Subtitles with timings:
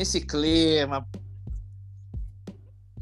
[0.00, 1.06] nesse clima.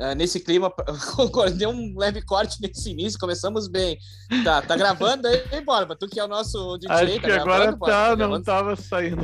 [0.00, 0.73] Uh, nesse clima,
[1.57, 3.99] deu um leve corte nesse início, começamos bem.
[4.45, 5.97] Tá, tá gravando aí, Borba?
[5.97, 8.29] Tu que é o nosso DJ, Acho tá que agora gravando, tá, Borba?
[8.29, 9.22] não tava saindo.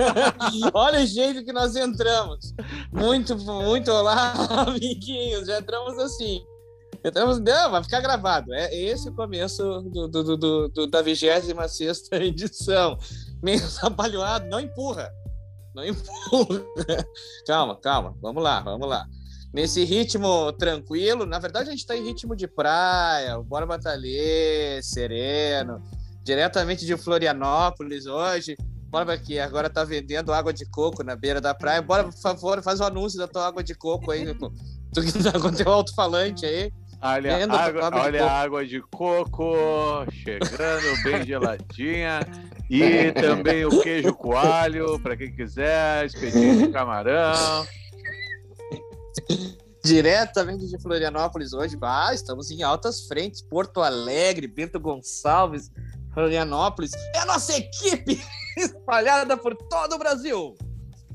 [0.72, 2.54] Olha o jeito que nós entramos.
[2.90, 4.32] Muito, muito olá,
[4.66, 5.46] amiguinhos.
[5.46, 6.42] Já entramos assim.
[7.04, 8.54] Entramos, não, vai ficar gravado.
[8.54, 11.54] É esse o começo do, do, do, do da 26
[12.12, 12.98] edição.
[13.42, 15.10] Meio trabalhado, não empurra.
[15.74, 16.64] Não empurra.
[17.46, 18.16] Calma, calma.
[18.20, 19.06] Vamos lá, vamos lá.
[19.52, 25.82] Nesse ritmo tranquilo, na verdade a gente está em ritmo de praia, bora batalhar, sereno,
[26.24, 28.56] diretamente de Florianópolis hoje.
[28.88, 31.82] Bora aqui, agora tá vendendo água de coco na beira da praia.
[31.82, 34.24] Bora, por favor, faz o anúncio da tua água de coco aí.
[34.34, 36.70] Tu que tá com teu alto-falante aí.
[37.02, 39.54] Olha, Vendo água, de olha a água de coco
[40.12, 42.20] chegando bem geladinha.
[42.70, 47.66] E também o queijo coalho, para quem quiser, espetinho de camarão.
[49.84, 51.76] Diretamente de Florianópolis hoje.
[51.82, 53.42] Ah, estamos em altas frentes.
[53.42, 55.72] Porto Alegre, Bento Gonçalves,
[56.14, 56.92] Florianópolis.
[57.16, 58.22] É a nossa equipe
[58.56, 60.56] espalhada por todo o Brasil.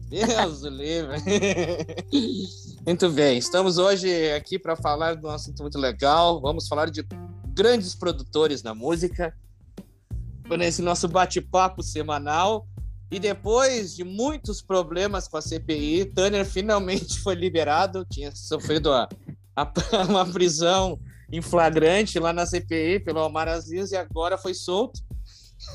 [0.09, 1.17] Deus livre.
[2.88, 6.39] Muito bem, estamos hoje aqui para falar de um assunto muito legal.
[6.39, 7.05] Vamos falar de
[7.49, 9.35] grandes produtores na música.
[10.57, 12.66] Nesse nosso bate-papo semanal.
[13.11, 18.05] E depois de muitos problemas com a CPI, Tanner finalmente foi liberado.
[18.09, 19.09] Tinha sofrido a,
[19.53, 19.73] a-
[20.07, 20.97] uma prisão
[21.29, 25.01] em flagrante lá na CPI pelo Omar Aziz e agora foi solto.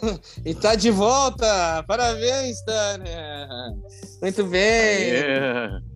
[0.47, 1.82] e tá de volta!
[1.86, 3.48] Parabéns, Tanner!
[4.22, 5.10] Muito bem!
[5.10, 5.91] É.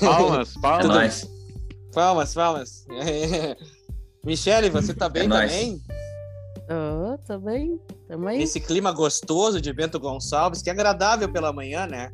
[0.00, 0.86] Palmas, É palmas.
[0.88, 1.30] nóis.
[1.92, 2.86] Palmas, palmas!
[4.24, 5.82] Michele, você tá bem É também?
[6.70, 7.78] Ô, tô bem.
[8.08, 8.42] Tamo aí.
[8.42, 12.10] Esse clima gostoso de Bento Gonçalves, que é agradável pela manhã, né?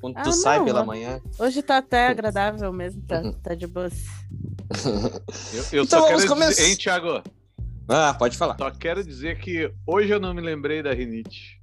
[0.00, 0.84] Quando tu Ah, sai não, pela ó.
[0.86, 1.20] manhã.
[1.38, 3.88] Hoje tá até agradável mesmo, tá, tá de boa.
[5.52, 6.50] Eu, eu Então só vamos quero começar.
[6.52, 7.22] dizer, hein, Thiago?
[7.88, 8.56] Ah, pode falar.
[8.58, 11.58] Só quero dizer que hoje eu não me lembrei da rinite.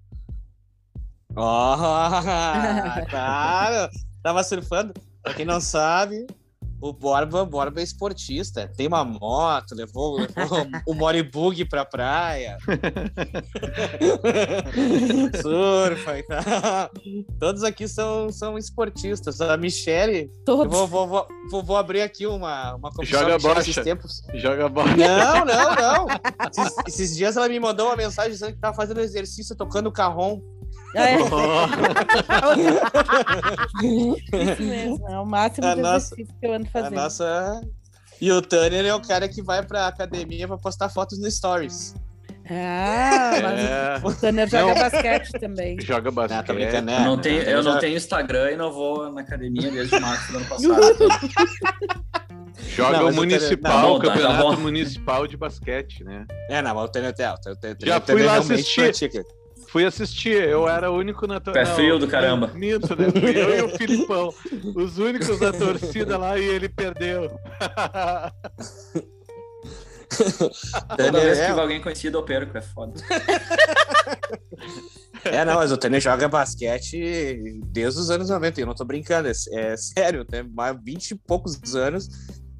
[1.36, 1.78] Ó,
[3.09, 3.92] claro!
[4.25, 4.91] Tava surfando.
[5.22, 6.25] Pra quem não sabe,
[6.81, 8.68] o Borba, Borba é esportista.
[8.75, 12.58] Tem uma moto, levou, levou o Moribug pra praia.
[15.40, 16.90] Surfa e tal.
[17.40, 19.40] Todos aqui são, são esportistas.
[19.41, 20.75] A Michelle, eu Todos.
[20.75, 23.19] vou, vou, vou, vou, vou abrir aqui uma, uma confissão.
[23.19, 23.59] Joga bocha.
[23.62, 24.24] esses tempos.
[24.34, 24.90] Joga bola.
[24.97, 26.07] Não, não, não.
[26.50, 30.42] Esses, esses dias ela me mandou uma mensagem dizendo que tava fazendo exercício tocando carrom.
[30.95, 31.16] É.
[34.53, 36.95] Isso mesmo, é o máximo A de nossa- exercício que eu ando A fazendo.
[36.95, 37.61] nossa.
[38.22, 41.94] E o Tanner é o cara que vai pra academia pra postar fotos no Stories.
[42.50, 44.81] Ah, mas É, o Tanner joga Não.
[44.81, 45.78] basquete também.
[45.81, 46.50] joga basquete.
[46.50, 47.00] Eu né?
[47.00, 50.45] não tenho, eu não tenho Instagram e não vou na academia desde março do ano
[50.47, 50.75] passado.
[52.75, 56.25] Joga Não, o municipal, o Não, tá, campeonato municipal de basquete, né?
[56.50, 58.81] É, não, mas o Tanner é Já fui lá assistir.
[58.83, 59.23] pratica.
[59.75, 62.47] Fui assistir, eu era o único na Pé não, frio do caramba.
[62.56, 63.12] Minto, né?
[63.12, 64.34] Fui eu e o Filipão,
[64.74, 67.28] os únicos da torcida lá e ele perdeu.
[70.96, 72.94] Toda vez que alguém conhecido eu perco, é foda.
[75.25, 78.62] É, não, mas o Tanner joga basquete desde os anos 90.
[78.62, 82.07] Eu não tô brincando, é, é sério, tem mais 20 e poucos anos.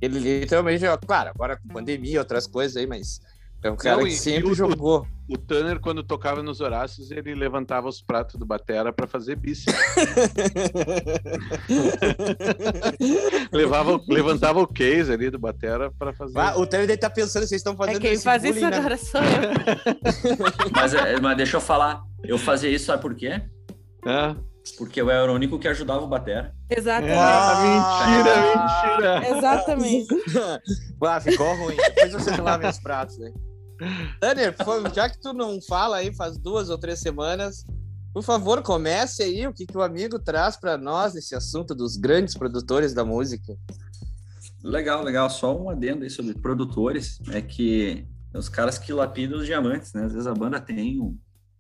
[0.02, 0.98] Ele literalmente joga.
[0.98, 3.22] Claro, agora com pandemia e outras coisas aí, mas
[3.68, 5.08] é um cara Não, que e- sempre e o- jogou.
[5.28, 9.74] O Tanner, quando tocava nos Horácios, ele levantava os pratos do Batera pra fazer bíceps.
[13.52, 16.38] Levava, levantava o case ali do Batera pra fazer.
[16.38, 18.70] Ah, o Tanner deve estar pensando, vocês estão É fazendo quem esse faz isso bullying
[18.70, 19.26] na- agora sou eu.
[20.76, 23.42] Mas, é, mas deixa eu falar, eu fazia isso, sabe por quê?
[24.06, 24.36] Ah,
[24.78, 26.54] Porque eu era o único que ajudava o Batera.
[26.70, 27.18] Exatamente.
[27.18, 28.06] Ah,
[28.98, 29.38] mentira, mentira.
[29.38, 30.16] Exatamente.
[31.08, 31.76] Ah, ficou ruim.
[31.76, 33.32] Depois você lava os pratos, né?
[34.20, 34.56] Tanner,
[34.94, 37.66] já que tu não fala aí faz duas ou três semanas,
[38.14, 41.98] por favor, comece aí o que, que o amigo traz para nós nesse assunto dos
[41.98, 43.58] grandes produtores da música.
[44.64, 45.30] Legal, legal.
[45.30, 50.06] Só um adendo aí sobre produtores, é que os caras que lapidam os diamantes, né?
[50.06, 51.16] Às vezes a banda tem o,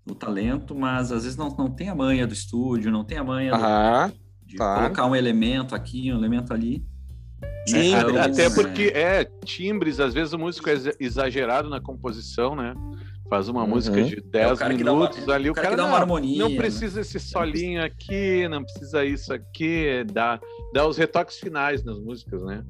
[0.09, 3.23] o talento, mas às vezes não, não tem a manha do estúdio, não tem a
[3.23, 3.57] manha do-
[4.45, 4.81] de claro.
[4.83, 6.85] colocar um elemento aqui, um elemento ali.
[7.67, 11.81] Então, Até, até é, porque, é, timbres, às vezes o músico é exa- exagerado na
[11.81, 12.73] composição, né?
[13.27, 13.69] Faz uma Uhum.
[13.69, 15.81] música de É 10 o cara que dá uma- minutos ali, o cara cara, que
[15.81, 16.55] dá uma não, harmonia, não né?
[16.57, 20.39] precisa esse solinho aqui, não precisa isso aqui, dá,
[20.73, 22.63] dá os retoques finais nas músicas, né?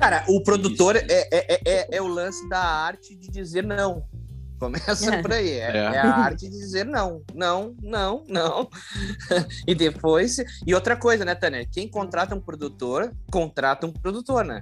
[0.00, 4.02] Cara, o produtor é, é, é, é o lance da arte de dizer não.
[4.58, 5.22] Começa É.
[5.22, 5.50] por aí.
[5.50, 5.76] É, É.
[5.76, 8.68] é a arte de dizer não, não, não, não.
[9.66, 10.36] e depois.
[10.66, 11.66] E outra coisa, né, Tânia?
[11.70, 14.60] Quem contrata um produtor, contrata um produtor, né?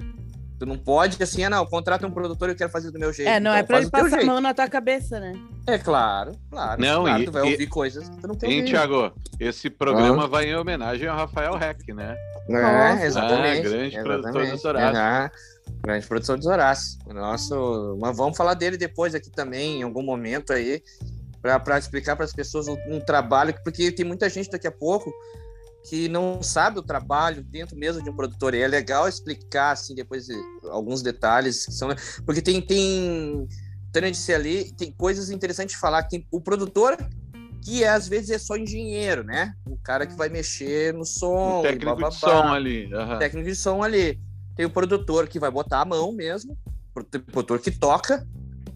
[0.58, 3.12] Tu não pode assim, ah, não, contrata um produtor e eu quero fazer do meu
[3.12, 3.28] jeito.
[3.28, 5.34] É, não Então é pra ele do passar a mão na tua cabeça, né?
[5.66, 6.80] É claro, claro.
[6.80, 8.64] Não, claro, e- tu vai e- ouvir coisas que tu não quer Hein.
[8.64, 9.12] Thiago?
[9.38, 12.16] Esse programa vai em homenagem ao Rafael Heck, né?
[12.48, 13.66] É, exatamente.
[13.66, 14.50] Ah, grande produtor exatamente.
[14.52, 15.55] dos Horácios.
[15.82, 16.98] Grande produtor dos Horácios.
[17.06, 20.82] Nosso, mas vamos falar dele depois aqui também, em algum momento aí,
[21.40, 25.12] para explicar para as pessoas um, um trabalho, porque tem muita gente daqui a pouco
[25.88, 28.54] que não sabe o trabalho dentro mesmo de um produtor.
[28.54, 30.26] E é legal explicar, assim, depois
[30.64, 31.88] alguns detalhes que são.
[32.24, 32.60] Porque tem.
[32.60, 33.46] tem
[33.92, 36.02] Tânia disse ali, tem coisas interessantes de falar.
[36.02, 36.96] que Tem o produtor,
[37.64, 39.54] que é, às vezes é só engenheiro, né?
[39.64, 41.60] O cara que vai mexer no som.
[41.60, 42.92] O técnico de bababá som ali.
[42.92, 43.18] aham.
[43.18, 44.20] técnico de som ali.
[44.56, 46.56] Tem o produtor que vai botar a mão mesmo,
[46.94, 48.26] o produtor que toca.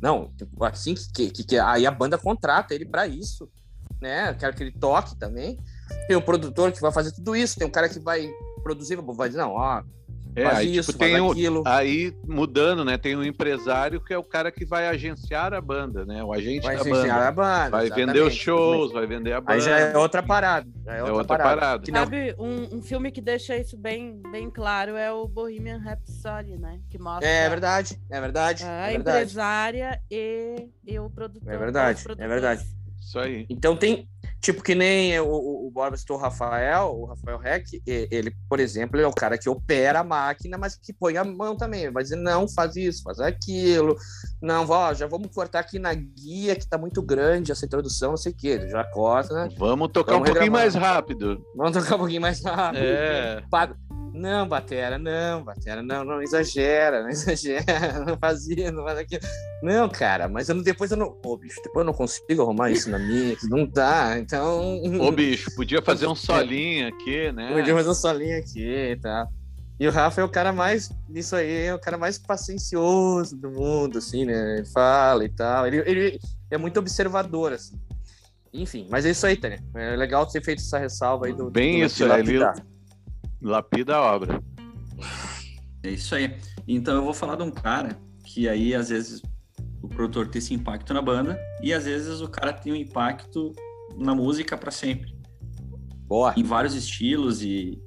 [0.00, 0.31] Não,
[0.61, 3.50] assim que, que, que aí a banda contrata ele para isso,
[4.00, 4.31] né?
[4.31, 5.59] Eu quero que ele toque também.
[6.06, 8.31] Tem o produtor que vai fazer tudo isso, tem o cara que vai
[8.62, 9.82] produzir, vai dizer, não, ó,
[10.35, 11.62] É, faz aí, isso, tipo, faz tem o, aquilo.
[11.67, 12.97] aí mudando, né?
[12.97, 16.23] Tem um empresário que é o cara que vai agenciar a banda, né?
[16.23, 17.29] O agente vai da agenciar banda.
[17.29, 17.71] a banda.
[17.71, 19.53] Vai exatamente, vender os shows, vai vender a banda.
[19.53, 20.69] Aí já é outra parada.
[20.85, 21.61] Já é É outra, outra parada.
[21.61, 21.93] parada.
[21.93, 26.81] Sabe, um, um filme que deixa isso bem, bem claro é o Bohemian Rhapsody, né?
[26.88, 28.65] Que mostra É verdade, é verdade.
[28.65, 29.17] a é verdade.
[29.19, 31.53] empresária e, e o produtor.
[31.53, 32.62] É verdade, é verdade.
[33.10, 33.44] Isso aí.
[33.50, 34.08] Então tem,
[34.40, 38.32] tipo, que nem o, o, o Borba citou o Rafael, o Rafael Heck, e- ele,
[38.48, 41.56] por exemplo, ele é o cara que opera a máquina, mas que põe a mão
[41.56, 41.82] também.
[41.82, 43.96] Ele vai dizer, não, faz isso, faz aquilo.
[44.40, 48.16] Não, ó, já vamos cortar aqui na guia que tá muito grande essa introdução, não
[48.16, 48.48] sei o quê.
[48.48, 49.48] Ele já corta, né?
[49.58, 51.44] Vamos tocar Vamos um pouquinho mais rápido.
[51.56, 52.80] Vamos tocar um pouquinho mais rápido.
[52.80, 53.42] É.
[53.50, 53.76] Paga-
[54.20, 59.22] Não, Batera, não, Batera, não, não exagera, não exagera, não faz isso, não faz aquilo.
[59.62, 61.19] Não, cara, mas eu não- depois eu não.
[61.25, 64.81] Ô, bicho, depois eu não consigo arrumar isso na mix, não dá, então.
[65.00, 67.52] Ô, bicho, podia fazer um solinho aqui, né?
[67.55, 68.62] Podia fazer um solinho aqui
[68.93, 69.26] e tal.
[69.78, 73.50] E o Rafa é o cara mais, isso aí, é o cara mais paciencioso do
[73.50, 74.58] mundo, assim, né?
[74.58, 75.67] Ele fala e tal.
[75.67, 76.20] Ele, ele
[76.50, 77.81] é muito observador, assim.
[78.52, 79.62] Enfim, mas é isso aí, Tânia.
[79.75, 81.50] É legal ter feito essa ressalva aí do.
[81.50, 82.67] Bem do isso, é, ele- lapidar.
[83.42, 84.42] Lapida a obra.
[85.82, 86.37] É isso aí.
[86.69, 89.22] Então eu vou falar de um cara que aí às vezes
[89.82, 93.52] o produtor tem esse impacto na banda e às vezes o cara tem um impacto
[93.96, 95.16] na música para sempre,
[96.06, 96.34] Boa.
[96.37, 97.82] em vários estilos e,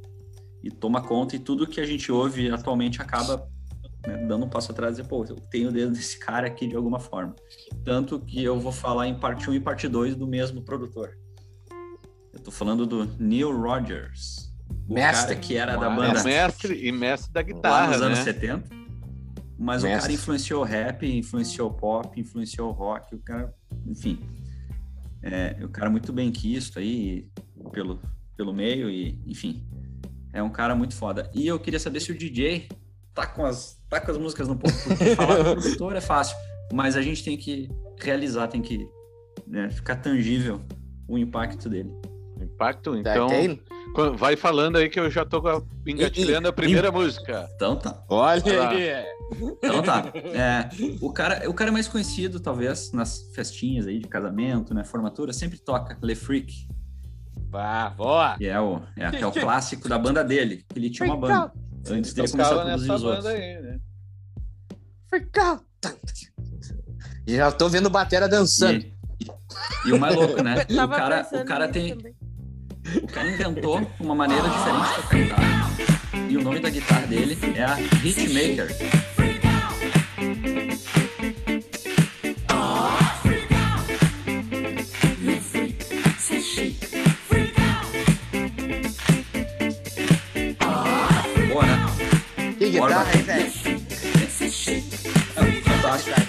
[0.64, 3.48] e toma conta e tudo que a gente ouve atualmente acaba
[4.06, 6.68] né, dando um passo atrás e dizer, pô, eu tenho o dedo desse cara aqui
[6.68, 7.36] de alguma forma.
[7.84, 11.18] Tanto que eu vou falar em parte 1 e parte 2 do mesmo produtor.
[12.34, 14.43] Eu tô falando do Neil Rogers.
[14.88, 15.28] O Mestre.
[15.28, 18.26] cara que era da banda É mestre e mestre da lá guitarra, nos anos né?
[18.26, 18.84] 70.
[19.58, 20.02] Mas o Mestre.
[20.02, 23.54] cara influenciou rap, influenciou pop, influenciou rock, o cara,
[23.88, 24.20] enfim.
[25.22, 27.30] É, o cara muito bem quisto aí
[27.72, 28.02] pelo,
[28.36, 29.66] pelo meio e, enfim.
[30.34, 31.32] É um cara muito foda.
[31.34, 32.68] E eu queria saber se o DJ
[33.14, 36.36] tá com as, tá com as músicas no ponto, porque falar do produtor é fácil,
[36.74, 37.70] mas a gente tem que
[38.02, 38.86] realizar, tem que
[39.48, 40.62] né, ficar tangível
[41.08, 41.94] o impacto dele.
[42.54, 43.60] Impacto, Tá, então.
[44.16, 45.42] Vai falando aí que eu já tô
[45.86, 47.48] engatilhando a primeira música.
[47.56, 48.04] Então tá.
[48.10, 49.06] Olha aí.
[49.62, 50.12] Então tá.
[50.16, 50.70] É,
[51.02, 54.84] o, cara, o cara mais conhecido, talvez, nas festinhas aí de casamento, né?
[54.84, 56.54] Formatura, sempre toca Le Freak,
[57.50, 58.36] Vá, boa.
[58.38, 60.66] que é o, é, que é o clássico da banda dele.
[60.76, 61.52] Ele tinha uma banda
[61.90, 63.24] antes dele começar a produzir nessa os outros.
[63.24, 63.80] banda aí, né?
[65.08, 65.64] Freak out.
[67.28, 68.84] Já tô vendo batera dançando.
[68.84, 68.94] E,
[69.86, 70.66] e o mais louco, né?
[70.70, 71.96] O cara, o cara tem.
[71.96, 72.16] também.
[73.02, 75.72] O cara inventou uma maneira diferente de tocar guitarra.
[76.30, 78.70] E o nome da guitarra dele é a Hitmaker.
[91.50, 92.56] Boa, né?
[92.58, 93.12] Que guitarra?
[93.12, 93.52] É,
[95.62, 96.20] fantástico.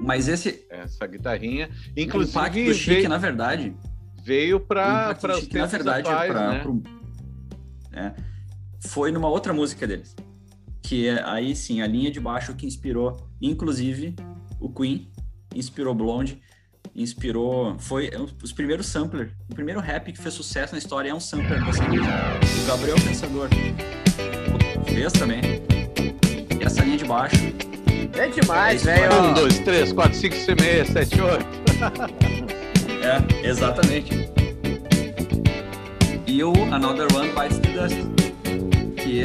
[0.00, 1.68] Mas esse Essa guitarrinha.
[1.96, 3.74] o Inclusive, impacto do Chique, veio, na verdade,
[4.24, 6.58] veio para do os na verdade, atuais, pra- né?
[6.60, 6.82] pro-
[7.92, 8.12] é,
[8.80, 10.16] foi numa outra música deles.
[10.82, 14.14] Que é aí sim, a linha de baixo que inspirou, inclusive,
[14.60, 15.08] o Queen,
[15.54, 16.40] inspirou Blonde,
[16.94, 17.78] inspirou.
[17.78, 18.10] Foi
[18.42, 21.82] os primeiros sampler, o primeiro rap que fez sucesso na história é um sampler dessa
[21.84, 22.12] música.
[22.62, 23.48] O Gabriel Pensador
[24.86, 25.40] fez também.
[26.60, 27.36] E essa linha de baixo
[28.16, 29.22] É demais, É velho.
[29.22, 31.46] Um, dois, três, quatro, cinco, seis, seis, sete, oito.
[33.04, 34.30] É, exatamente.
[36.26, 37.96] E o Another One Bites the Dust.
[38.96, 39.24] Que é.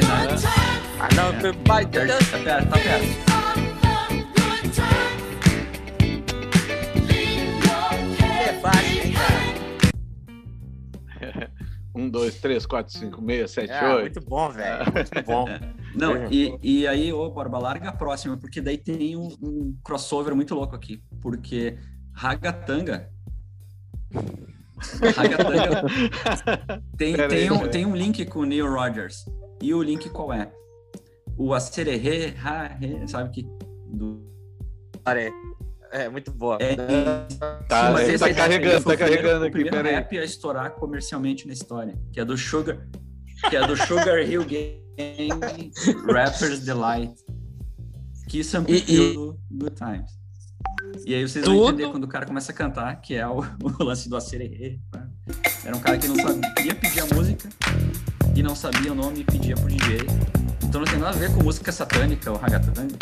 [1.00, 1.82] Another é.
[1.82, 2.30] Bites the é, Dust.
[2.30, 3.30] Tá perto, tá perto.
[11.92, 14.14] Um, dois, três, quatro, cinco, seis, sete, é, oito.
[14.14, 14.84] Muito bom, velho.
[14.92, 15.44] Muito bom.
[15.92, 20.34] Não, e, e aí, ô, Borba, larga a próxima, porque daí tem um, um crossover
[20.34, 21.02] muito louco aqui.
[21.20, 21.76] Porque
[22.14, 23.10] Ragatanga
[26.96, 29.24] Tem, tem, aí, um, tem um link com o Neil Rogers.
[29.62, 30.50] E o link qual é?
[31.36, 32.34] O Acererê,
[33.06, 33.42] sabe que.
[33.92, 34.22] Do,
[35.92, 36.56] É, muito boa.
[36.60, 36.76] é,
[37.68, 39.94] Tá, mas tá aí carregando, tá o primeiro- carregando o aqui, primeiro peraí.
[39.94, 42.86] rap a estourar comercialmente na história, que é do Sugar,
[43.48, 45.72] que é do Sugar Hill Gang
[46.06, 47.14] Rappers Delight,
[48.28, 50.19] que sampleou do Good Times.
[51.06, 53.38] E aí vocês vão Tudo- entender quando o cara começa a cantar, que é o,
[53.80, 54.78] o lance do acererê.
[54.90, 55.06] tá?
[55.64, 57.48] Era um cara que não sabia pedir a música
[58.34, 59.98] e não sabia o nome e pedia pro DJ.
[60.64, 62.94] Então não tem nada a ver com música satânica ou ragatanga.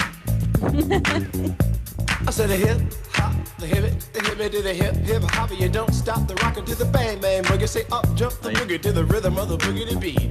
[2.26, 2.80] I said the hip
[3.16, 5.50] hop, the hip it, the hip it to the hip hip hop.
[5.52, 7.68] You don't stop the rockin' to the bang bang boogie.
[7.68, 10.30] Say up jump the boogie to the rhythm of the boogie to beat.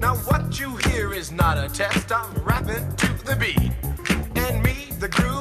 [0.00, 2.12] now what you hear is not a test.
[2.12, 3.72] I'm rapping to the beat,
[4.36, 5.33] and me, the groove,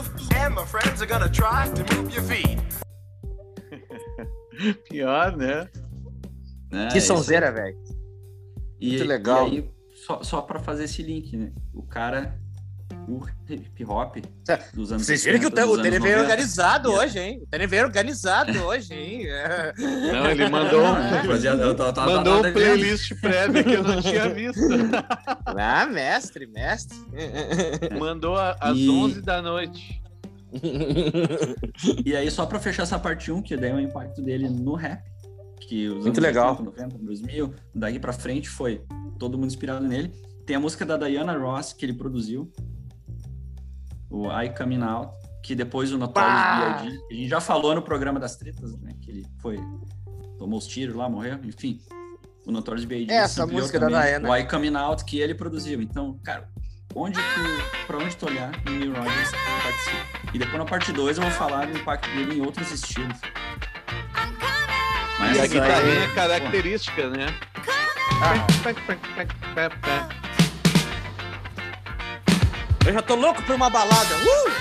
[0.45, 2.59] and my friends are gonna try to move your feet.
[4.89, 5.67] Pior, né?
[6.71, 6.89] né?
[6.91, 7.77] Que Isso sonzeira, velho.
[8.79, 9.47] E, Muito legal.
[9.47, 9.69] E aí,
[10.05, 11.51] só, só para fazer esse link, né?
[11.73, 12.37] O cara,
[13.07, 14.17] o hip hop
[14.73, 16.21] dos anos Vocês viram que o, 80, T- o anos veio 90.
[16.21, 17.05] organizado Yeah.
[17.05, 17.39] hoje, hein?
[17.43, 19.25] O TNV veio organizado hoje, hein?
[19.27, 19.73] É.
[20.11, 23.73] Não, ele mandou, Não, é, fazia- eu tava- tava- mandou tava um playlist prévio que
[23.73, 24.61] eu não tinha visto.
[25.45, 26.97] Ah, mestre, mestre.
[27.97, 30.02] Mandou às E- 11 da noite.
[32.05, 34.75] E aí, só pra fechar essa parte 1, que daí é o impacto dele no
[34.75, 35.03] rap,
[35.61, 36.51] que os Muito anos legal.
[36.51, 38.83] 80, 90, 2000, daí pra frente foi
[39.17, 40.11] todo mundo inspirado nele.
[40.45, 42.51] Tem a música da Diana Ross, que ele produziu,
[44.09, 45.11] o I Coming Out,
[45.43, 46.81] que depois o Notorious!
[46.81, 49.59] B.I.G., a gente já falou no programa das tretas, né, que ele foi,
[50.37, 51.79] tomou os tiros lá, morreu, enfim.
[52.45, 53.13] O Notorious B.I.G.
[53.13, 54.29] Essa música da também Diana.
[54.29, 55.81] O I Coming Out, que ele produziu.
[55.81, 56.49] Então, cara,
[56.95, 59.31] onde tu, pra onde tu olhar, o Neil Rogers
[59.63, 60.29] participa.
[60.33, 63.17] E depois na parte 2 eu vou falar do impacto dele em outros estilos.
[65.19, 67.27] Mas E a Isso guitarrinha é característica, né?
[72.85, 74.15] Eu já tô louco por uma balada.
[74.15, 74.51] Uh!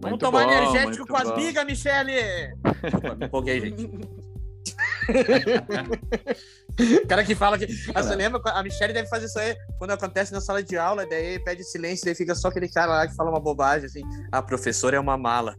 [0.00, 2.54] Vamos Muito tomar bom, energético com as bigas, Michele!
[3.18, 3.88] Me empolguei, gente.
[6.80, 7.66] O cara que fala que.
[7.94, 8.40] Ah, você lembra?
[8.46, 12.04] A Michelle deve fazer isso aí quando acontece na sala de aula, daí pede silêncio,
[12.04, 14.02] daí fica só aquele cara lá que fala uma bobagem assim.
[14.30, 15.54] A professora é uma mala.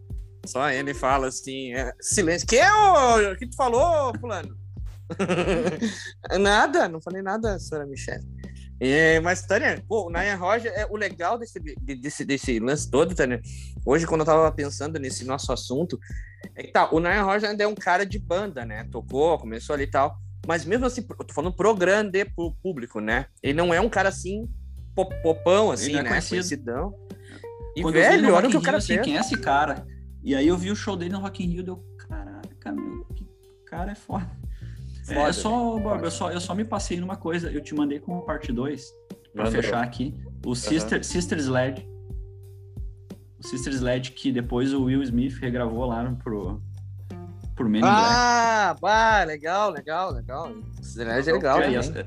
[0.45, 2.47] Só ele fala assim, é, silêncio.
[2.47, 4.57] Que é o que tu falou, fulano?
[6.39, 8.23] nada, não falei nada, senhora Michelle.
[8.79, 12.89] É, mas, Tânia, pô, o Naya Roger, é, o legal desse, de- desse, desse lance
[12.89, 13.39] todo, Tânia,
[13.85, 15.97] hoje, quando eu tava pensando nesse nosso assunto,
[16.55, 18.85] é que tá, o Naya Roger ainda é um cara de banda, né?
[18.91, 20.17] Tocou, começou ali e tal.
[20.47, 23.27] Mas mesmo assim, eu tô falando pro grande pro público, né?
[23.41, 24.49] Ele não é um cara assim,
[24.93, 26.09] pop- popão, assim, é né?
[26.09, 26.31] conhecido.
[26.35, 26.95] Conhecidão.
[27.75, 29.01] E, Quando eu velho, olha o que o cara assim, fez.
[29.05, 29.87] quem é esse cara?
[30.21, 33.25] E aí eu vi o show dele no Rock in Rio, deu, caraca, meu, que
[33.65, 34.29] cara é foda.
[35.09, 35.81] É, Foda, só, né?
[35.83, 38.85] Bob, eu só, eu só me passei numa coisa, eu te mandei como parte 2,
[39.33, 39.61] pra Mandou.
[39.61, 40.13] fechar aqui,
[40.45, 41.85] o Sister, Sister Sled.
[43.39, 46.61] O Sister Sled, que depois o Will Smith regravou lá pro,
[47.55, 47.97] pro Men in Black.
[47.97, 50.51] Ah, bah, legal, legal, legal.
[50.81, 51.77] Sled é legal, aí, né?
[51.77, 52.05] essa-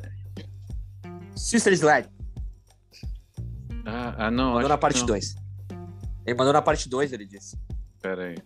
[1.34, 2.08] Sister Sled.
[3.84, 4.54] Ah, ah, não.
[4.54, 5.06] Mandou na parte não.
[5.06, 5.36] 2.
[6.26, 7.56] Ele mandou na parte 2, ele disse.
[8.02, 8.36] Pera aí.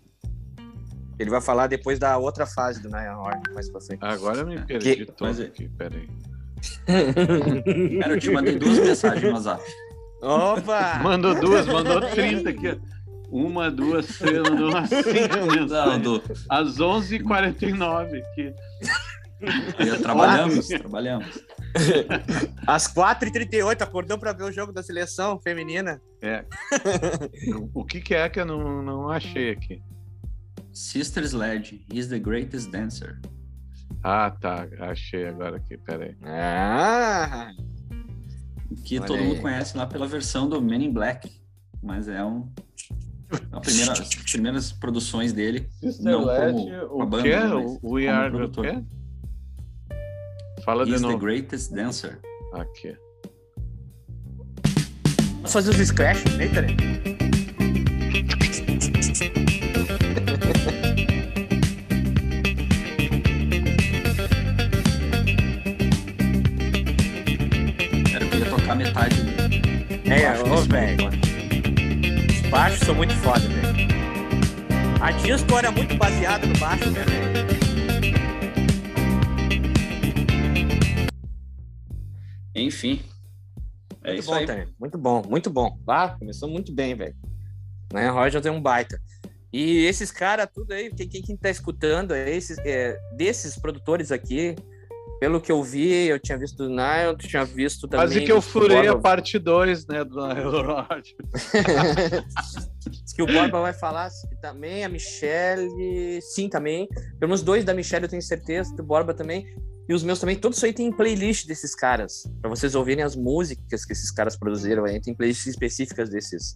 [1.18, 4.02] Ele vai falar depois da outra fase do Nyan Horn, mais pra frente.
[4.04, 6.08] Agora eu me perdi Que- todo mas é- aqui, pera aí.
[8.00, 9.62] Cara, eu te mandei duas mensagens no WhatsApp.
[10.22, 10.98] Opa!
[11.02, 12.80] Mandou duas, mandou 30 aqui.
[13.30, 16.02] Uma, duas, três, umas cinco Não, mensagens.
[16.02, 18.54] do, Às 11h49 aqui.
[19.78, 21.38] aí, trabalhamos, trabalhamos.
[22.66, 26.00] Às 4h38, acordou pra ver o jogo da seleção feminina.
[26.20, 26.44] É.
[27.72, 29.80] O que, que é que eu não, não achei aqui?
[30.72, 33.20] Sister Sled, he's the greatest dancer.
[34.02, 34.66] Ah, tá.
[34.80, 36.16] Achei agora aqui, pera aí.
[36.22, 37.52] Ah!
[38.84, 39.26] Que Olha todo aí.
[39.26, 41.30] mundo conhece lá pela versão do Men in Black.
[41.82, 42.50] Mas é um.
[43.52, 45.68] A primeira, as primeiras produções dele.
[46.00, 46.30] Não como
[46.74, 47.36] a o banda, que?
[47.36, 48.66] mas O We como Are o produtor.
[48.66, 48.84] quê?
[50.64, 51.18] Fala de He's the novo.
[51.18, 52.18] greatest dancer.
[52.52, 52.96] Aqui.
[55.36, 56.76] Vamos fazer os scratch, eita, né?
[68.14, 69.16] Era que eu ia tocar metade.
[70.06, 71.29] É, ô, velho
[72.50, 73.90] baixos são muito foda, velho.
[75.00, 77.30] A disco era é muito baseada no baixo, né, velho?
[82.54, 83.02] Enfim.
[84.02, 84.68] É muito isso bom, aí.
[84.78, 85.78] Muito bom, muito bom.
[85.86, 87.14] Lá começou muito bem, velho.
[87.92, 89.00] Né, Roger tem um baita.
[89.52, 94.56] E esses caras, tudo aí, quem, quem, quem tá escutando, esses, é, desses produtores aqui,
[95.20, 98.06] pelo que eu vi, eu tinha visto do Nile, tinha visto também.
[98.06, 99.02] Quase que eu furei a Borba.
[99.02, 101.14] parte 2, né, do Roger.
[102.88, 104.08] Diz que o Borba vai falar
[104.40, 105.68] também, a Michelle,
[106.22, 106.88] sim, também.
[107.18, 109.46] Pelo menos dois da Michelle eu tenho certeza, do Borba também.
[109.86, 113.14] E os meus também, todos isso aí tem playlist desses caras, Pra vocês ouvirem as
[113.14, 116.54] músicas que esses caras produziram aí, tem playlists específicas desses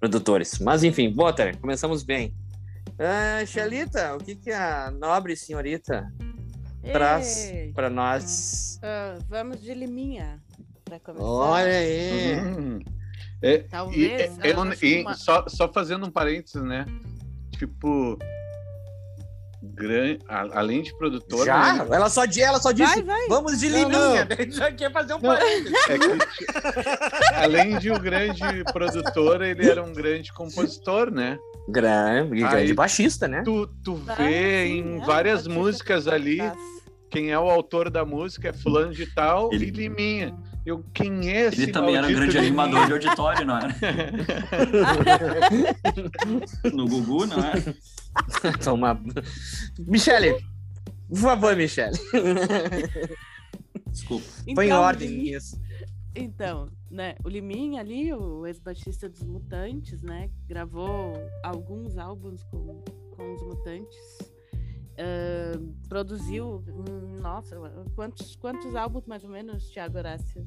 [0.00, 0.58] produtores.
[0.58, 2.34] Mas enfim, bota, começamos bem.
[2.98, 6.10] Ah, Xelita, o que, que a nobre senhorita
[6.92, 8.78] traz pra nós?
[8.82, 10.40] ah, vamos de liminha
[10.84, 11.24] para começar.
[11.24, 12.36] Olha aí!
[12.40, 12.78] Hum.
[13.42, 14.38] É, e, Talvez.
[14.42, 16.86] é, ah, acho que e uma- só, só fazendo um parênteses, né?
[17.58, 18.18] Tipo,
[19.62, 21.72] gran, a- além de produtora, Já?
[21.84, 23.28] né, Ela só, di- ela só disse, Vai, vai.
[23.28, 24.24] vamos de liminha.
[24.24, 24.26] não.
[24.50, 25.72] Já quer fazer um parênteses.
[25.88, 31.38] é que, além de um grande produtor, ele era um grande compositor, né?
[31.68, 33.42] Grande, grande baixista, né?
[33.44, 36.75] Tu, tu Ah, vê sim, em é, várias músicas ali faça.
[37.10, 40.36] Quem é o autor da música é fulano de tal Ele- e Liminha.
[40.64, 42.62] Eu, quem é esse Ele também era um grande Liminha?
[42.64, 43.68] animador de auditório, não era?
[46.74, 47.74] No Gugu, não era?
[48.64, 49.00] Toma.
[49.78, 50.36] Michele,
[51.08, 51.96] por favor, Michele.
[53.88, 54.26] Desculpa.
[54.54, 55.60] Põe em Então, ordem isso.
[56.14, 61.12] Então, né, o Liminha ali, o ex-baixista dos Mutantes, né, gravou
[61.44, 62.82] alguns álbuns com,
[63.14, 64.18] com os Mutantes.
[64.98, 66.64] Ah, produziu,
[67.20, 67.56] nossa,
[67.94, 70.46] quantos, quantos álbuns mais ou menos, Thiago Horácio?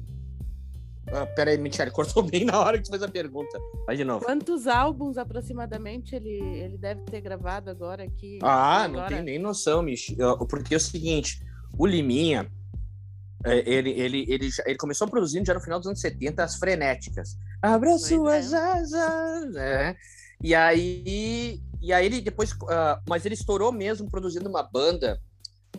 [1.12, 3.58] Ah, pera aí, Michele, cortou bem na hora que tu fez a pergunta.
[3.86, 4.24] Vai de novo.
[4.24, 8.38] Quantos álbuns aproximadamente ele, ele deve ter gravado agora aqui?
[8.42, 9.08] Ah, não agora?
[9.08, 10.16] tenho nem noção, Mich.
[10.48, 11.42] Porque é o seguinte,
[11.76, 12.50] o Liminha,
[13.44, 17.36] é, ele, ele, ele, ele começou produzindo já no final dos anos 70 as frenéticas.
[17.62, 18.56] Abra suas é.
[18.56, 19.56] asas.
[19.56, 19.96] É.
[20.42, 22.54] E aí, e aí ele depois.
[22.68, 25.20] ah, mas ele estourou mesmo produzindo uma banda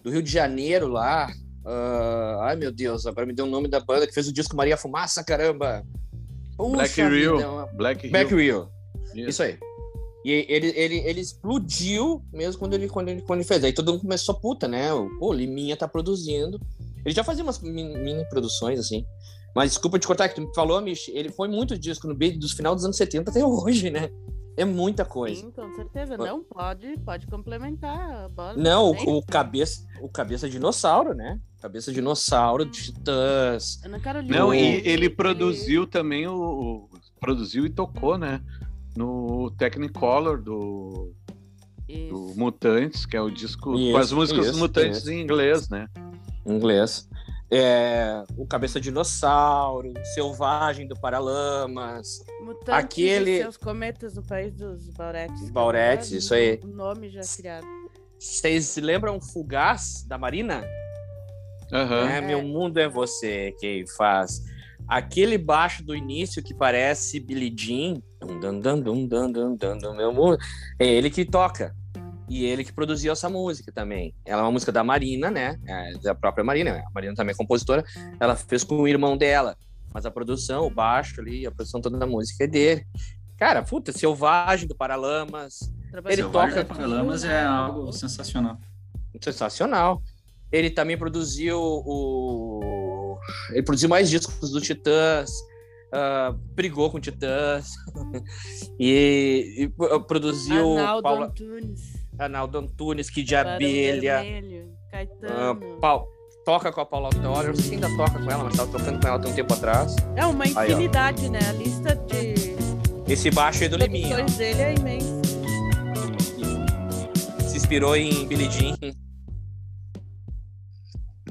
[0.03, 1.31] do Rio de Janeiro lá.
[1.65, 4.55] ah, ai, meu Deus, agora me deu o nome da banda que fez o disco
[4.55, 5.85] Maria Fumaça, caramba.
[6.57, 7.37] Puxa Black Rio.
[7.37, 8.11] vida, Black Hill.
[8.11, 8.69] Back Rio.
[9.15, 9.43] Isso.
[9.43, 9.57] Aí.
[10.23, 13.63] E ele, ele, ele explodiu mesmo quando ele, quando, ele, quando ele fez.
[13.63, 14.93] Aí todo mundo começou, puta, né?
[14.93, 16.59] O pô, Liminha tá produzindo.
[17.03, 19.03] Ele já fazia umas mini, mini produções, assim.
[19.55, 22.39] Mas desculpa te cortar, que tu me falou, Mich, ele foi muito disco no meio
[22.39, 24.09] dos final dos anos 70 até hoje, né?
[24.57, 25.41] É muita coisa.
[25.41, 26.17] Sim, com certeza.
[26.17, 28.29] Não, pode, pode complementar.
[28.57, 31.39] Não, o, o cabeça, o cabeça dinossauro, né?
[31.61, 33.79] Cabeça dinossauro, Titãs.
[33.83, 34.37] Ana Carolina.
[34.37, 38.41] Não, e ele produziu também o, o- Produziu e tocou, né?
[38.97, 41.13] No Technicolor do,
[41.87, 42.33] do.
[42.35, 45.11] Mutantes, que é o disco com Isso, as músicas isso, Mutantes isso.
[45.11, 45.87] em inglês, né?
[46.45, 47.07] em inglês
[47.51, 52.23] é, o Cabeça Dinossauro, Selvagem do Paralamas.
[52.39, 53.45] Mutantes aquele...
[53.45, 55.49] os cometas no país dos Bauretes.
[55.49, 56.59] Bauretes, é isso aí.
[56.63, 57.67] O nome já criado.
[58.17, 60.63] Vocês se lembram Fugaz da Marina?
[61.73, 62.07] Uhum.
[62.07, 62.41] É, meu é.
[62.41, 64.41] mundo é você quem faz.
[64.87, 69.93] Aquele baixo do início que parece Billy Jean, dum, dum, dum, dum, dum, dum, dum,
[69.95, 70.37] meu mundo,
[70.79, 71.75] é ele que toca.
[72.31, 74.15] E ele que produziu essa música também.
[74.25, 75.59] Ela é uma música da Marina, né?
[75.67, 76.81] É da própria Marina.
[76.87, 77.83] A Marina também é compositora.
[78.21, 79.57] Ela fez com o irmão dela.
[79.93, 82.87] Mas a produção, o baixo ali, a produção toda da música é dele.
[83.37, 85.59] Cara, puta, Selvagem do Paralamas.
[86.05, 88.57] Ele com toca- Selvagem Paralamas é algo sensacional.
[89.21, 90.01] Sensacional.
[90.49, 93.17] Ele também produziu o.
[93.49, 95.31] Ele produziu mais discos do Titãs.
[95.91, 97.71] ah, brigou com Titãs.
[98.79, 102.00] e, e, produziu Arnaldo Paula, Antunes.
[102.23, 104.21] Arnaldo Antunes, que de Barão abelha.
[104.21, 105.77] Vermelho, Caetano.
[105.79, 106.07] Pau-
[106.45, 107.47] toca com a Paula Autora.
[107.47, 109.35] Eu não sei se ainda toca com ela, mas estava tocando com ela tem um
[109.35, 109.95] tempo atrás.
[110.15, 111.39] É uma Aí, infinidade, né?
[111.47, 114.15] A lista de Esse baixo aí do Liminha.
[114.15, 115.21] produções dele é imensa.
[117.47, 118.75] Se inspirou em Billie Jean.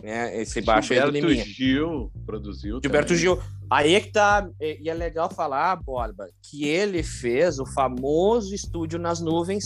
[0.03, 1.45] É, esse baixo aí é do Gilberto Liminha.
[1.45, 2.81] Gil produziu.
[2.83, 3.21] Gilberto também.
[3.23, 3.39] Gil.
[3.71, 4.49] Aí é que tá.
[4.61, 9.65] E e é legal falar, Borba, que ele fez o famoso estúdio nas nuvens.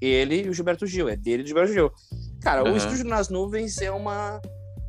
[0.00, 1.08] Ele e o Gilberto Gil.
[1.08, 1.90] É dele e do Gilberto Gil.
[2.40, 2.76] Cara, o Aham.
[2.76, 4.40] estúdio nas nuvens é uma,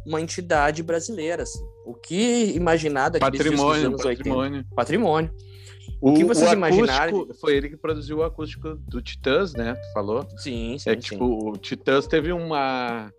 [0.05, 1.43] uma entidade brasileira.
[1.43, 1.59] Assim.
[1.85, 4.23] O que imaginar daqueles Patrimônio, anos 80?
[4.29, 4.65] patrimônio.
[4.75, 5.31] Patrimônio.
[5.99, 7.15] O, que vocês o imaginaram?
[7.15, 9.75] acústico, Foi ele que produziu o acústico do Titãs, né?
[9.75, 10.25] Tu falou?
[10.37, 10.99] Sim, sim, É sim.
[10.99, 13.11] tipo, o Titãs teve uma.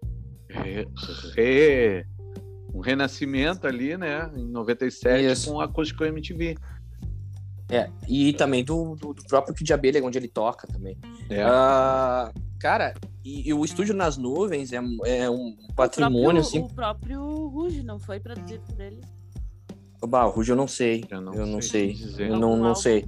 [0.48, 0.88] re-
[1.36, 2.06] re-
[2.74, 4.30] um renascimento ali, né?
[4.34, 5.50] Em 97, Isso.
[5.50, 6.56] com o acústico MTV.
[7.72, 10.98] É, e também do, do, do próprio Kid Abelha, onde ele toca também.
[11.30, 11.42] É.
[11.42, 12.30] Ah,
[12.60, 12.92] cara,
[13.24, 17.48] e, e o estúdio nas nuvens é, é um patrimônio, o próprio, assim, O próprio
[17.48, 19.00] Ruge não foi produzido por ele.
[20.06, 21.04] Bah, o Rude eu não sei.
[21.08, 22.28] Eu não eu não sei sei.
[22.28, 23.06] Eu não, não sei.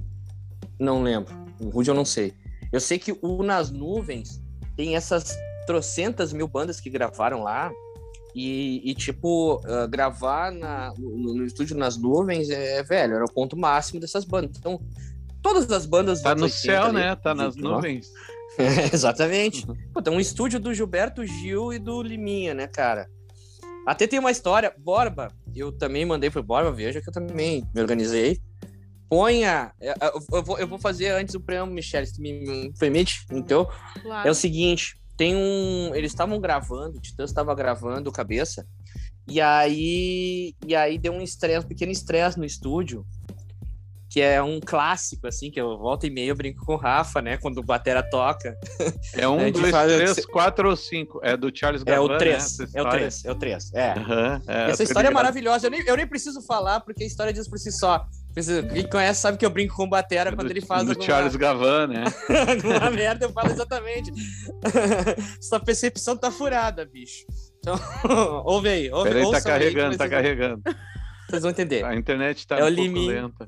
[0.79, 1.33] Não lembro.
[1.59, 2.33] O Rude eu não sei.
[2.71, 4.41] Eu sei que o Nas Nuvens
[4.75, 7.71] tem essas trocentas mil bandas que gravaram lá.
[8.37, 13.31] E, e, tipo, ah, gravar na- no, no estúdio Nas Nuvens é, velho, era o
[13.31, 14.57] ponto máximo dessas bandas.
[14.57, 14.77] Então,
[15.41, 16.21] todas as bandas.
[16.21, 17.15] Tá no 80 céu, ali, né?
[17.15, 18.11] Tá nas nuvens.
[18.59, 19.65] é, exatamente.
[19.93, 23.07] Pô, tem um estúdio do Gilberto Gil e do Liminha, né, cara?
[23.87, 27.79] Até tem uma história, Borba, eu também mandei pro Borba, veja que eu também me
[27.81, 28.39] organizei.
[29.07, 29.71] Ponha.
[29.79, 32.33] é, é, Eu eu vou, eu vou fazer antes o preâmbulo, Michele, se tu me,
[32.33, 33.25] me permite.
[33.31, 33.67] Então,
[34.01, 34.27] Claro.
[34.27, 35.93] é o seguinte: tem um.
[35.95, 38.65] Eles estavam gravando, o Titãs estava gravando o cabeça,
[39.27, 40.53] e aí.
[40.65, 43.05] E aí deu um estresse, um pequeno estresse no estúdio.
[44.07, 47.21] Que é um clássico, assim, que eu volta e meia eu brinco com o Rafa,
[47.21, 47.35] né?
[47.35, 48.55] Quando o Batera toca.
[49.13, 51.19] É um, É, dois, três, quatro ou cinco.
[51.21, 52.59] É do Charles É Gavan, o 3.
[52.59, 52.65] Né?
[52.75, 52.91] É o história.
[52.91, 53.73] 3, é o 3.
[53.73, 53.91] É.
[53.91, 55.21] Aham, é, Essa história é ligado.
[55.21, 55.67] maravilhosa.
[55.67, 58.07] Eu nem, eu nem preciso falar, porque a história diz por si só.
[58.73, 61.05] Quem conhece sabe que eu brinco com o Batera quando do, ele faz do alguma,
[61.05, 62.03] Charles Gavan, né?
[62.49, 64.11] alguma merda, eu falo exatamente.
[65.39, 67.25] Sua percepção tá furada, bicho.
[67.59, 67.79] Então,
[68.45, 68.91] ouve aí.
[68.91, 70.61] Ouve, Peraí, tá ouçam aí carregando, tá vocês, carregando.
[71.29, 71.85] vocês vão entender.
[71.85, 72.67] A internet tá É um
[73.05, 73.47] lenta.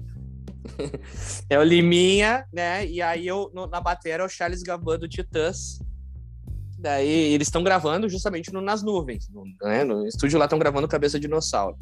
[1.50, 2.86] É o Liminha, né?
[2.86, 5.80] E aí eu, no- na bateria é o Charles Gavan do Titãs.
[6.80, 9.28] Daí eles estão gravando justamente no Nas Nuvens.
[9.30, 9.84] No, né?
[9.84, 11.78] no estúdio lá estão gravando Cabeça Dinossauro.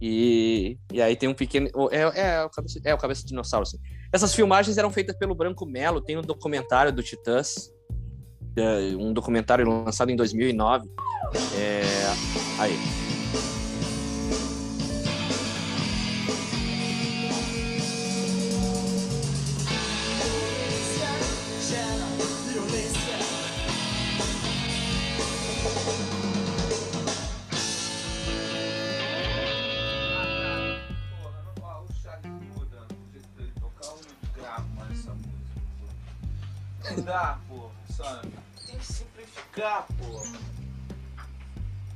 [0.00, 1.68] E, e aí tem um pequeno.
[1.74, 3.78] o- É, é, o cabeça, é o Cabeça de Dinossauro, sim.
[4.12, 6.00] Essas filmagens eram feitas pelo Branco Melo.
[6.00, 7.70] Tem um documentário do Titãs.
[8.58, 10.88] é, um documentário lançado em 2009.
[11.58, 11.82] É,
[12.58, 12.72] aí.
[37.16, 37.18] Pô.
[37.18, 38.32] Dá, porra, sabe?
[38.66, 40.38] Tem que simplificar, porra.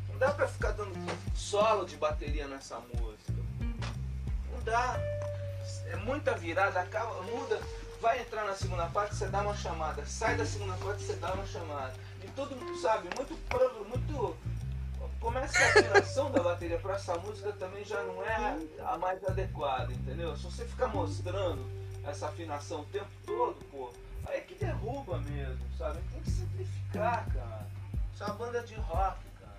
[0.09, 0.94] Não dá pra ficar dando
[1.35, 3.33] solo de bateria nessa música.
[4.50, 4.96] Não dá.
[5.87, 7.61] É muita virada, acaba, muda.
[8.00, 10.06] Vai entrar na segunda parte, você dá uma chamada.
[10.06, 11.92] Sai da segunda parte, você dá uma chamada.
[12.24, 13.38] E tudo, sabe, muito,
[13.88, 14.37] muito
[15.20, 19.92] começa a afinação da bateria para essa música também já não é a mais adequada,
[19.92, 20.35] entendeu?
[20.35, 21.62] Se você ficar mostrando
[22.06, 23.92] essa afinação o tempo todo, pô,
[24.33, 25.99] é que derruba mesmo, sabe?
[26.12, 27.66] Tem que simplificar, cara.
[28.14, 29.59] Isso é uma banda de rock, cara.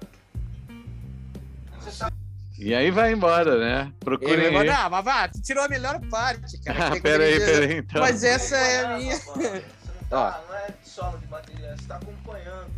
[1.79, 2.15] Você sabe
[2.57, 3.91] E aí vai embora, né?
[4.03, 4.17] Vai-
[4.61, 4.67] aí.
[4.67, 6.87] Não, mas vá, tu tirou a melhor parte, cara.
[6.97, 8.01] Ah, peraí, peraí, então.
[8.01, 9.15] Mas essa é a minha.
[9.15, 9.63] Você
[10.09, 12.71] não, tá, não é solo de bateria, você tá acompanhando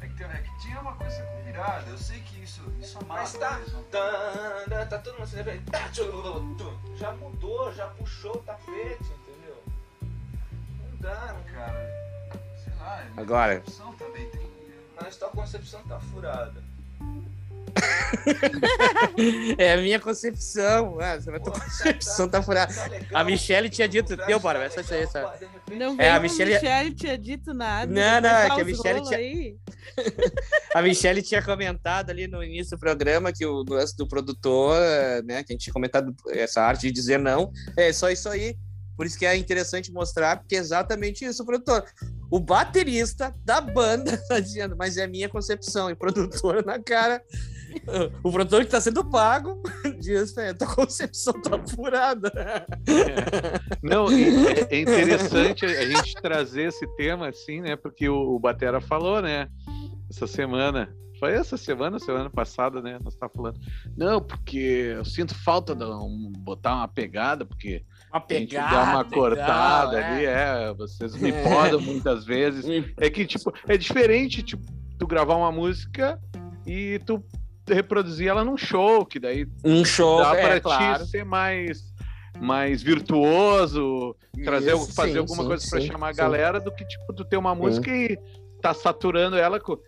[0.00, 1.90] É que, tem- é que tinha uma coisa com virada.
[1.90, 3.82] Eu sei que isso, isso amarra Mas tá, mesmo.
[3.84, 5.70] tá, tá, tá todo mundo se lembrando.
[5.70, 6.04] Tá, tchu,
[6.56, 6.96] tum.
[6.96, 9.62] Já mudou, já puxou o tapete, entendeu?
[10.00, 12.32] Não dá, não Cara,
[12.64, 13.02] sei lá.
[13.02, 13.60] é Agora.
[13.60, 14.50] concepção também tem.
[15.00, 16.62] Mas tua concepção tá furada.
[19.58, 20.98] É a minha concepção.
[21.00, 22.72] Ah, essa tua concepção tá furada.
[22.72, 25.32] Tá legal, A Michelle tinha dito, tá bora, essa aí, essa-
[25.70, 26.94] Não É, a a Michelle- Michelle...
[26.94, 27.92] tinha dito nada.
[27.92, 29.54] Não, não, é que a Michelle tinha-.
[30.74, 34.78] A Michelle tinha comentado ali no início do programa que o lance do produtor,
[35.24, 38.56] né, que a gente tinha comentado essa arte de dizer não, é só isso aí.
[38.96, 41.84] Por isso que é interessante mostrar, porque é exatamente isso, o produtor.
[42.30, 46.78] O baterista da banda tá dizendo, mas é a minha concepção, e o produtor na
[46.78, 47.22] cara.
[48.22, 49.62] O produtor que tá sendo pago
[49.98, 52.30] diz, "É, tua concepção tá furada.
[53.82, 57.76] Não, e é, é interessante a gente trazer esse tema assim, né?
[57.76, 59.48] Porque o, o Batera falou, né?
[60.10, 60.92] Essa semana.
[61.18, 62.98] Foi essa semana, semana passada, né?
[63.04, 63.60] Nós tá falando.
[63.94, 68.74] Não, porque eu sinto falta de um- botar uma pegada, porque Uma a gente pegada.
[68.74, 70.72] dá uma e cortada tal, ali, é.
[70.74, 72.64] Vocês me podam muitas vezes.
[72.98, 74.64] É que, tipo, é diferente, tipo,
[74.98, 76.18] tu gravar uma música
[76.66, 77.22] e tu
[77.74, 81.04] reproduzir ela num show, que daí Um show, dá é, pra claro.
[81.04, 81.82] ti ser mais,
[82.40, 86.70] mais virtuoso, trazer, Isso, fazer sim, alguma sim, coisa pra sim, chamar a galera do
[86.72, 88.18] que, tipo, tu ter uma música e
[88.60, 89.80] tá saturando ela, co-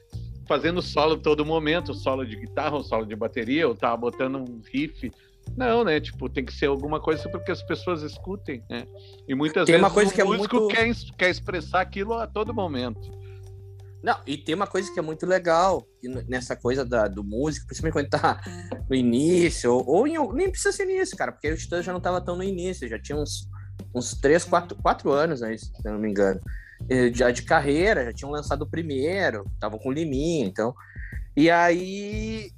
[0.49, 4.61] fazendo solo todo momento, solo de guitarra, ou solo de bateria, ou tá botando um
[4.73, 5.11] riff.
[5.57, 6.01] Não, né?
[6.01, 8.85] Tipo, tem que ser alguma coisa para que as pessoas escutem, né?
[9.29, 12.14] E muitas Tem vezes uma coisa o que é músico muito- quer, quer expressar aquilo
[12.14, 13.01] a todo momento.
[14.02, 15.86] Não, e tem uma coisa que é muito legal
[16.28, 18.40] nessa coisa da- do músico, principalmente quando tá
[18.90, 22.00] no início, ou, ou em, nem precisa ser nisso, cara, porque o Titãs já não
[22.00, 23.48] tava tão no início, já tinha uns,
[23.94, 26.40] uns 3, 4, quatro anos, né, se eu não me engano,
[27.14, 30.74] já de carreira, já tinham lançado o primeiro, estavam com o Liminha, então
[31.36, 32.50] E aí.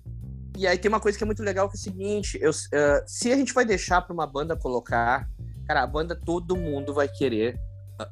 [0.56, 3.04] E aí tem uma coisa que é muito legal que é o seguinte: eu, eh,
[3.06, 5.28] se a gente vai deixar para uma banda colocar,
[5.66, 7.56] cara, a banda todo mundo vai querer.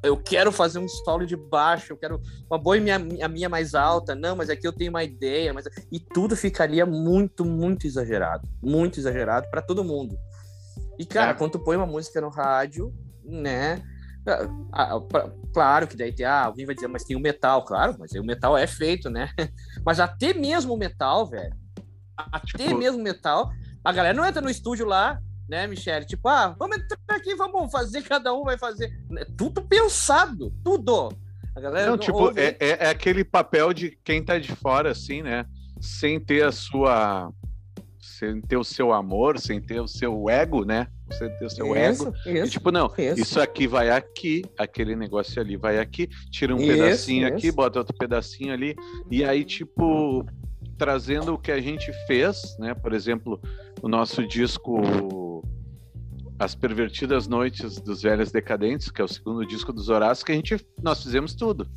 [0.01, 3.75] Eu quero fazer um solo de baixo, eu quero uma boa minha, a minha mais
[3.75, 4.15] alta.
[4.15, 5.53] Não, mas aqui eu tenho uma ideia.
[5.53, 5.65] Mas...
[5.91, 8.47] E tudo ficaria muito, muito exagerado.
[8.61, 10.17] Muito exagerado para todo mundo.
[10.97, 11.33] E, cara, É.
[11.33, 12.93] quando tu põe uma música no rádio,
[13.25, 13.81] né?
[15.53, 18.23] claro que daí tem, ah, alguém vai dizer, mas tem o metal, claro, mas o
[18.23, 19.29] metal é feito, né?
[19.85, 21.53] Mas até mesmo o metal, velho,
[22.17, 23.51] até Tipo- mesmo o metal,
[23.83, 25.19] a galera não entra no estúdio lá,
[25.49, 26.05] né, Michele?
[26.05, 28.91] Tipo, ah, vamos entrar aqui, vamos fazer, cada um vai fazer.
[29.17, 31.09] É Tudo pensado, tudo.
[31.55, 34.89] A galera Não, tipo, ouve- é, é- é aquele papel de quem tá de fora,
[34.91, 35.45] assim, né?
[35.79, 37.31] Sem ter a sua.
[37.99, 40.87] Sem ter o seu amor, sem ter o seu ego, né?
[41.11, 42.13] Sem ter o seu isso, ego.
[42.25, 43.19] E, isso, tipo, não, isso.
[43.21, 47.79] isso aqui vai aqui, aquele negócio ali vai aqui, tira um Isso, pedacinho aqui, bota
[47.79, 48.75] outro pedacinho ali,
[49.11, 50.25] e aí, tipo,
[50.77, 52.73] trazendo o que a gente fez, né?
[52.73, 53.39] Por exemplo,
[53.81, 54.79] o nosso disco
[56.39, 60.35] As Pervertidas Noites dos Velhos Decadentes, que é o segundo disco dos Horácios, que a
[60.35, 61.67] gente, nós fizemos tudo,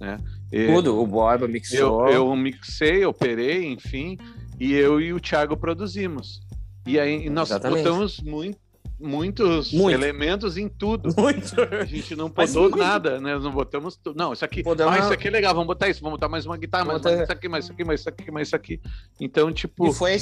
[0.00, 0.18] né?
[0.52, 2.08] E Tudo, o Borba eu, mixou.
[2.08, 4.16] eu mixei, operei, enfim,
[4.58, 6.40] e eu e o Thiago produzimos.
[6.86, 7.82] E aí nós Exatamente.
[7.84, 8.58] botamos muito,
[8.98, 9.94] muitos Muito.
[9.94, 11.10] elementos em tudo.
[11.16, 11.54] Muito.
[11.80, 12.76] A gente não muito.
[12.78, 13.34] nada, né?
[13.34, 14.16] Nós não botamos tudo.
[14.16, 14.62] Não, isso aqui.
[14.62, 16.98] Podemos- Ah, isso aqui é legal, vamos botar isso, vamos botar mais uma guitarra, mais
[16.98, 18.80] Botar- mais isso aqui, mais isso aqui, mais isso aqui, mais isso aqui.
[19.20, 20.18] Então, tipo, E foi a,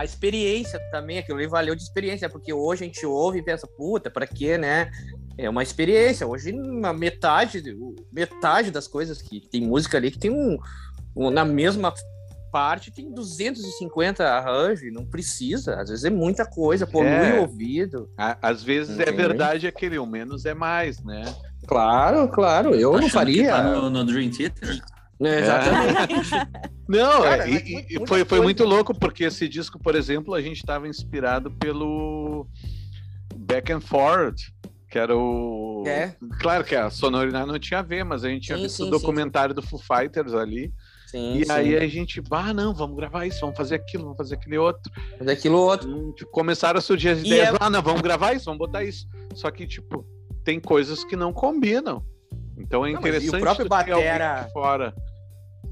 [0.00, 3.66] a experiência também, aquilo ali valeu de experiência, porque hoje a gente ouve e pensa,
[3.66, 4.90] puta, pra quê, né?
[5.36, 6.26] É uma experiência.
[6.26, 7.62] Hoje, a metade,
[8.10, 10.56] metade das coisas que tem música ali que tem um,
[11.14, 11.92] um- na mesma
[12.50, 15.74] parte tem 250 arranjos, e não precisa.
[15.80, 17.34] Às vezes é muita coisa, polui É.
[17.38, 18.08] o ouvido.
[18.16, 19.16] às vezes é Entende?
[19.18, 21.22] verdade aquele o menos é mais, né?
[21.66, 23.50] Claro, claro, eu não Achando que faria.
[23.50, 24.80] Tá no, no Dream Theater?
[25.22, 26.14] É, Exatamente.
[26.88, 28.06] Não, Cara, é, mas e- coisa.
[28.06, 32.46] foi, foi muito louco, porque esse disco, por exemplo, a gente estava inspirado pelo
[33.36, 34.40] Back and Forth,
[34.90, 35.84] que era o.
[35.86, 36.16] É.
[36.40, 38.82] Claro que a sonoridade não tinha a ver, mas a gente tinha Sim, visto sim,
[38.82, 40.72] o sim, documentário do Foo Fighters ali.
[41.06, 41.52] Sim, e sim.
[41.52, 44.90] aí a gente, ah, não, vamos gravar isso, vamos fazer aquilo, vamos fazer aquele outro.
[45.18, 45.88] Mas aquilo outro.
[45.88, 48.58] Hum, tipo, Começaram a surgir as E ideias, é- ah, não, vamos gravar isso, vamos
[48.58, 49.06] botar isso.
[49.34, 50.04] Só que, tipo,
[50.44, 52.04] tem coisas que não combinam.
[52.58, 54.94] Então é Não, mas e o interessante próprio batera- fora.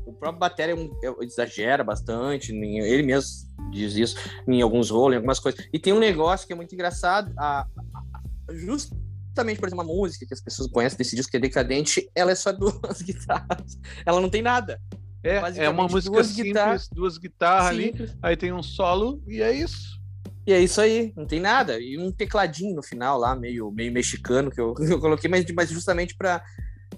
[0.09, 3.31] O próprio Batéria é um- é- exagera bastante, ele mesmo
[3.71, 4.17] diz isso
[4.47, 5.65] em alguns rolos, em algumas coisas.
[5.73, 10.27] E tem um negócio que é muito engraçado, a- a- justamente, por exemplo, uma música
[10.27, 12.53] que as pessoas conhecem desse disco que é decadente, ela é só
[12.93, 13.79] duas guitarras.
[14.05, 14.81] Ela não tem nada.
[15.23, 18.17] É, é uma música duas simples, guitarras- duas guitarras ali, Simples.
[18.23, 19.99] aí tem um solo e é isso.
[20.47, 21.79] E é isso aí, não tem nada.
[21.79, 25.69] E um tecladinho no final lá, meio, meio mexicano, que eu, eu coloquei, mas, mas
[25.71, 26.43] justamente pra.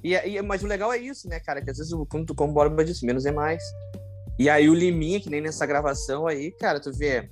[0.02, 1.60] E, e- mas o legal é isso, né, cara?
[1.62, 3.62] Que às vezes, como, tu- como o Borba disse, menos é mais.
[4.38, 7.30] E aí o Liminha, que nem nessa gravação aí, cara, tu vê.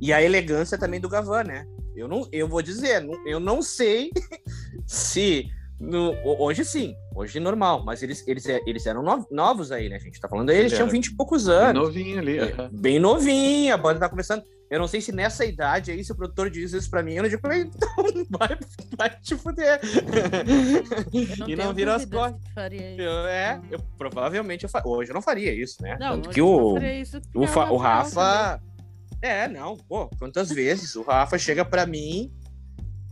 [0.00, 1.66] E a elegância também do Gavan, né?
[1.96, 4.10] Eu, não, eu vou dizer, não- eu não sei
[4.86, 5.46] se.
[5.80, 10.00] no- ho- hoje sim, hoje normal, mas eles, eles, eles eram no- novos aí, né,
[10.00, 10.20] gente?
[10.20, 11.82] Tá falando aí, eles Ele tinham era 20 e poucos Bem anos.
[11.84, 12.38] novinho ali.
[12.40, 14.42] É, bem novinha, a banda tá começando.
[14.70, 17.22] Eu não sei se nessa idade aí, se o produtor diz isso pra mim, eu
[17.22, 17.88] não digo, então
[18.30, 18.58] vai,
[18.96, 19.80] vai te fuder.
[21.40, 22.40] Eu e não vira as costas.
[22.98, 24.82] Eu, é, eu provavelmente eu fa...
[24.84, 25.96] hoje eu não faria isso, né?
[25.98, 28.62] Não, Tanto que eu não o, faria isso o, é Fa- o real Rafa.
[29.22, 32.30] É, não, pô, quantas vezes o Rafa chega pra mim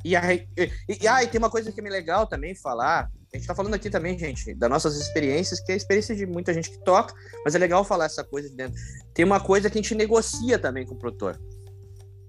[0.04, 0.46] e aí.
[0.56, 0.70] E,
[1.02, 3.10] e, ah, e tem uma coisa que é legal também falar.
[3.32, 6.24] A gente tá falando aqui também, gente, das nossas experiências, que é a experiência de
[6.26, 8.80] muita gente que toca, mas é legal falar essa coisa de dentro.
[9.12, 11.38] Tem uma coisa que a gente negocia também com o produtor.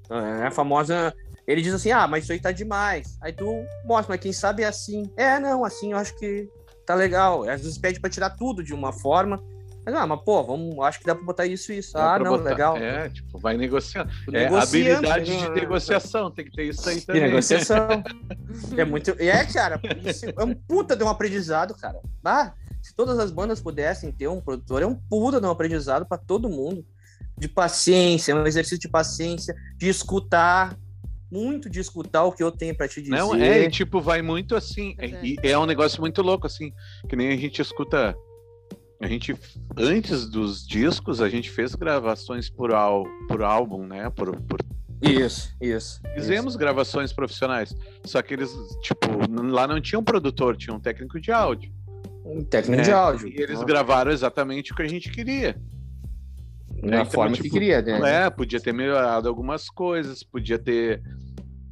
[0.09, 1.13] É a famosa.
[1.45, 3.17] Ele diz assim: ah, mas isso aí tá demais.
[3.21, 3.45] Aí tu
[3.85, 5.11] mostra, mas quem sabe é assim.
[5.15, 6.49] É, não, assim eu acho que
[6.85, 7.47] tá legal.
[7.47, 9.41] Às vezes pede pra tirar tudo de uma forma.
[9.87, 11.93] Mas, ah, mas pô, vamos, acho que dá pra botar isso e isso.
[11.93, 12.75] Dá Ah, não, botar- legal.
[12.75, 14.11] É, tipo, vai negociando.
[14.25, 15.37] Tu É, habilidade né?
[15.37, 17.21] de negociação, tem que ter isso aí De também.
[17.21, 17.87] negociação.
[18.77, 19.11] é muito.
[19.17, 22.01] É, cara, isso é um puta de um aprendizado, cara.
[22.25, 22.51] Ah,
[22.83, 26.17] se todas as bandas pudessem ter um produtor, é um puta de um aprendizado pra
[26.17, 26.85] todo mundo.
[27.37, 30.75] De paciência, é um exercício de paciência, de escutar,
[31.31, 33.15] muito de escutar o que eu tenho pra te dizer.
[33.15, 34.97] Não, é, e, tipo, vai muito assim.
[35.23, 36.73] E é um negócio muito louco, assim,
[37.07, 38.13] que nem a gente escuta.
[38.99, 39.35] A gente,
[39.77, 44.09] antes dos discos, a gente fez gravações por, ál por álbum, né?
[44.09, 44.59] Por, por
[45.01, 46.01] Isso, isso.
[46.15, 47.75] Fizemos gravações profissionais.
[48.03, 49.07] Só que eles, tipo,
[49.51, 51.71] lá não tinha um produtor, tinha um técnico de áudio.
[52.25, 53.27] Um técnico É, de áudio.
[53.27, 55.53] E eles gravaram exatamente o que a gente queria.
[56.81, 58.25] da então, forma que tipo, queria, né?
[58.25, 61.01] É, podia ter melhorado algumas coisas, podia ter.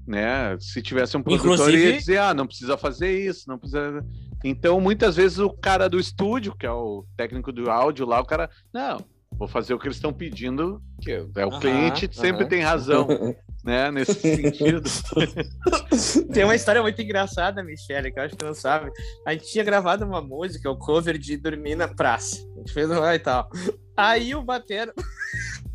[0.07, 4.05] Né, se tivesse um produtor, Inclusive- ia dizer, ah, não precisa fazer isso, não precisa.
[4.47, 8.25] Então, muitas vezes, o cara do estúdio, que é o técnico do áudio lá, o
[8.25, 12.61] cara, não, vou fazer o que eles estão pedindo, que é o cliente sempre tem
[12.61, 13.07] razão,
[13.65, 13.89] né?
[13.89, 14.83] Nesse sentido.
[16.31, 18.91] Tem uma história muito engraçada, Michele, que eu acho que não sabe.
[19.25, 22.37] A gente tinha gravado uma música, o cover de Dormir na Praça.
[22.55, 23.49] A gente fez lá e tal.
[23.97, 24.93] Aí o batero.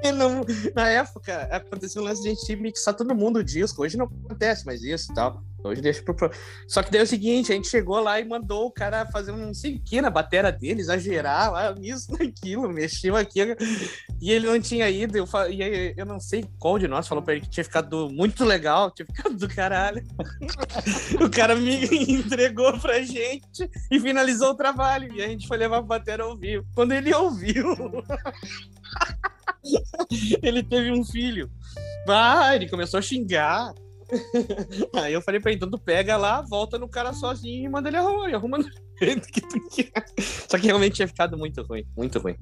[0.16, 3.82] Não- na época, aconteceu um lance de a gente mixar todo mundo o disco.
[3.82, 5.42] Hoje não acontece mais isso e tal.
[5.64, 6.28] Hoje deixa pro.
[6.66, 9.30] Só que daí é o seguinte, a gente chegou lá e mandou o cara fazer
[9.30, 13.38] um sei que na batera dele, exagerar lá, isso, naquilo, mexeu aqui.
[14.20, 15.16] E ele não tinha ido.
[15.16, 17.62] Eu, fa- e aí, eu não sei qual de nós falou pra ele que tinha
[17.62, 20.02] ficado muito legal, tinha ficado do caralho.
[21.24, 25.12] o cara me entregou pra gente e finalizou o trabalho.
[25.14, 26.66] E a gente foi levar a batera ao vivo.
[26.74, 27.72] Quando ele ouviu.
[30.42, 31.50] ele teve um filho.
[32.08, 33.72] Ah, ele começou a xingar.
[34.94, 37.88] Aí eu falei pra ele, então tu pega lá, volta no cara sozinho e manda
[37.88, 38.68] ele arrumar, e arruma do
[39.00, 40.04] jeito que tu quer.
[40.48, 42.36] Só que realmente tinha ficado muito ruim, muito ruim.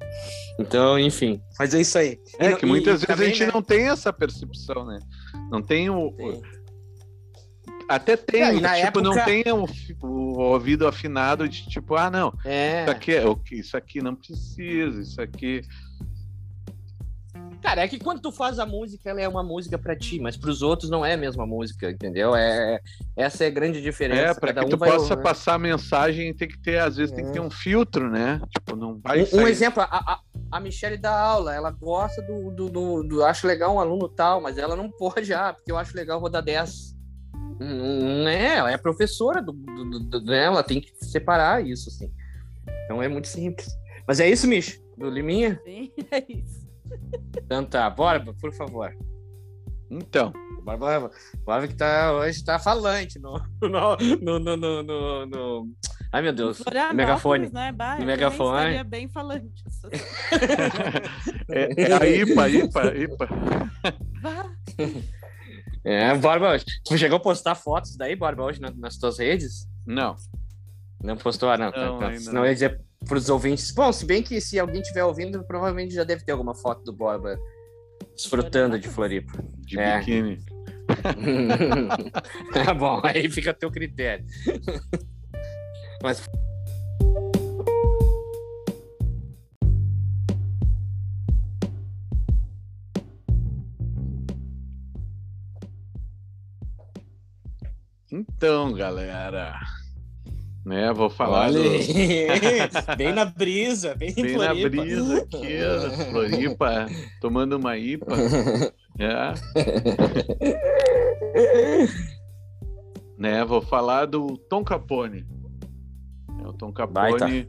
[0.59, 2.19] Então, enfim, mas é isso aí.
[2.41, 4.13] E É não- que e- muitas e vezes também, a gente né, não tem essa
[4.13, 4.99] percepção, né?
[5.51, 6.11] Não tem o.
[6.13, 6.43] tem-
[7.89, 9.67] Até tem, É, e tipo, não época- tem o,
[10.07, 15.01] o ouvido afinado de tipo, ah, não, É, isso aqui, é, isso aqui não precisa,
[15.01, 15.63] isso aqui.
[17.61, 20.37] Cara, é que quando tu faz a música, ela é uma música pra ti, mas
[20.37, 22.35] pros outros não é a mesma música, entendeu?
[22.35, 22.81] É,
[23.17, 24.21] essa é a grande diferença.
[24.23, 26.97] É, para Cada que tu um vai- possa passar a mensagem, tem que ter, às
[26.97, 27.35] vezes, tem que É.
[27.35, 28.41] ter um filtro, né?
[28.51, 30.21] Tipo, não vai Um, um sair- exemplo, a, a,
[30.53, 34.41] a Michelle dá aula, ela gosta do, do, do, do- Acho legal um aluno tal,
[34.41, 36.97] mas ela não pode, ah, porque eu acho legal vou dar 10.
[37.59, 40.45] Não é, ela é professora do, do, do- do- né?
[40.45, 42.11] ela tem que separar isso, assim.
[42.85, 43.69] Então é muito simples.
[44.07, 45.61] Mas é isso, Mich, do Liminha?
[45.65, 46.60] Sim, é isso.
[47.37, 48.91] Então tá, bora, por favor.
[49.91, 50.33] Então,
[50.65, 51.11] bora,
[51.45, 55.69] bora que tá, hoje tá falante no, no, no, no, no, no- no-
[56.13, 56.59] Ai, meu Deus.
[56.59, 57.51] Florianópolis, megafone.
[57.53, 57.73] Né?
[57.73, 58.59] Bah, No megafone.
[58.59, 59.63] estaria bem falante.
[61.51, 63.29] é, é a IPA, IPA, IPA.
[64.21, 64.51] Bah,
[65.85, 69.67] É, Borba, tu chegou a postar fotos daí, Borba, hoje na- nas tuas redes?
[69.87, 70.15] Não.
[71.03, 71.73] Não postou, ah, não.
[71.73, 72.11] tá, Não, tá.
[72.33, 72.41] não.
[72.45, 73.71] eu ia dizer pros ouvintes.
[73.73, 76.93] Bom, se bem que se alguém estiver ouvindo, provavelmente já deve ter alguma foto do
[76.93, 77.39] Borba
[78.15, 79.43] desfrutando de Floripa.
[79.59, 79.99] De É.
[79.99, 80.39] biquíni.
[82.53, 84.25] tá bom, aí fica a teu critério.
[86.03, 86.23] Mas.
[98.11, 99.55] Então, galera.
[100.65, 101.71] Né, vou falar Olha do-
[102.97, 105.59] bem na brisa, bem, em bem na brisa aqui,
[106.11, 106.87] Floripa,
[107.21, 108.15] tomando uma IPA.
[108.99, 109.33] É,
[113.17, 115.27] né, vou falar do Tom Capone.
[116.43, 117.49] É, o Tom Capone Baita.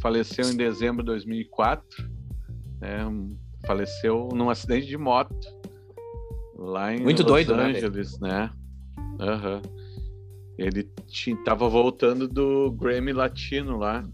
[0.00, 2.08] faleceu em dezembro de 2004.
[2.80, 2.98] né,
[3.66, 5.34] faleceu num acidente de moto
[6.56, 8.50] lá em Muito Los doido, né, Angeles, né?
[9.20, 9.62] Aham.
[10.58, 10.84] Ele
[11.44, 14.04] tava voltando do Grammy Latino lá,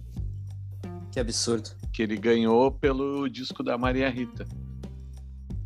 [1.13, 1.71] Que absurdo.
[1.93, 4.47] que ele ganhou pelo disco da Maria Rita.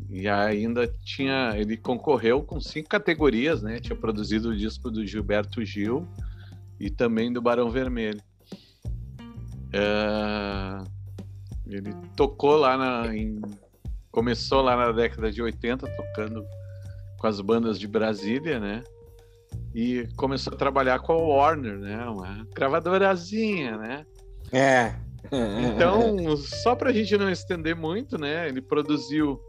[0.09, 1.53] E ainda tinha.
[1.55, 3.79] Ele concorreu com cinco categorias, né?
[3.79, 6.07] Tinha produzido o disco do Gilberto Gil
[6.79, 8.21] e também do Barão Vermelho.
[9.71, 10.83] É,
[11.65, 13.15] Ele tocou lá na.
[13.15, 13.41] em-
[14.11, 16.45] Começou lá na década de 80, tocando
[17.17, 18.83] com as bandas de Brasília, né?
[19.75, 22.05] E começou a trabalhar com a Warner, né?
[22.05, 24.05] Uma gravadorazinha, né?
[24.51, 24.95] É.
[25.31, 28.47] Então, só pra gente não estender muito, né?
[28.47, 29.39] Ele produziu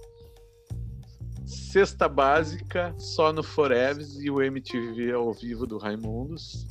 [1.45, 6.67] Cesta Básica, Só no Foreves e o MTV ao vivo do Raimundos.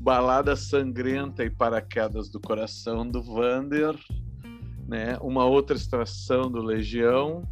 [0.00, 3.94] Balada Sangrenta e Paraquedas do Coração do Vander,
[4.88, 5.16] né?
[5.20, 7.42] Uma outra extração do Legião,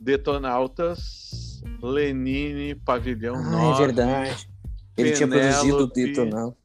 [0.00, 3.82] Detonautas, Lenine, Pavilhão Ah, 9.
[3.82, 4.48] é verdade.
[4.96, 6.14] Ele tinha produzido o Penélope.
[6.14, 6.56] Detonau-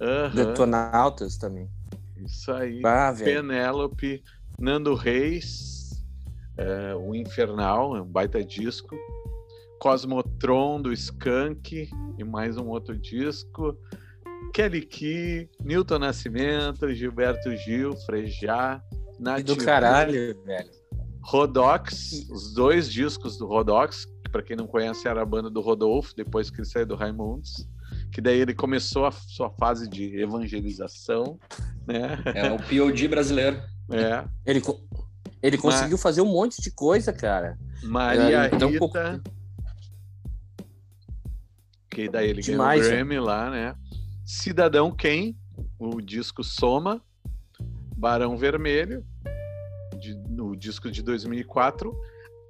[0.00, 1.68] Aham, Detonautas também.
[2.16, 2.80] Isso aí.
[2.84, 3.12] Ah.
[3.24, 4.22] Penélope,
[4.58, 6.02] Nando Reis,
[6.56, 8.96] é, o Infernal, é um baita disco.
[9.78, 11.88] Cosmotron do Skank
[12.18, 13.76] e mais um outro disco.
[14.52, 18.82] Kelly Key, Newton Nascimento, Gilberto Gil, Frejá,
[19.18, 20.70] Nath do caralho, velho.
[21.22, 25.60] Rodox, os dois discos do Rodox, que para quem não conhece era a banda do
[25.60, 27.66] Rodolfo, depois que ele saiu do Raimundos,
[28.12, 31.38] que daí ele começou a sua fase de evangelização,
[31.86, 32.18] né?
[32.34, 33.60] É o POD brasileiro.
[33.92, 34.62] É, Ele,
[35.42, 37.58] ele conseguiu fazer um monte de coisa, cara.
[37.82, 38.98] Maria É, então, Rita, pouco-
[41.90, 43.04] que daí ele Demais, ganhou o né?
[43.04, 43.74] Grammy lá, né?
[44.24, 45.36] Cidadão Quem,
[45.78, 47.02] o disco Soma,
[47.96, 49.04] Barão Vermelho,
[50.28, 51.92] no disco de 2004.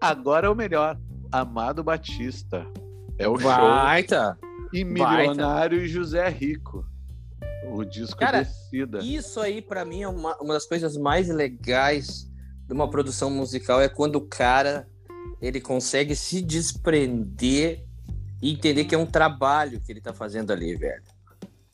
[0.01, 0.99] Agora é o melhor.
[1.33, 2.67] Amado Batista.
[3.19, 3.51] É o show.
[3.51, 4.39] Baita.
[4.73, 5.31] E baita.
[5.31, 6.85] Milionário e José Rico.
[7.73, 8.99] O disco Cara, Descida.
[8.99, 12.29] Isso aí, pra mim, é uma, uma das coisas mais legais
[12.67, 14.89] de uma produção musical é quando o cara
[15.41, 17.85] ele consegue se desprender
[18.43, 21.03] e entender que é um trabalho que ele tá fazendo ali, velho.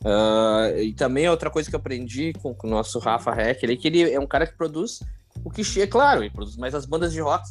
[0.05, 3.79] Ah, e também é outra coisa que eu aprendi com, com o nosso Rafa Hecker,
[3.79, 5.01] que ele é um cara que produz
[5.45, 7.45] o que chega, claro, ele produz mais as bandas de rock,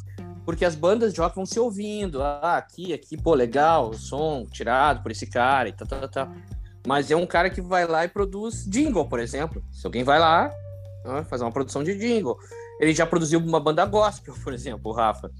[0.46, 2.22] porque as bandas de rock vão se ouvindo.
[2.22, 6.28] Ah, aqui, aqui, pô, legal, o som tirado por esse cara e tal, tal, tal.
[6.86, 9.62] Mas é um cara que vai lá e produz jingle, por exemplo.
[9.72, 10.50] Se alguém vai lá,
[11.04, 12.38] ah, fazer uma produção de jingle.
[12.80, 15.30] Ele já produziu uma banda gospel, por exemplo, o Rafa.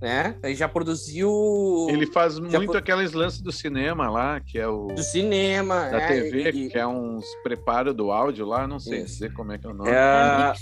[0.00, 0.34] Né?
[0.42, 4.66] Ele já produziu Ele faz Já muito pro- aqueles lances do cinema lá, que é
[4.66, 5.90] o do cinema.
[5.90, 6.06] da né?
[6.06, 9.12] TV, E- que é uns preparo do áudio lá, não sei Isso.
[9.14, 9.90] dizer como é que é o nome.
[9.90, 10.54] é-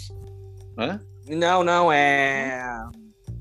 [0.76, 1.00] Hã?
[1.28, 2.60] Não, não, é.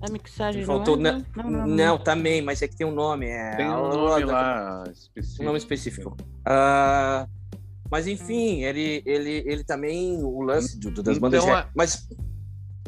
[0.01, 0.95] A mixagem Faltou.
[0.95, 1.97] não, é, Não, não, não, não.
[1.97, 3.25] também, mas é que tem um nome.
[3.27, 3.55] É...
[3.55, 5.41] Tem um nome lá específico.
[5.41, 6.17] Um nome específico.
[6.45, 7.27] Ah,
[7.89, 11.69] mas enfim, ele, ele, ele também, o lance do- do- das bandas Então, rap.
[11.75, 12.07] Mas,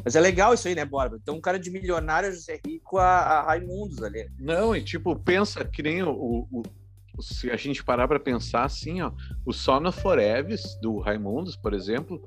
[0.03, 1.17] mas é legal isso aí, né, Borba?
[1.21, 4.29] Então, um cara de milionário, José Rico, a, a Raimundos ali.
[4.37, 6.63] Não, e tipo, pensa que nem o- o-
[7.21, 9.11] se a gente parar pra pensar assim, ó,
[9.45, 12.21] o Sono Foreves do Raimundos, por exemplo,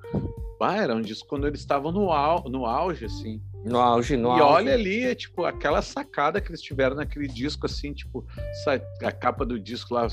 [0.60, 3.42] ah, era um disco quando eles estavam no, au, no auge, assim.
[3.64, 4.42] No auge, no e auge.
[4.42, 8.24] olha ali, é, tipo, aquela sacada que eles tiveram naquele disco, assim, tipo,
[9.02, 10.06] a capa do disco lá,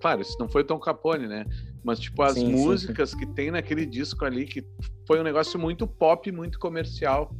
[0.00, 1.46] claro, isso não foi o Tom Capone, né?
[1.82, 4.64] Mas, tipo, as Sim, sim, músicas que tem naquele disco ali, que
[5.06, 7.34] foi um negócio muito pop, muito comercial.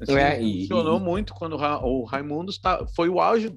[0.00, 3.54] Assim, É, e- funcionou e- muito quando o Raimundos tá, foi o auge,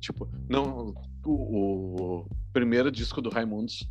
[0.00, 0.94] tipo, não,
[1.32, 3.88] o, primeiro disco do Raimundos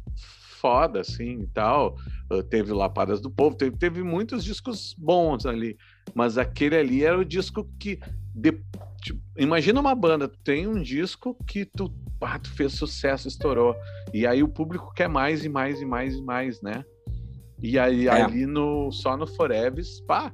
[0.60, 1.96] foda, assim, e tal,
[2.32, 5.78] uh, teve Lapadas do Povo, teve, teve muitos discos bons ali,
[6.16, 8.00] mas aquele ali era o disco que.
[8.34, 8.64] de-
[9.02, 13.76] tipo, imagina uma banda, tu tem um disco que tu, ah, tu fez sucesso, estourou.
[14.12, 16.84] E aí o público quer mais e mais e mais e mais, né?
[17.62, 18.12] E aí É.
[18.12, 20.34] ali no só no Foreves, pá.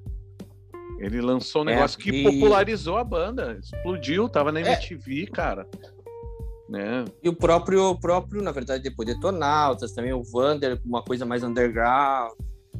[1.00, 4.72] Ele lançou um É, negócio que e- popularizou a banda, explodiu, tava na É.
[4.74, 5.68] MTV, cara.
[6.72, 7.04] Né?
[7.22, 11.44] E o próprio, o próprio, na verdade, depois Detonautas, também o Vander, uma coisa mais
[11.44, 12.32] underground.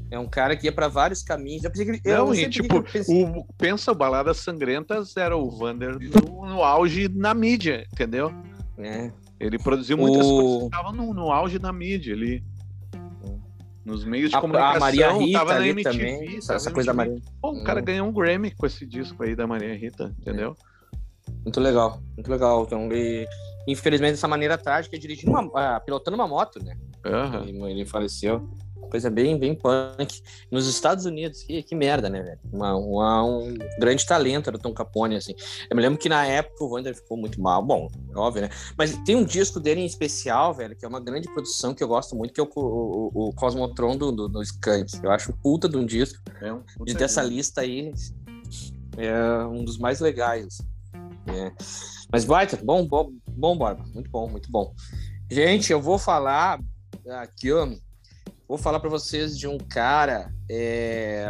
[0.10, 1.66] É um cara que ia pra vários caminhos.
[1.66, 2.78] Eu pensei que ele- Não, não e tipo,
[3.10, 8.32] o, pensa, Baladas Sangrentas era o Vander no, no auge na mídia, entendeu?
[8.78, 9.12] É.
[9.38, 12.42] Ele produziu muitas O- coisas que estavam no, no auge da mídia ali.
[13.84, 15.92] Nos meios de A, comunicação, a Maria Rita tava na MTV.
[15.98, 16.38] também.
[16.38, 16.94] Essa, na coisa da.
[16.94, 17.16] Maria.
[17.42, 17.84] Pô, o cara Hum.
[17.86, 20.56] ganhou um Grammy com esse disco aí da Maria Rita, entendeu?
[21.44, 22.64] Muito legal, muito legal.
[22.64, 23.26] Então, ele,
[23.68, 26.78] infelizmente, dessa maneira trágica, dirigindo uma, ah, pilotando uma moto, né?
[27.06, 27.44] Aham.
[27.48, 28.50] Ele, ele faleceu.
[28.90, 30.22] Coisa bem, bem punk.
[30.52, 32.40] Nos Estados Unidos, que, que merda, né, velho?
[32.52, 35.34] Uma- uma- um grande talento era o Tom Capone, assim.
[35.70, 37.64] Eu me lembro que na época o Wander ficou muito mal.
[37.64, 38.50] Bom, é óbvio, né?
[38.78, 41.88] Mas tem um disco dele em especial, velho, que é uma grande produção que eu
[41.88, 44.92] gosto muito, que é o, o, o Cosmotron do, do, do Skank.
[45.02, 46.20] Eu acho puta de um disco.
[46.42, 46.62] É um
[46.98, 47.94] dessa lista aí,
[48.98, 50.58] é um dos mais legais.
[51.28, 51.52] É.
[52.12, 53.86] Mas baita, bom, bom, bom, Borba.
[53.94, 54.74] Muito bom, muito bom.
[55.30, 56.60] Gente, eu vou falar
[57.22, 57.70] aqui, ó.
[58.46, 61.26] Vou falar para vocês de um cara é,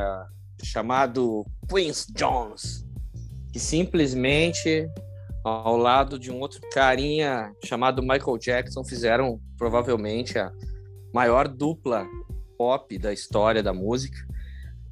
[0.64, 2.84] chamado Quincy Jones,
[3.54, 4.90] que simplesmente,
[5.44, 10.52] ao lado de um outro carinha chamado Michael Jackson, fizeram provavelmente a
[11.14, 12.08] maior dupla
[12.58, 14.18] pop da história da música.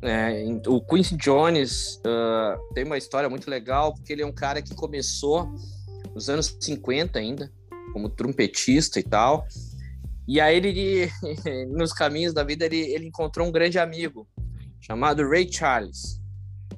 [0.03, 4.61] É, o Quincy Jones ah, tem uma história muito legal, porque ele é um cara
[4.61, 5.51] que começou
[6.13, 7.51] nos anos 50 ainda,
[7.93, 9.47] como trompetista e tal.
[10.27, 11.11] E aí ele,
[11.75, 14.27] nos caminhos da vida, ele, ele encontrou um grande amigo
[14.79, 16.21] chamado Ray Charles.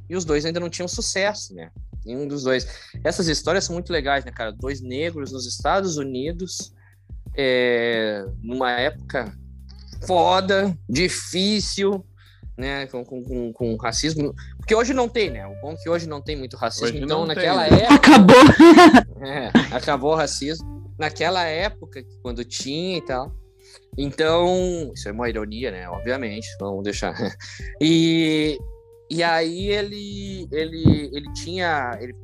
[0.10, 1.72] E os dois ainda não tinham sucesso, né?
[2.06, 2.68] Nenhum dos dois.
[3.04, 4.52] Essas histórias são muito legais, né, cara?
[4.52, 6.74] Dois negros nos Estados Unidos,
[7.36, 9.38] é, numa época
[10.06, 12.06] foda, difícil,
[12.58, 12.88] né?
[12.88, 14.34] Com, com, com, com racismo.
[14.58, 15.48] Porque hoje não tem, né?
[15.48, 16.88] O bom é que hoje não tem muito racismo.
[16.88, 17.84] Hoje então, tem, naquela né?
[17.84, 17.96] época.
[17.96, 18.36] Acabou.
[19.24, 20.82] É, acabou o racismo.
[20.98, 23.32] Naquela época, quando tinha e tal.
[23.98, 25.88] Então, isso é uma ironia, né?
[25.90, 27.16] Obviamente, vamos deixar.
[27.80, 28.58] E,
[29.10, 31.98] e aí ele, ele, ele tinha.
[32.00, 32.16] Ele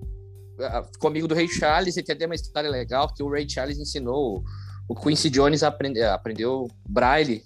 [0.92, 3.78] ficou amigo do Ray Charles e tem até uma história legal que o Ray Charles
[3.78, 4.44] ensinou
[4.88, 7.44] o Quincy Jones a aprender, aprendeu braille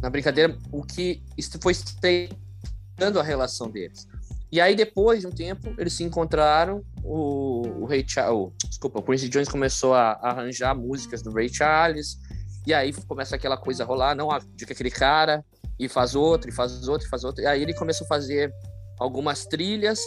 [0.00, 1.22] na brincadeira, o que
[1.60, 4.06] foi estreitando a relação deles.
[4.50, 6.84] E aí, depois de um tempo, eles se encontraram.
[7.02, 12.18] O, o Ray Charles, desculpa, o Quincy Jones começou a, arranjar músicas do Ray Charles.
[12.66, 15.44] E aí começa aquela coisa a rolar, não, de que aquele cara,
[15.78, 17.42] e faz outro, e faz outro, e faz outro.
[17.42, 18.52] E aí ele começou a fazer
[19.00, 20.00] algumas trilhas,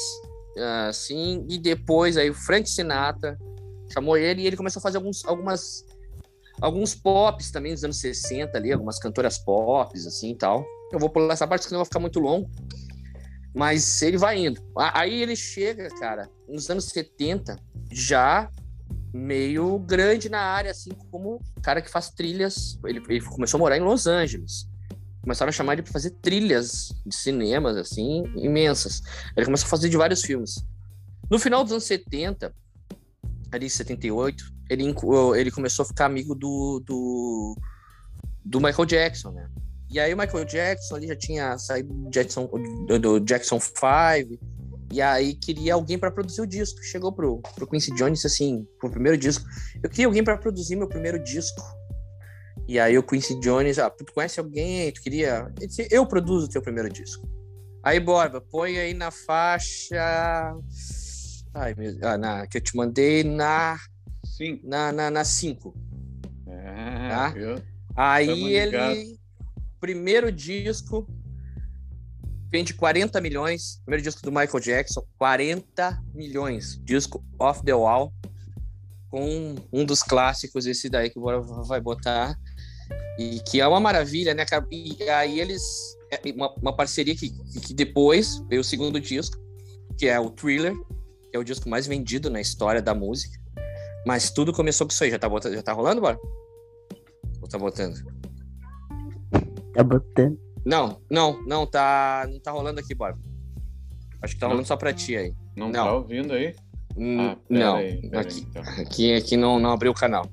[0.87, 3.37] assim, e depois aí o Frank Sinatra
[3.91, 5.85] chamou ele e ele começou a fazer alguns, algumas
[6.61, 10.65] alguns pops também dos anos 60 ali, algumas cantoras pops assim e tal.
[10.91, 12.49] Eu vou pular essa parte porque não vai ficar muito longo.
[13.53, 14.61] Mas ele vai indo.
[14.75, 17.57] Aí ele chega, cara, nos anos 70,
[17.91, 18.49] já
[19.13, 22.77] meio grande na área, assim, como cara que faz trilhas.
[22.85, 24.67] Ele, ele começou a morar em Los Angeles.
[25.21, 29.01] Começaram a chamar ele para fazer trilhas de cinemas, assim, imensas.
[29.35, 30.63] Ele começou a fazer de vários filmes.
[31.31, 32.53] No final dos anos 70,
[33.55, 34.83] ali em 78, ele,
[35.37, 37.57] ele começou a ficar amigo do, do,
[38.43, 39.49] do Michael Jackson, né?
[39.89, 42.49] E aí o Michael Jackson ali já tinha saído do Jackson,
[42.99, 44.39] do, Jackson 5,
[44.91, 46.81] e aí queria alguém para produzir o disco.
[46.83, 49.45] Chegou pro, pro Quincy Jones assim, pro primeiro disco,
[49.81, 51.61] eu queria alguém para produzir meu primeiro disco.
[52.67, 54.91] E aí o Quincy Jones, ah, tu conhece alguém?
[54.91, 55.51] Tu queria?
[55.57, 57.27] Ele disse, eu produzo o teu primeiro disco.
[57.85, 60.55] Aí, Borba, põe aí na faixa.
[61.55, 61.97] Ai, meu...
[62.03, 62.45] ah, na...
[62.45, 63.79] que eu te mandei na
[64.25, 64.59] Sim.
[64.63, 65.73] na na, na cinco.
[66.47, 67.29] É, Tá.
[67.29, 67.55] viu?
[67.95, 68.91] Aí Tamo ligado.
[68.91, 69.19] ele.
[69.79, 71.07] Primeiro disco.
[72.51, 73.81] Vende 40 milhões.
[73.85, 76.79] Primeiro disco do Michael Jackson, 40 milhões.
[76.83, 78.13] Disco Off the Wall.
[79.09, 82.37] Com um dos clássicos, esse daí que o Bora vai botar.
[83.17, 84.65] E que é uma maravilha, né, cara?
[84.69, 85.63] E aí eles.
[86.11, 87.29] é uma, uma parceria que,
[87.61, 89.37] que depois veio o segundo disco,
[89.97, 90.75] que é o Thriller,
[91.35, 93.37] que é o disco mais vendido na história da música.
[94.07, 95.11] Mas tudo começou com isso aí.
[95.11, 96.17] Já tá, botando, já tá rolando, Bora?
[97.41, 97.95] Ou tá botando?
[99.73, 100.39] Tá botando.
[100.65, 103.17] Não, não, não tá, não tá rolando aqui, Bora.
[104.21, 104.53] Acho que tá Não.
[104.53, 105.33] rolando só pra ti aí.
[105.57, 105.73] Não, Não.
[105.85, 106.55] tá ouvindo aí?
[106.95, 108.63] Hum, Ah, não, aí, pera aí, aqui, então.
[108.81, 110.25] aqui, aqui não, não abriu o canal.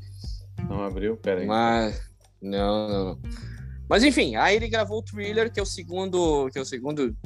[0.68, 1.16] Não abriu?
[1.16, 1.46] Pera aí.
[1.46, 2.00] Mas
[2.40, 3.18] não, não, não.
[3.88, 7.16] Mas enfim, aí ele gravou o Thriller, que é o segundo, que é o segundo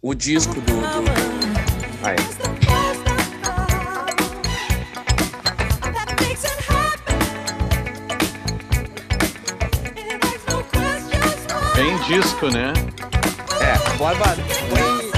[0.00, 2.06] o disco do, do...
[2.06, 2.47] Aí.
[12.08, 12.72] Disco, né?
[13.60, 14.24] É, Borba
[14.68, 15.08] foi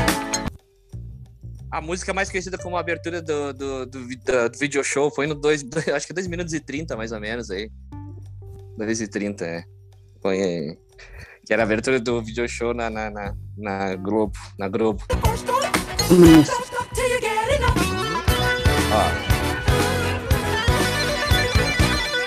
[1.71, 5.35] a música mais conhecida como abertura do, do, do, da- do video show foi no
[5.37, 5.65] 2,
[5.95, 7.71] acho que 2 minutos e 30, mais ou menos aí.
[8.77, 9.65] 2 e 30, é.
[10.21, 10.77] Foi aí.
[11.47, 14.37] Que era a abertura do video show na, na, na, na Globo.
[14.59, 15.03] Na Globo.
[18.93, 19.11] Ó.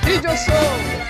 [0.05, 1.02] Video show!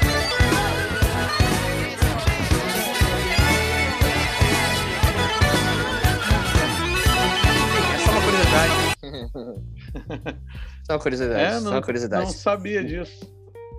[10.86, 11.41] só uma curiosidade.
[11.41, 12.26] É, só não, uma curiosidade.
[12.26, 13.32] não sabia disso.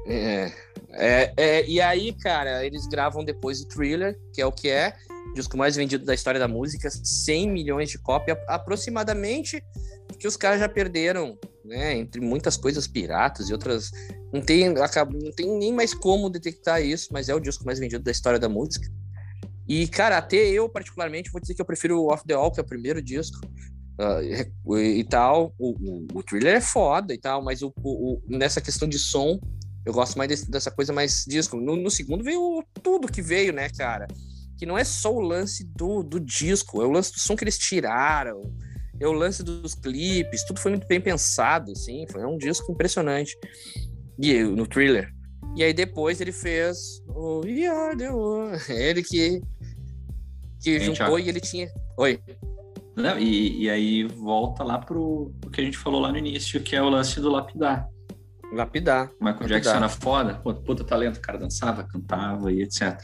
[0.07, 0.53] É,
[0.91, 4.95] é, é, e aí, cara, eles gravam depois o Thriller, que é o que é,
[5.35, 9.63] disco mais vendido da história da música, 100 milhões de cópias, aproximadamente,
[10.19, 11.97] que os caras já perderam, né?
[11.97, 13.91] Entre muitas coisas piratas e outras.
[14.33, 18.03] Não tem, não tem nem mais como detectar isso, mas é o disco mais vendido
[18.03, 18.87] da história da música.
[19.67, 22.61] E, cara, até eu, particularmente, vou dizer que eu prefiro o Off the Wall, que
[22.61, 23.41] é o primeiro disco.
[23.99, 28.21] Ah, e e tal, o, o, o thriller é foda e tal, mas o, o-
[28.29, 29.39] nessa questão de som,
[29.87, 31.57] eu gosto mais desse- dessa coisa mais disco.
[31.57, 34.07] No, no segundo veio tudo que veio, né, cara?
[34.59, 37.45] Que não é só o lance do, do disco, é o lance do som que
[37.45, 38.41] eles tiraram,
[39.01, 43.37] é o lance dos clipes, tudo foi muito bem pensado, assim, foi um disco impressionante.
[44.19, 45.13] E no thriller.
[45.57, 48.57] E aí depois ele fez o We Are the One.
[48.69, 49.41] Ele que,
[50.61, 51.69] que juntou e ele tinha.
[51.99, 52.19] Oi.
[52.97, 56.61] Não, e, e aí volta lá pro o que a gente falou lá no início,
[56.63, 57.89] que é o lance do lapidar.
[58.53, 59.11] Lapidar.
[59.21, 59.49] O Michael Lapidar.
[59.49, 63.03] Jackson era foda, pô, puta talento, o cara dançava, cantava e etc.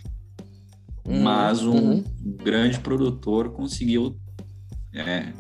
[1.05, 2.05] Uhum, Mas um uhum.
[2.23, 4.17] grande produtor conseguiu
[4.95, 5.33] é,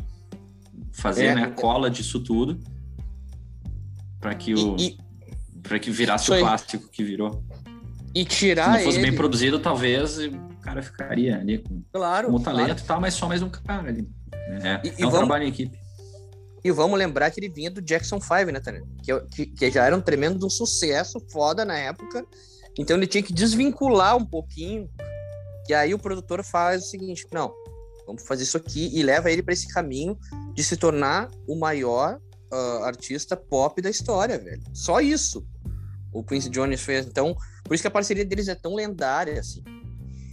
[0.93, 1.35] fazer É.
[1.35, 2.59] né, a cola disso tudo
[4.21, 4.77] para que o
[5.63, 6.41] para que virasse Isso o aí.
[6.41, 7.45] clássico que virou.
[8.15, 10.31] e Se tirar não fosse ele, bem produzido, talvez o
[10.61, 12.59] cara ficaria ali com, claro, com o claro.
[12.59, 14.09] talento e tal, mas só mais um cara ali.
[14.49, 15.79] É, E- é um vamos- trabalho em equipe.
[16.63, 18.83] E vamos lembrar que ele vinha do Jackson 5, né, Tânia?
[19.03, 22.25] Que, que, que já era um tremendo um sucesso foda na época.
[22.79, 24.89] Então ele tinha que desvincular um pouquinho.
[25.69, 27.51] E aí o produtor faz o seguinte: não,
[28.07, 30.19] vamos fazer isso aqui e leva ele para esse caminho
[30.55, 32.21] de se tornar o maior
[32.53, 34.63] ah, artista pop da história, velho.
[34.75, 35.47] Só isso
[36.13, 37.07] o Quincy Jones fez.
[37.07, 37.35] Então,
[37.65, 39.63] por isso que a parceria deles é tão lendária, assim.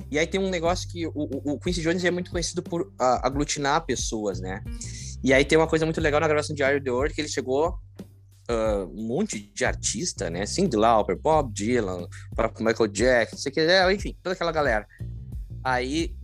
[0.10, 3.28] E aí tem um negócio que o, o, Quincy Jones é muito conhecido por ah,
[3.28, 4.64] aglutinar pessoas, né?
[5.24, 7.28] E aí tem uma coisa muito legal na gravação de You The World, que ele
[7.28, 7.78] chegou
[8.48, 10.46] ah, um monte de artista, né?
[10.46, 14.88] Cindy Lauper, Bob Dylan, próprio Michael Jackson, sei que, é, enfim, toda aquela galera.
[15.64, 16.16] Aí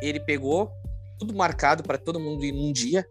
[0.00, 0.70] ele pegou
[1.18, 3.06] tudo marcado para todo mundo ir num dia.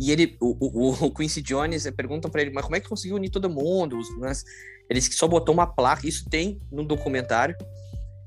[0.00, 2.88] E ele, o, o, o Quincy Jones, eh, perguntam para ele, mas como é que
[2.88, 3.98] conseguiu unir todo mundo?
[4.18, 4.44] Mas
[4.88, 7.56] ele disse que só botou uma placa, isso tem no documentário.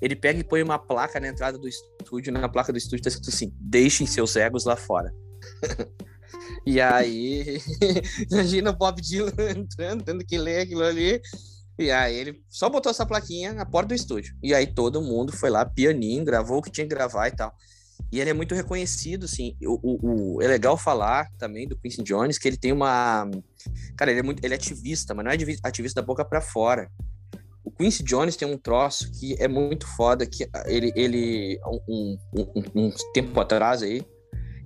[0.02, 3.10] Ele pega e põe uma placa na entrada do estúdio, na placa do estúdio tá
[3.10, 5.14] escrito assim: deixem seus egos lá fora.
[6.66, 7.62] e aí,
[8.32, 11.22] imagina o Bob Dylan entrando, tendo que ler aquilo ali.
[11.78, 14.36] E aí ele só botou essa plaquinha na porta do estúdio.
[14.44, 17.56] E aí todo mundo foi lá, pianinho, gravou o que tinha que gravar e tal.
[18.12, 19.56] E ele é muito reconhecido, assim.
[19.64, 23.30] O, o, o, é legal falar também do Quincy Jones que ele tem uma.
[23.96, 24.44] Cara, ele é muito.
[24.44, 26.92] Ele é ativista, mas não é ativista da boca para fora.
[27.64, 32.64] O Quincy Jones tem um troço que é muito foda, que ele, ele um, um,
[32.76, 34.04] um tempo atrás aí,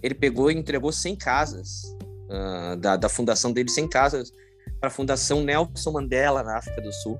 [0.01, 1.83] ele pegou e entregou 100 casas
[2.29, 4.31] uh, da, da fundação dele, 100 casas
[4.79, 7.17] para a Fundação Nelson Mandela na África do Sul,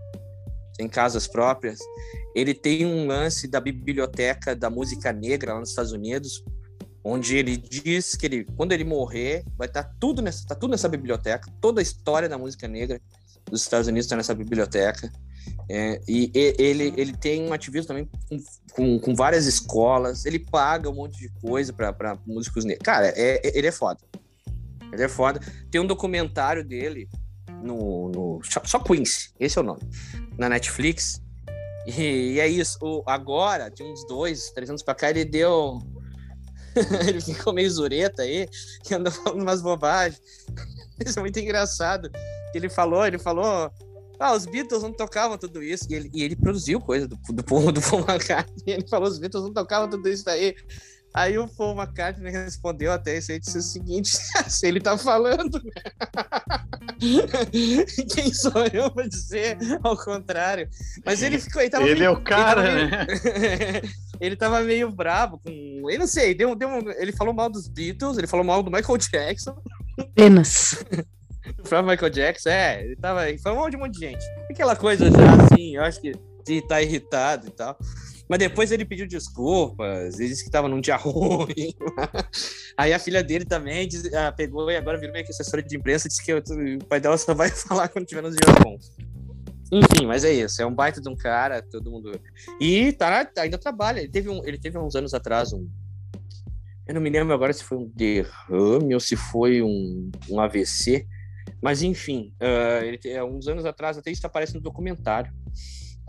[0.80, 1.80] em casas próprias.
[2.36, 6.44] Ele tem um lance da biblioteca da música negra lá nos Estados Unidos,
[7.04, 10.72] onde ele diz que ele, quando ele morrer, vai estar tá tudo nessa, tá tudo
[10.72, 13.00] nessa biblioteca, toda a história da música negra
[13.46, 15.12] dos Estados Unidos está nessa biblioteca.
[15.70, 18.38] É, e, e ele, ele tem um ativismo também com,
[18.74, 22.86] com, com, várias escolas, ele paga um monte de coisa para músicos negros.
[22.86, 24.00] Cara, é, é, ele é foda.
[24.92, 25.40] Ele é foda.
[25.72, 27.10] Tem um documentário dele
[27.64, 29.82] no, no só Quincy, esse é o nome,
[30.38, 31.22] na Netflix.
[31.86, 32.78] E, e é isso.
[32.82, 35.80] O, agora, de uns dois, três anos pra cá, ele deu.
[37.08, 38.48] ele ficou meio zureta aí,
[38.84, 40.22] que anda falando umas bobagens.
[41.06, 42.10] Isso é muito engraçado.
[42.54, 43.72] Ele falou, ele falou.
[44.20, 45.86] Ah, os Beatles não tocavam tudo isso.
[45.90, 48.76] E ele, e ele produziu coisa do, do, do, do Paul McCartney.
[48.76, 50.56] Ele falou: os Beatles não tocavam tudo isso daí.
[51.16, 54.10] Aí o Paul McCartney respondeu até isso aí, disse o seguinte,
[54.50, 55.62] se ele tá falando,
[58.14, 60.68] quem sou eu pra dizer ao contrário?
[61.06, 61.62] Mas ele ficou...
[61.62, 63.08] Ele, ele meio, é o cara, ele né?
[63.08, 65.50] Meio, ele tava meio bravo com...
[65.90, 68.70] Ele não sei, deu, deu um, ele falou mal dos Beatles, ele falou mal do
[68.70, 69.58] Michael Jackson.
[69.98, 70.84] Apenas.
[71.64, 73.22] Foi Michael Jackson, é, ele tava...
[73.46, 74.26] Mal de um monte de gente.
[74.50, 76.14] Aquela coisa já, assim, eu acho que
[76.46, 77.78] de tá irritado e tal.
[78.28, 81.74] Mas depois ele pediu desculpas, ele disse que estava num dia ruim.
[82.78, 85.76] Aí a filha dele também diz, ah, pegou e agora virou meio que assessora de
[85.76, 88.92] imprensa, disse que eu, o pai dela só vai falar quando tiver nos dias bons.
[89.72, 92.20] Enfim, mas é isso, é um baita de um cara, todo mundo.
[92.60, 94.00] E tá, ainda trabalha.
[94.00, 95.68] Ele teve, um, ele teve uns anos atrás um.
[96.88, 101.08] Eu não me lembro agora se foi um derrame ou se foi um, um AVC.
[101.62, 105.32] Mas enfim, uh, ele, uns anos atrás até isso aparece no documentário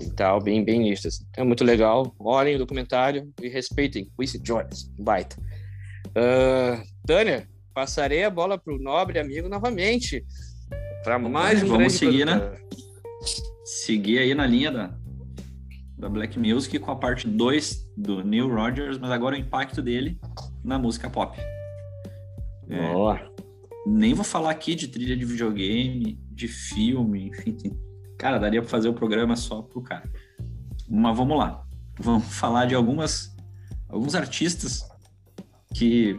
[0.00, 1.08] e tal, bem, bem nisso.
[1.08, 1.24] Assim.
[1.36, 2.14] É muito legal.
[2.18, 5.36] Olhem o documentário e respeitem Quincy Jones, baita.
[6.08, 10.24] Uh, Tânia, passarei a bola para o nobre amigo novamente.
[11.02, 12.52] Para mais um Vamos seguir, né?
[13.64, 14.94] Seguir aí na linha da,
[15.96, 20.18] da Black Music com a parte 2 do Neil Rogers, mas agora o impacto dele
[20.64, 21.38] na música pop.
[22.68, 23.20] É, Boa.
[23.86, 27.86] Nem vou falar aqui de trilha de videogame, de filme, enfim, tem
[28.18, 30.10] Cara, daria para fazer o programa só pro cara.
[30.88, 31.64] Mas vamos lá.
[31.98, 33.34] Vamos falar de algumas
[33.88, 34.82] alguns artistas
[35.72, 36.18] que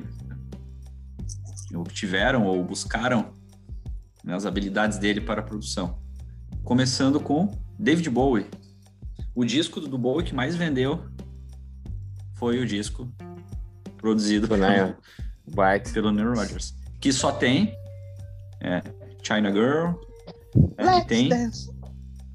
[1.76, 3.34] obtiveram ou buscaram
[4.24, 6.00] né, as habilidades dele para a produção.
[6.64, 8.48] Começando com David Bowie.
[9.36, 11.04] O disco do Bowie que mais vendeu
[12.36, 13.12] foi o disco
[13.98, 14.62] produzido pelo,
[15.94, 17.76] pelo Neil Rogers, que só tem
[18.62, 18.82] é,
[19.24, 19.94] China Girl,
[20.78, 21.70] é, tem dance.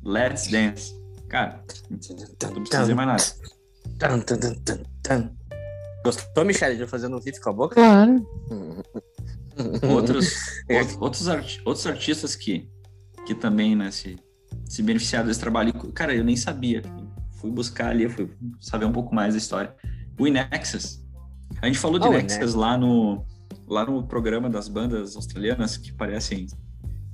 [0.04, 0.94] Let's Dance.
[1.28, 3.22] Cara, não precisa dizer mais nada.
[6.04, 7.74] Gostou, Michelle, de fazendo um riff com a boca?
[7.76, 8.26] Claro.
[9.94, 10.34] outros,
[11.00, 11.28] outros,
[11.64, 12.68] outros artistas que,
[13.24, 14.18] que também né, se,
[14.68, 15.72] se beneficiaram desse trabalho.
[15.92, 16.82] Cara, eu nem sabia.
[17.36, 18.28] Fui buscar ali, fui
[18.60, 19.74] saber um pouco mais da história.
[20.18, 21.00] O Inexus.
[21.60, 23.24] A gente falou de oh, Inexus lá no,
[23.72, 26.46] lá no programa das bandas australianas que parecem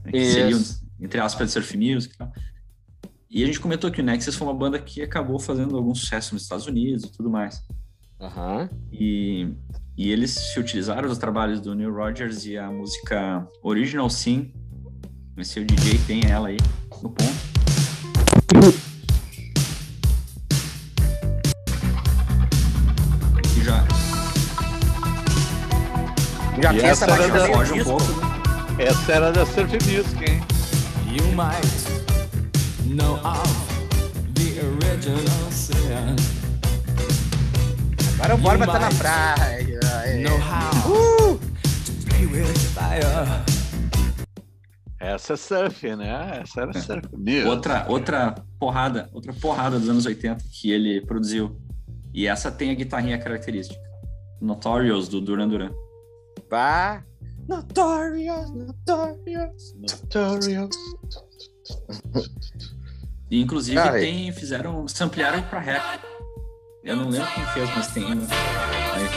[0.04, 0.60] né, que seriam,
[1.00, 2.32] entre aspas, de surf music e tal.
[3.30, 6.34] E a gente comentou que o Nexus foi uma banda que acabou fazendo algum sucesso
[6.34, 7.62] nos Estados Unidos e tudo mais.
[8.18, 8.68] Uhum.
[8.90, 9.54] E,
[9.96, 14.52] e eles se utilizaram dos trabalhos do Neil Rogers e a música Original Sim.
[15.36, 16.56] Esse é o DJ tem ela aí
[17.00, 18.97] no ponto.
[26.60, 27.46] Já tem essa, essa da...
[27.46, 28.04] foge um pouco.
[28.78, 30.40] Essa era da Surf Music, hein?
[31.06, 31.66] You might
[32.84, 33.48] know of
[34.34, 36.16] the original sin.
[38.18, 39.80] Agora o Borba tá na praia.
[40.20, 41.38] Know how uh!
[42.74, 43.58] fire.
[45.00, 46.40] Essa é surf, né?
[46.42, 47.08] Essa era surf.
[47.46, 51.56] Outra, outra porrada, outra porrada dos anos 80 que ele produziu.
[52.12, 53.80] E essa tem a guitarrinha característica.
[54.40, 55.70] Notorious do Duran Duran.
[56.48, 57.02] Bah.
[57.48, 59.74] Notorious, Notorious.
[59.76, 60.76] Notorious.
[63.30, 66.00] E inclusive Cara, tem, fizeram, ampliaram pra rap.
[66.82, 68.14] Eu não lembro quem fez, mas tem.
[68.14, 68.26] né?
[68.94, 69.08] Aí.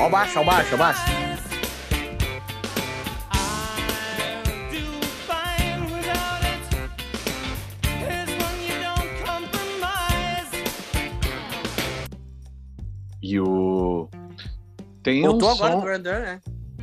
[0.00, 1.19] Ó o baixo, ó o baixo, ó o baixo.
[13.30, 14.08] E o.
[15.04, 15.80] Tem Voltou um agora o som.
[15.84, 16.40] Duran Duran, né?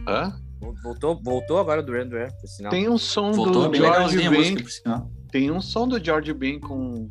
[0.07, 0.39] Hã?
[0.81, 2.71] Voltou, voltou agora o Duran Duran, por sinal.
[2.71, 5.03] Tem um som Voltou do George música, Ben.
[5.29, 7.09] Tem um som do George Ben com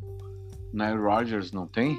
[0.73, 1.95] Nile Rodgers, não tem?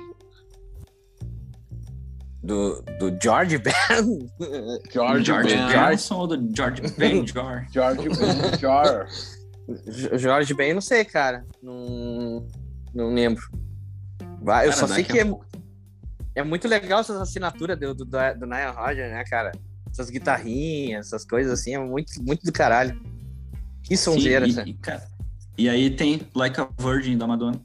[2.43, 3.73] Do, do George Ben.
[4.93, 5.69] George, George Ben.
[5.69, 7.69] Ben, o som do George Ben, George.
[7.73, 8.59] George Ben.
[8.59, 9.13] George.
[9.87, 11.45] Jo- Jorge Ben, não sei, cara.
[11.63, 12.45] Não,
[12.93, 13.43] não lembro.
[14.43, 15.25] Vai, eu Cara, só sei que é,
[16.35, 19.53] é muito legal essas assinaturas do, do, do Nile Rodgers, né, cara?
[19.91, 23.01] Essas guitarrinhas, essas coisas assim, é muito, muito do caralho.
[23.83, 25.03] Que sonzeira, Sim, e, e, cara,
[25.57, 27.61] e aí tem Like a Virgin da Madonna.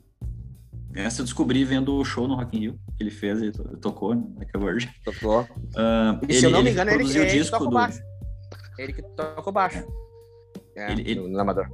[0.95, 3.77] Essa eu descobri vendo o show no Rock in Rio que ele fez, ele to-
[3.77, 4.89] tocou, né, Like a Virgin.
[5.03, 5.47] Tocou.
[5.75, 7.71] Ah, E se eu não me ele engano, ele, produziu o ele disco o do...
[7.71, 7.99] baixo.
[8.77, 9.83] Ele que toca o baixo.
[10.75, 11.69] É, Ele- ele- no, Amador.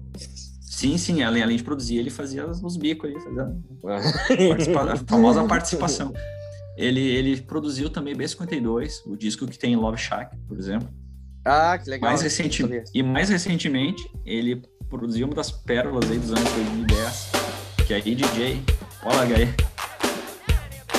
[0.62, 3.56] Sim, sim, além, além de produzir, ele fazia os bicos aí, fazia
[4.50, 6.14] participa- a famosa participação.
[6.80, 10.88] Ele, ele produziu também B52, o disco que tem Love Shack, por exemplo.
[11.44, 12.10] ah, que legal.
[12.10, 17.32] Mais recente, e mais recentemente, ele produziu uma das pérolas aí dos anos 2010,
[17.86, 18.64] que é a DJ.
[19.04, 19.54] Olha aí.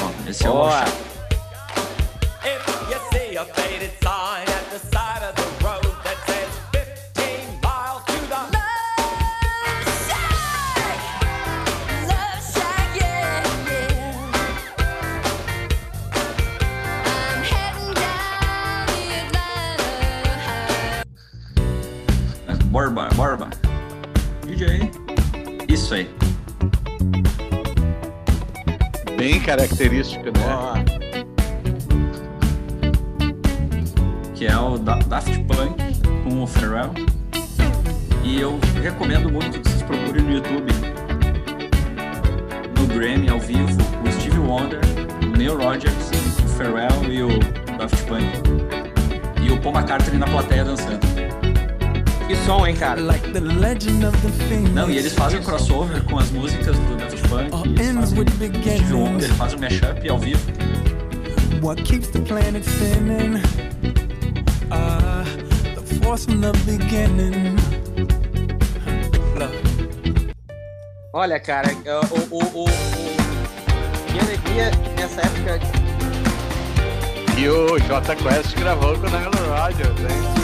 [0.02, 0.86] Ó, esse é o Love Boa.
[0.86, 1.09] Shack.
[29.50, 30.84] Bem característico, né?
[34.32, 35.74] Que é o Da- Daft Punk
[36.22, 36.92] com o Pharrell.
[38.22, 40.72] E eu recomendo muito que vocês procurem no YouTube,
[42.78, 43.76] no Grammy ao vivo,
[44.06, 44.78] o Steve Wonder,
[45.20, 46.10] o Neil Rogers,
[46.44, 47.38] o Pharrell e o
[47.76, 48.24] Daft Punk.
[49.42, 51.00] E o Paul McCartney na plateia dançando.
[52.28, 53.00] Que som, hein, cara?
[53.00, 54.70] Like the legend of the phoenix.
[54.70, 58.92] Não, e eles fazem o crossover com as músicas do Ends fazem with o Steve
[58.92, 59.24] Wonder, beginnings.
[59.24, 60.40] ele faz o mashup ao vivo.
[61.62, 63.40] What keeps the planet spinning?
[64.70, 65.24] Ah,
[65.74, 67.56] the force from the beginning.
[69.38, 69.54] Look.
[71.12, 71.68] Olha, cara,
[72.10, 72.66] o, o, o, o...
[74.06, 75.60] Que alegria nessa época.
[77.38, 80.40] E o J Quest gravou com o Nile Rodgers, hein?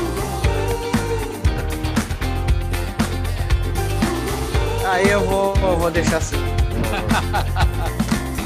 [4.86, 6.55] Aí eu vou, eu vou deixar assim.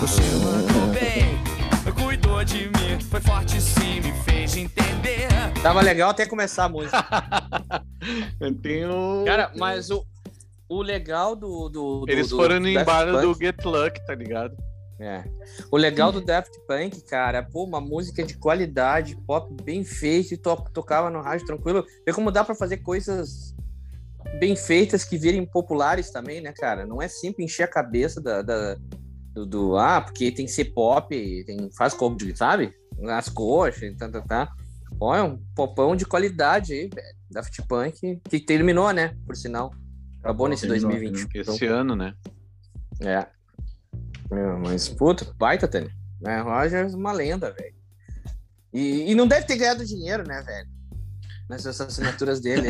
[0.01, 1.41] Você mandou bem.
[1.95, 5.29] Cuidou de mim, foi forte sim, me fez entender.
[5.63, 7.07] Tava legal até começar a música.
[8.41, 9.25] Eu tenho.
[9.27, 10.05] Cara, mas o,
[10.69, 11.69] o legal do.
[11.69, 14.57] do, do Eles do foram no embalo do Get Luck, tá ligado?
[14.99, 15.25] É.
[15.71, 20.37] O legal do Daft Punk, cara, pô, uma música de qualidade, pop bem feito, e
[20.37, 21.87] to tocava no rádio tranquilo.
[22.07, 23.55] Vê como dá pra fazer coisas
[24.39, 26.87] bem feitas que virem populares também, né, cara?
[26.87, 28.77] Não é sempre encher a cabeça da, da-
[29.35, 32.73] do, do- Ah, porque tem que ser pop, tem, faz como, sabe?
[33.09, 34.53] As coxas, e tá, tá, tá.
[35.01, 37.21] Ó, é um popão de qualidade aí, velho.
[37.31, 39.17] Daft Punk, que terminou, né?
[39.25, 39.73] Por sinal.
[40.21, 41.29] Acabou nesse terminou, 2020.
[41.35, 42.15] Então, Esse ano, né?
[43.01, 43.27] é.
[44.31, 45.91] Meu, mas, puta, baita, Tânia.
[46.21, 46.41] Né?
[46.41, 47.75] Rogers, uma lenda, velho.
[48.73, 50.69] E, e não deve ter ganhado dinheiro, né, velho?
[51.51, 52.69] Nessas assinaturas dele.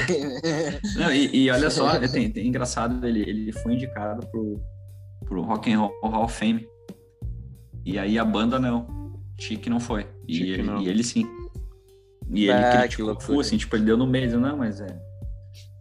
[0.97, 4.59] Não, e, e olha só, é, tem, tem engraçado, ele, ele foi indicado pro,
[5.27, 6.67] pro Rock and Roll Hall of Fame.
[7.85, 9.21] E aí a banda não.
[9.39, 10.07] Chique não foi.
[10.27, 10.81] E, Chique ele, não.
[10.81, 11.27] e ele sim.
[12.31, 14.99] E ele Ah, que criticou, assim, tipo, ele deu no meio, não, mas é,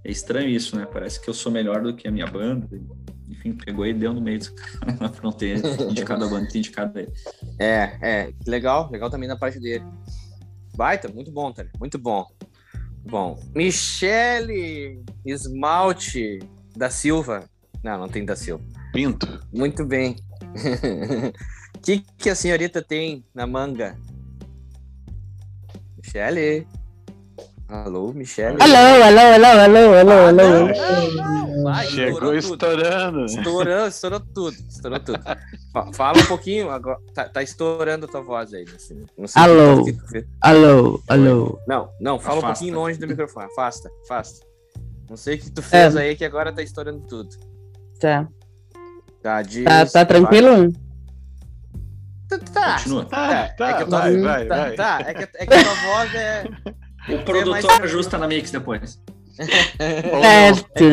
[0.03, 0.85] é estranho isso, né?
[0.85, 2.67] Parece que eu sou melhor do que a minha banda.
[3.29, 6.99] Enfim, pegou e deu no meio dos caras pra não ter indicado a banda, indicado
[6.99, 7.13] ele.
[7.57, 8.33] é, é.
[8.45, 9.85] Legal, legal também da parte dele.
[10.75, 11.71] Baita, muito bom, Tânia.
[11.79, 12.25] Muito bom.
[13.05, 13.39] Bom.
[13.55, 16.39] Michele Esmalte
[16.75, 17.49] da Silva.
[17.83, 18.63] Não, não tem da Silva.
[18.93, 19.45] Pinto.
[19.53, 20.15] Muito bem.
[21.75, 23.97] O que, que a senhorita tem na manga?
[25.97, 26.67] Michele?
[27.69, 28.57] Alô, Michele?
[28.59, 30.33] Alô, alô, alô, alô, alô, Ah, alô.
[30.33, 32.53] não, não, não, vai, Chegou estourou tudo.
[32.53, 33.25] estourando.
[33.25, 35.19] Estourou, estourou tudo, estourou tudo.
[35.71, 36.97] Fa- Fala um pouquinho agora.
[37.13, 38.65] Tá, tá estourando a tua voz aí.
[38.75, 39.81] Assim, não sei Alô.
[39.81, 40.25] o que.
[40.41, 41.59] Alô, alô.
[41.67, 42.53] Não, não, fala um Afasta.
[42.59, 43.45] pouquinho longe do microfone.
[43.45, 44.43] Afasta, afasta.
[45.07, 47.29] Não sei o que tu fez aí que agora tá estourando tudo.
[47.99, 48.27] Tá,
[49.21, 50.71] Tá, diz, tá, tá tranquilo?
[52.27, 52.73] Tá, tá.
[52.77, 53.05] Continua.
[53.05, 54.75] Tá, tá, é que vai, vai, tá, vai.
[54.75, 56.43] tá, é que, é que a tua voz é.
[57.07, 59.01] O produtor mais- ajusta na mix depois.
[59.39, 60.83] Certo.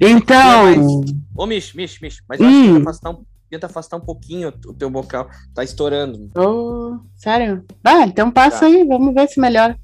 [0.00, 1.00] Então,
[1.36, 2.74] Ô, Mish, Mish, Mish, mas eu acho que Hum.
[2.74, 5.28] tenta afastar, um, tenta afastar um pouquinho o teu vocal.
[5.54, 6.30] Tá estourando.
[6.36, 7.64] ô, sério?
[7.82, 8.66] Ah, então passa Tá.
[8.66, 9.76] aí, vamos ver se melhora.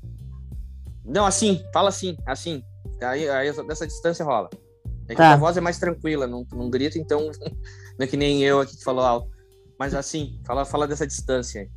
[1.05, 2.63] Não, assim, fala assim, assim.
[3.03, 4.49] Aí, aí dessa distância rola.
[5.09, 5.33] É que Tá.
[5.33, 7.31] a voz é mais tranquila, não, não grita, então
[7.99, 9.29] não é que nem eu aqui que falou alto.
[9.79, 11.69] Mas assim, fala, fala dessa distância aí.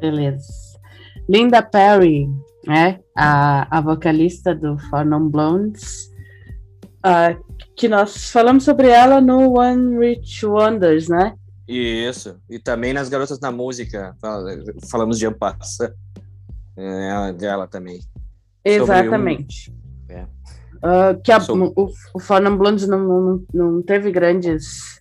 [0.00, 0.44] Beleza.
[1.28, 2.28] Linda Perry,
[2.66, 3.00] né?
[3.16, 6.10] A, a vocalista do Four Non Blondes.
[7.02, 7.36] ah,
[7.76, 11.34] que nós falamos sobre ela no One Rich Wonders, né?
[11.68, 12.38] Isso.
[12.48, 14.50] E também nas Garotas na Música, fala-
[14.90, 15.94] falamos de Ampassa.
[16.76, 18.00] É, dela também.
[18.64, 19.72] Exatamente.
[20.08, 20.26] É.
[20.82, 24.98] Ah, que a, Sobre- o, o Four Non Blondes não, não, não teve grandes,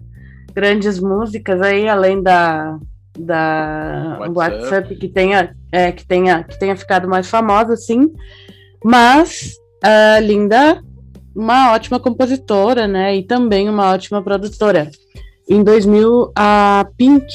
[0.53, 2.77] grandes músicas aí, além da,
[3.17, 4.35] da WhatsApp.
[4.35, 8.11] WhatsApp, que tenha, é, que, tenha, que tenha ficado mais famosa, sim.
[8.83, 10.83] Mas a Linda,
[11.35, 13.15] uma ótima compositora, né?
[13.15, 14.89] E também uma ótima produtora.
[15.47, 17.25] Em 2000, a Pink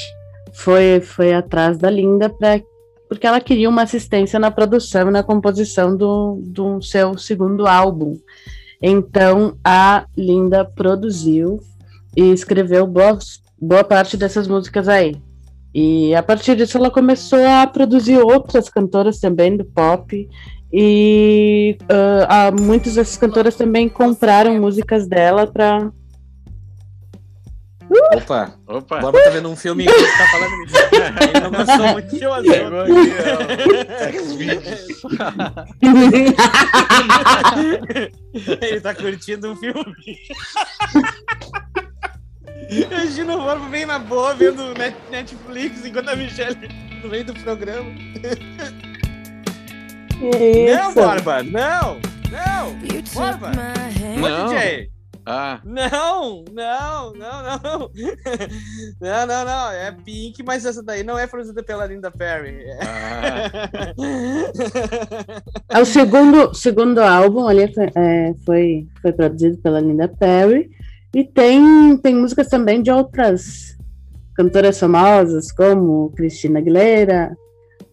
[0.53, 2.61] foi, foi atrás da Linda para
[3.09, 8.19] porque ela queria uma assistência na produção e na composição do, do seu segundo álbum.
[8.83, 11.59] Então, a Linda produziu
[12.15, 13.19] e escreveu boa,
[13.59, 15.17] boa parte dessas músicas aí.
[15.81, 20.29] E a partir disso, ela começou a produzir outras cantoras também do pop.
[20.73, 21.79] E
[22.29, 25.93] ah, muitas dessas cantoras também compraram músicas dela para.
[28.13, 30.51] Opa, Opa, agora tá vendo um filme que você tá falando.
[31.23, 32.33] Ele não gostou muito de eu.
[38.61, 39.95] Ele tá curtindo um filme.
[42.71, 46.57] Imagina o Borba bem na boa, vendo Net- Netflix, enquanto a Michelle
[47.03, 47.91] no meio do programa.
[50.21, 51.43] Não, Borba!
[51.43, 52.01] Não!
[52.31, 52.75] Não!
[53.15, 53.51] Borba!
[53.51, 54.49] Ô, Não.
[54.49, 54.91] DJ!
[55.31, 56.43] Ah, Não!
[56.53, 57.13] Não!
[57.13, 57.91] Não, não!
[58.99, 59.71] Não, não, não!
[59.73, 62.63] É Pink, mas essa daí não é produzida pela Linda Perry.
[62.65, 63.51] É- ah,
[65.77, 70.71] É o segundo, segundo álbum ali foi, é, foi, foi produzido pela Linda Perry.
[71.19, 73.77] E tem, tem músicas também de outras
[74.37, 77.37] cantoras famosas, como Christina Aguilera,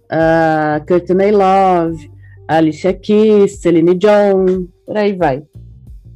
[0.08, 2.12] a Courtney Love,
[2.48, 5.42] Alicia Keys, Celine Dion, por aí vai.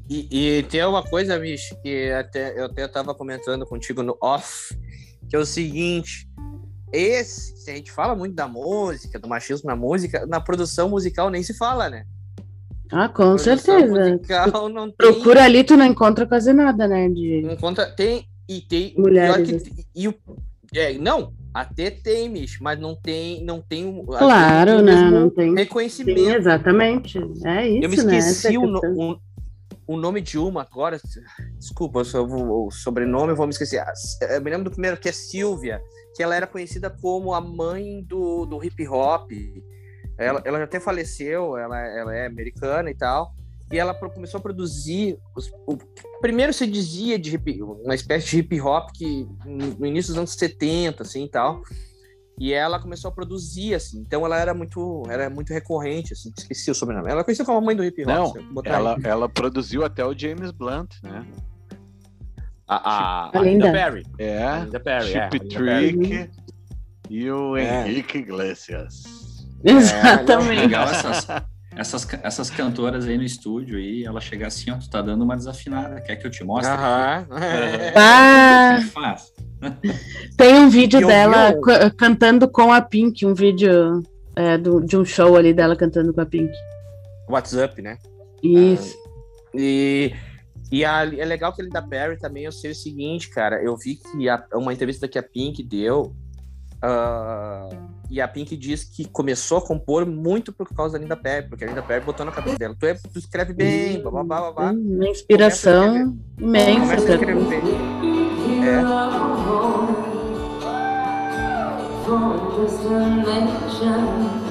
[0.07, 4.77] E, e tem uma coisa, bicho, que até, eu até tava comentando contigo no off,
[5.27, 6.29] que é o seguinte.
[6.93, 11.31] Esse, se a gente fala muito da música, do machismo na música, na produção musical
[11.31, 12.05] nem se fala, né?
[12.91, 14.09] Ah, com certeza.
[14.11, 15.11] musical tem.
[15.13, 17.07] Procura ali, tu não encontra quase nada, né?
[17.09, 17.41] De...
[17.43, 20.15] Não conta, tem e tem Mulheres, que- e o
[20.73, 25.11] é, não, até tem, Mish, mas não tem, não tem Claro, não tem o né?
[25.19, 25.49] Não tem.
[25.49, 26.19] Sim, reconhecimento.
[26.29, 27.17] exatamente.
[27.43, 28.17] É isso, Eu me né?
[28.17, 29.17] esqueci é a o, no- o,
[29.87, 30.99] o nome de uma agora.
[31.57, 33.83] Desculpa, vou- o sobrenome eu vou me esquecer.
[34.29, 35.81] Eu me lembro do primeiro, que é Silvia,
[36.15, 39.31] que ela era conhecida como a mãe do, do hip hop.
[40.19, 43.33] Ela, ela já até faleceu, ela, ela é americana e tal.
[43.71, 45.17] E ela pro- começou a produzir.
[45.35, 45.77] os- o,
[46.21, 50.33] primeiro se dizia de hip, uma espécie de hip hop que no início dos anos
[50.33, 51.61] 70, assim e tal.
[52.41, 53.99] E ela começou a produzir, assim.
[53.99, 56.31] Então ela era muito, era muito recorrente, assim.
[56.37, 57.09] Esqueci o sobrenome.
[57.11, 58.07] Ela é conhecida como a mãe do hip hop.
[58.07, 58.43] não, aí.
[58.65, 61.25] ela, ela produziu até o James Blunt, né?
[62.67, 62.75] A,
[63.29, 63.71] a, A Linda.
[63.71, 64.05] Perry.
[64.17, 65.97] É, A Linda Perry, é, Chip Perry.
[65.97, 66.31] Trick
[67.09, 67.87] e o É.
[67.87, 69.18] Henrique Iglesias.
[69.63, 70.61] Exatamente.
[70.61, 71.27] Legal essas,
[71.75, 75.35] essas, essas cantoras aí no estúdio aí, ela chega assim, ó, tu tá dando uma
[75.35, 76.73] desafinada, quer que eu te mostre?
[76.73, 77.27] Aham.
[77.95, 79.33] Ah, É fácil.
[80.37, 81.53] tem um vídeo E eu dela
[81.97, 84.01] cantando com a Pink, um vídeo
[84.35, 86.51] é, do- de um show ali dela cantando com a Pink.
[87.27, 87.97] WhatsApp, né?
[88.41, 88.95] Isso.
[89.53, 90.13] E,
[90.71, 93.61] e a- é legal que a Linda Perry também, eu sei o seguinte, cara.
[93.61, 96.15] Eu vi que a- uma entrevista que a Pink deu.
[96.83, 97.75] Uh,
[98.09, 101.63] e a Pink diz que começou a compor muito por causa da Linda Perry, porque
[101.63, 102.75] a Linda Perry botou na cabeça dela.
[102.79, 104.71] Tu, é, tu escreve bem, blá blá blá blá.
[104.71, 106.95] Uma inspiração começa imensa.
[106.95, 107.17] Começa a
[113.25, 114.49] bem.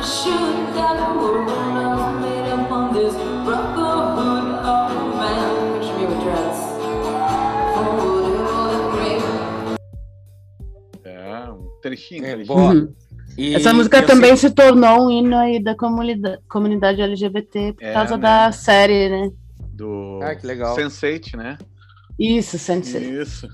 [0.00, 3.14] Should that woman have made upon this
[11.80, 12.24] trechinho.
[12.24, 12.46] É, trechinho.
[12.56, 12.72] boa.
[12.74, 12.92] Uhum.
[13.36, 17.84] E Essa música também sei- se tornou um hino aí da comunidade, comunidade LGBT por
[17.84, 18.22] É, causa né?
[18.22, 19.30] da série, né?
[19.74, 20.74] Do Ah, que legal.
[20.76, 21.56] Sense8, né?
[22.18, 23.20] Isso, Sensei.
[23.20, 23.48] Isso.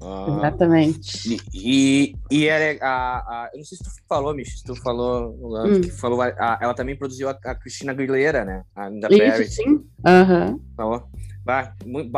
[0.00, 0.26] Ah.
[0.38, 1.36] Exatamente.
[1.52, 4.64] E, e, e ela, é a, a, eu não sei se tu falou, Michi, se
[4.64, 5.80] tu falou, Hum.
[5.80, 8.62] que falou a- ela também produziu a, a Cristina Aguilera, né?
[8.74, 9.44] A da Perry.
[9.44, 9.80] Isso, sim.
[10.06, 10.58] Aham.
[10.76, 11.02] Falou.
[11.44, 11.72] Vai.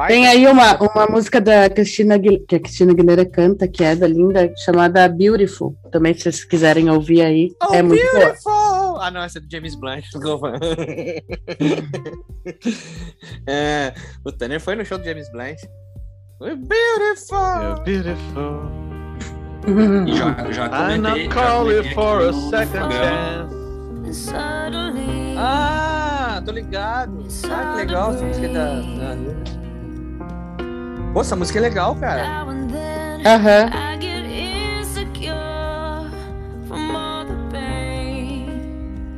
[0.09, 4.07] Tem aí uma, uma música da Cristina que a Cristina Aguilera canta, que é da
[4.07, 5.75] linda, chamada Beautiful.
[5.91, 7.51] Também, se vocês quiserem ouvir aí.
[7.63, 8.25] Oh, é muito boa.
[8.27, 8.53] beautiful!
[9.01, 10.05] Ah, não, essa é do James Blunt.
[13.47, 13.95] É,
[14.25, 15.57] o Tanner foi no show do James Blunt.
[16.37, 17.63] Foi beautiful!
[17.63, 18.69] You're beautiful.
[20.07, 24.33] E já, já I'm comentei, not já calling for a second chance.
[25.39, 27.25] Ah, tô ligado.
[27.49, 28.75] Ah, que legal essa música da.
[28.81, 29.17] da...
[31.13, 32.43] Pô, essa música é legal, cara.
[33.25, 33.71] Aham.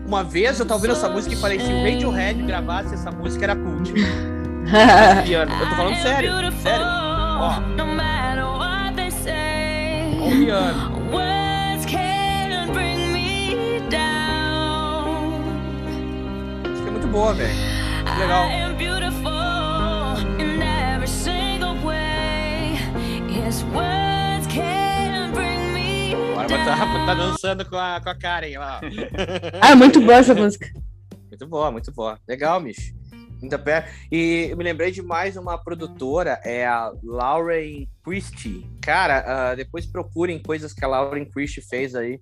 [0.06, 3.44] Uma vez eu tava ouvindo essa música e falei: se o Radiohead gravasse essa música,
[3.46, 3.92] era cult.
[5.24, 5.52] Piano.
[5.52, 6.84] Eu tô falando sério, sério.
[6.84, 7.76] Ó, ó
[10.26, 10.90] o piano.
[16.64, 17.54] Música é muito boa, velho.
[18.04, 18.48] Que legal.
[26.38, 28.80] Agora tá, tá dançando com a, com a Karen lá.
[29.60, 30.68] Ah, muito boa essa música.
[31.28, 32.18] Muito boa, muito boa.
[32.26, 32.95] Legal, Mish.
[33.46, 33.88] Muita pé.
[34.10, 38.66] E eu me lembrei de mais uma produtora, é a Lauren Christie.
[38.82, 42.20] Cara, ah, depois procurem coisas que a Lauren Christie fez aí.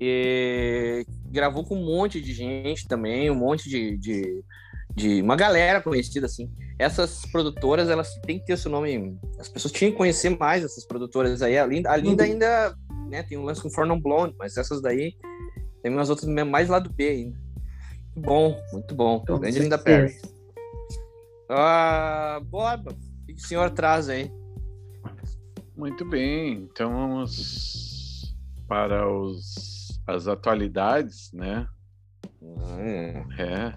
[0.00, 4.44] E gravou com um monte de gente também, um monte de, de,
[4.94, 6.50] de- uma galera conhecida assim.
[6.78, 9.18] Essas produtoras, elas têm que ter seu nome.
[9.38, 11.58] As pessoas tinham que conhecer mais essas produtoras aí.
[11.58, 12.30] A Linda, a Linda Uhum.
[12.30, 12.76] ainda
[13.08, 15.14] né, tem um lance com For Non Blonde, mas essas daí
[15.82, 17.38] tem umas outras mais lá do B ainda.
[18.14, 19.24] Muito bom, muito bom.
[19.26, 19.78] Com Grande Linda.
[19.78, 20.14] Perry.
[21.48, 24.30] Ah, Borba, o que o senhor traz aí?
[25.76, 28.34] Muito bem, então vamos
[28.66, 31.66] para os, as atualidades, né?
[32.42, 33.74] Hum, É.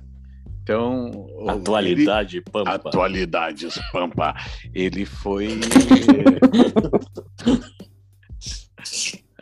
[0.64, 1.26] Então.
[1.48, 2.72] Atualidade, ele- Pampa.
[2.76, 4.36] Atualidades, Pampa.
[4.74, 5.48] Ele foi.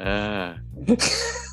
[0.02, 0.56] Ah.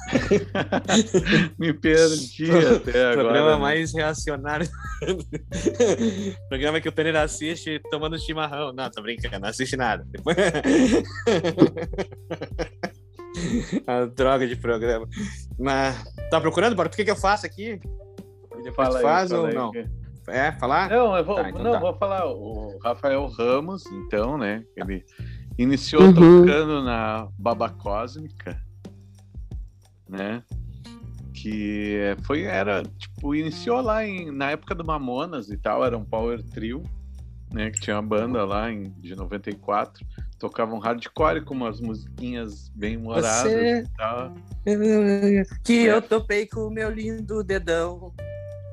[1.58, 3.14] Me perdi até agora.
[3.28, 3.56] programa né?
[3.60, 4.68] mais reacionário.
[6.48, 8.72] programa que o Tanner assiste tomando chimarrão.
[8.72, 10.06] Não, tô brincando, não assiste nada.
[13.86, 15.06] A droga de programa.
[15.58, 16.88] Mas tá procurando, Bora?
[16.88, 17.80] O que, que eu faço aqui?
[18.62, 19.70] Depois Fala aí, faz fala ou aí, não?
[19.70, 19.86] que-
[20.28, 20.88] É, falar?
[20.90, 21.78] Não, eu vou, Tá, então não, tá.
[21.78, 22.26] vou falar.
[22.26, 24.64] O Rafael Ramos, então, né?
[24.76, 25.04] Ele
[25.58, 26.14] iniciou Uhum.
[26.44, 28.60] tocando na Baba Cósmica,
[30.08, 30.42] né?
[31.34, 36.04] Que foi, era, tipo, iniciou lá em, na época do Mamonas e tal, era um
[36.04, 36.82] power trio,
[37.52, 37.70] né?
[37.70, 40.04] Que tinha uma banda lá em, de 94,
[40.38, 44.34] tocavam hardcore com umas musiquinhas bem humoradas Você- e tal.
[45.64, 48.12] Que eu topei com o meu lindo dedão.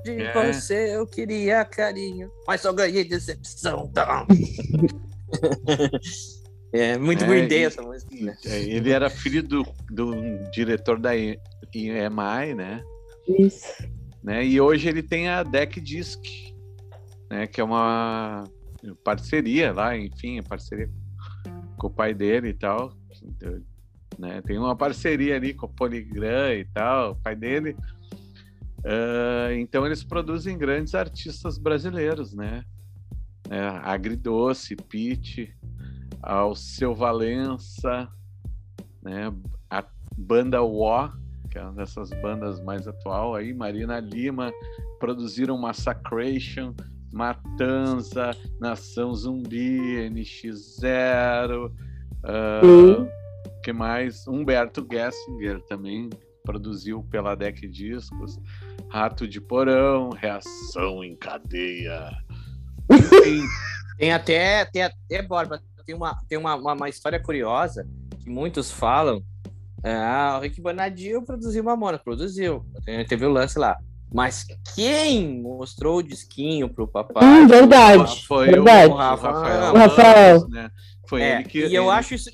[0.04, 0.34] De É.
[0.54, 3.88] você eu queria carinho, mas só ganhei decepção.
[3.94, 4.26] Tá?
[6.74, 8.16] é muito É, Green Day essa música.
[8.16, 8.36] né?
[8.46, 10.14] Ele era filho do, do
[10.52, 12.84] diretor da EMI, né?
[13.40, 13.88] Isso.
[14.24, 14.46] né?
[14.46, 16.20] E hoje ele tem a Deck Disc,
[17.30, 17.48] né?
[17.48, 18.44] Que é uma
[19.04, 20.90] parceria lá, enfim, parceria
[21.78, 22.94] com o pai dele e tal.
[24.20, 24.42] Né?
[24.42, 27.76] Tem uma parceria ali com o Polygram e tal, o pai dele.
[28.86, 32.64] Ah, então eles produzem grandes artistas brasileiros, né?
[33.50, 35.56] É, Agridoce, Pete,
[36.24, 38.08] Alceu Valença,
[39.02, 39.34] né?
[39.70, 39.84] A
[40.18, 41.10] banda Ó,
[41.52, 44.52] que é uma dessas bandas mais atual aí, Marina Lima,
[45.00, 46.74] produziram Massacration,
[47.12, 51.72] Matanza, Nação Zumbi, NX0,
[52.62, 53.08] Sim.
[53.64, 54.26] que mais?
[54.28, 56.10] Humberto Gessinger também
[56.44, 58.40] produziu pela Deck Discos,
[58.90, 62.10] Rato de Porão, Reação em Cadeia.
[62.92, 63.44] Enfim,
[63.98, 67.88] Tem até, tem até, Borba, tem uma, tem uma, uma, uma história curiosa
[68.22, 69.24] que muitos falam.
[69.84, 72.66] Ah, o Rick Bonadio produziu Mamona, produziu.
[73.08, 73.78] Teve o lance lá.
[74.14, 77.24] Mas quem mostrou o disquinho pro papai?
[77.26, 78.26] Hum, verdade.
[78.28, 78.92] foi verdade.
[78.92, 79.74] o, o Rafael.
[79.74, 80.36] O Rafael.
[80.38, 80.70] Ramos, né?
[81.10, 81.60] Foi É, ele que.
[81.66, 82.30] e eu ele- acho isso.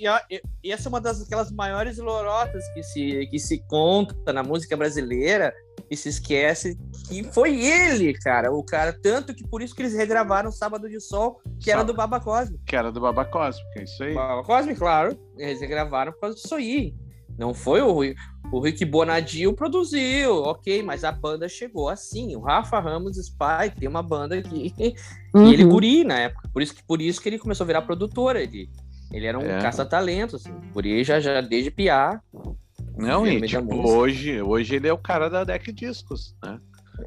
[0.63, 4.75] E essa é uma das aquelas maiores lorotas que se, que se conta na música
[4.77, 5.53] brasileira.
[5.89, 6.77] E se esquece
[7.07, 8.93] que foi ele, cara, o cara.
[8.93, 11.93] Tanto que por isso que eles regravaram Sábado de Sol, que era Sábado.
[11.93, 12.59] do Baba Cosme.
[12.65, 14.13] Que era do Baba Cosmic, é isso aí.
[14.13, 15.17] Baba Cosme, claro.
[15.37, 16.93] Eles regravaram por causa disso aí.
[17.37, 18.15] Não foi o Rui.
[18.51, 22.35] O Rick Bonadio produziu, ok, mas a banda chegou assim.
[22.35, 24.73] O Rafa Ramos Spy tem uma banda que.
[25.35, 25.69] E ele Uhum.
[25.69, 26.49] guri na época.
[26.51, 28.35] Por isso, que, por isso que ele começou a virar produtor.
[28.35, 28.67] Ele,
[29.13, 29.61] ele era um É.
[29.61, 30.51] caça-talento, assim.
[30.73, 32.21] Guri já, já desde piar.
[32.99, 36.59] Não, e tipo, hoje, hoje ele é o cara da Deck Discos, né?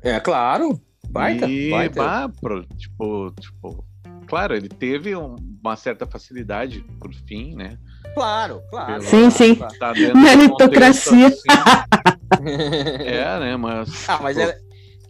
[0.03, 0.80] É, claro.
[1.11, 2.03] Baita, e, baita.
[2.03, 3.84] bah, pro- tipo, tipo,
[4.26, 7.76] claro, ele teve um- uma certa facilidade por fim, né?
[8.14, 9.03] Claro, claro.
[9.03, 9.55] Sim, sim.
[9.55, 11.30] Tá Meritocracia.
[11.30, 13.05] contexto, assim.
[13.05, 13.57] é, né?
[13.57, 14.55] Mas, Ah, mas, pô, ele,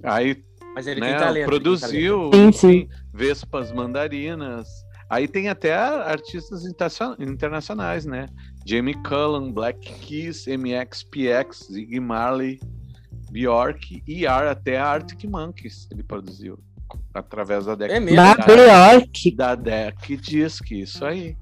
[0.03, 1.37] aí mas ele né, tem talento.
[1.37, 4.69] ele tem produziu Sim, enfim, Vespas Mandarinas.
[5.09, 8.27] Aí tem até artistas interna- internacionais, né?
[8.65, 12.61] Jamie Cullen, Black Keys, MXPX, Ziggy Marley,
[13.31, 16.59] Bjork e Ar, até a Arctic Monkeys ele produziu
[17.15, 18.17] através da Deck É mesmo?
[18.17, 19.31] Da da, Bjork.
[19.37, 21.37] da Deck Disc, isso aí.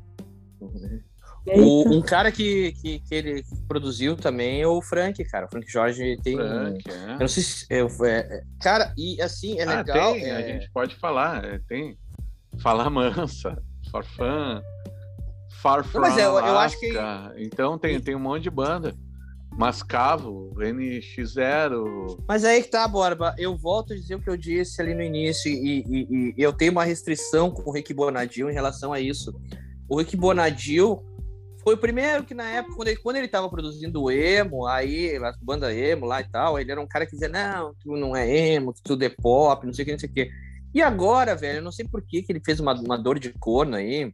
[0.58, 1.10] talento.
[1.52, 5.46] O- um cara que, que, que ele produziu também é o Frank, cara.
[5.46, 6.36] O Frank Jorge tem.
[6.36, 7.12] Frank, é.
[7.14, 7.66] Eu não sei se.
[7.70, 10.12] eu- é, é, cara, e assim, é Ah, legal.
[10.12, 11.96] tem, a é- gente pode falar, é, tem
[12.62, 13.60] Fala Mansa,
[13.90, 14.62] Farfã,
[15.62, 16.92] Far From mas eu- eu acho que-.
[17.38, 18.94] Então tem, tem um monte de banda.
[19.52, 22.18] Mascavo, NX0.
[22.26, 23.34] Mas aí que tá, Borba.
[23.36, 26.52] Eu volto a dizer o que eu disse ali no início, e, e- e eu
[26.52, 29.34] tenho uma restrição com o Rick Bonadil em relação a isso.
[29.88, 31.02] O Rick Bonadil
[31.62, 35.16] foi o primeiro que, na época, quando ele, quando ele tava produzindo o emo, aí,
[35.16, 38.14] a banda emo lá e tal, ele era um cara que dizia: Não, tu não
[38.16, 40.30] é emo, tu tudo é pop, não sei o que, não sei o que.
[40.74, 43.32] E agora, velho, eu não sei por que, que ele fez uma, uma dor de
[43.32, 44.12] corno aí.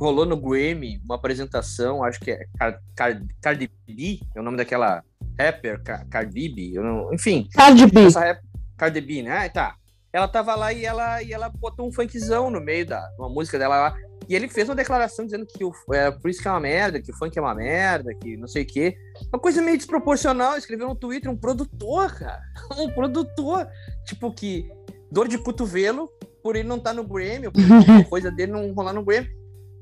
[0.00, 4.56] Rolou no Grammy uma apresentação, acho que é Car, Car, Cardi B, é o nome
[4.56, 5.02] daquela
[5.38, 7.48] rapper, Car, Cardi B, não- enfim.
[7.52, 8.08] Cardi B.
[8.08, 8.40] Rap,
[8.76, 9.30] Cardi B, né?
[9.38, 9.74] Aí tá.
[10.12, 13.58] Ela tava lá e ela, e ela botou um funkzão no meio da uma música
[13.58, 13.96] dela lá.
[14.28, 17.00] E ele fez uma declaração dizendo que o, é, por isso que é uma merda,
[17.00, 18.96] que o funk é uma merda, que não sei o quê.
[19.32, 20.56] Uma coisa meio desproporcional.
[20.56, 22.40] Escreveu no Twitter um produtor, cara.
[22.76, 23.68] Um produtor.
[24.04, 24.68] Tipo que
[25.10, 26.10] dor de cotovelo
[26.42, 27.60] por ele não estar no Grammy, ou por
[28.08, 29.28] coisa dele não rolar no Grammy.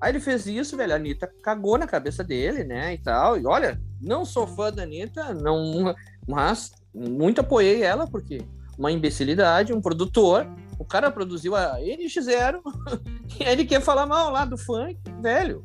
[0.00, 0.92] Aí ele fez isso, velho.
[0.92, 2.94] A Anitta cagou na cabeça dele, né?
[2.94, 3.38] E tal.
[3.38, 5.94] E olha, não sou fã da Anitta, não,
[6.26, 8.42] mas muito apoiei ela, porque
[8.78, 10.46] uma imbecilidade, um produtor.
[10.78, 12.60] O cara produziu a NX0
[13.40, 15.64] e ele quer falar mal lá do funk, velho.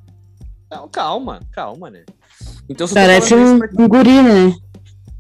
[0.68, 2.04] Então, calma, calma, né?
[2.70, 4.54] Então, Parece um, pra- um guri, né?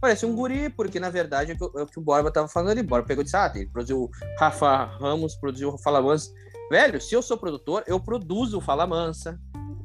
[0.01, 2.31] Parece um guri, porque na verdade é o que o, é o que o Borba
[2.31, 2.83] tava falando ali.
[2.83, 6.31] Borba pegou e disse: Ah, ele produziu o Rafa Ramos, produziu o Fala Mansa.
[6.71, 9.39] Velho, se eu sou produtor, eu produzo o Fala Mansa.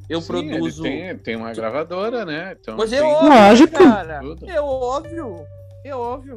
[0.07, 0.85] Eu Sim, produzo.
[0.85, 2.55] Ele tem, tem uma gravadora, né?
[2.59, 3.73] Então, Mas é tem óbvio, Lógico.
[3.73, 4.19] cara.
[4.21, 4.49] tudo.
[4.49, 5.45] É óbvio.
[5.83, 6.35] É óbvio.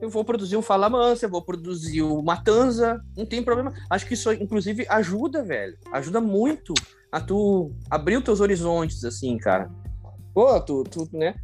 [0.00, 3.04] Eu vou produzir um Fala Mansa, eu vou produzir o Matanza.
[3.14, 3.72] Não tem problema.
[3.90, 5.76] Acho que isso, inclusive, ajuda, velho.
[5.92, 6.72] Ajuda muito
[7.12, 9.70] a tu abrir os teus horizontes, assim, cara.
[10.32, 11.34] Pô, tu, tu né?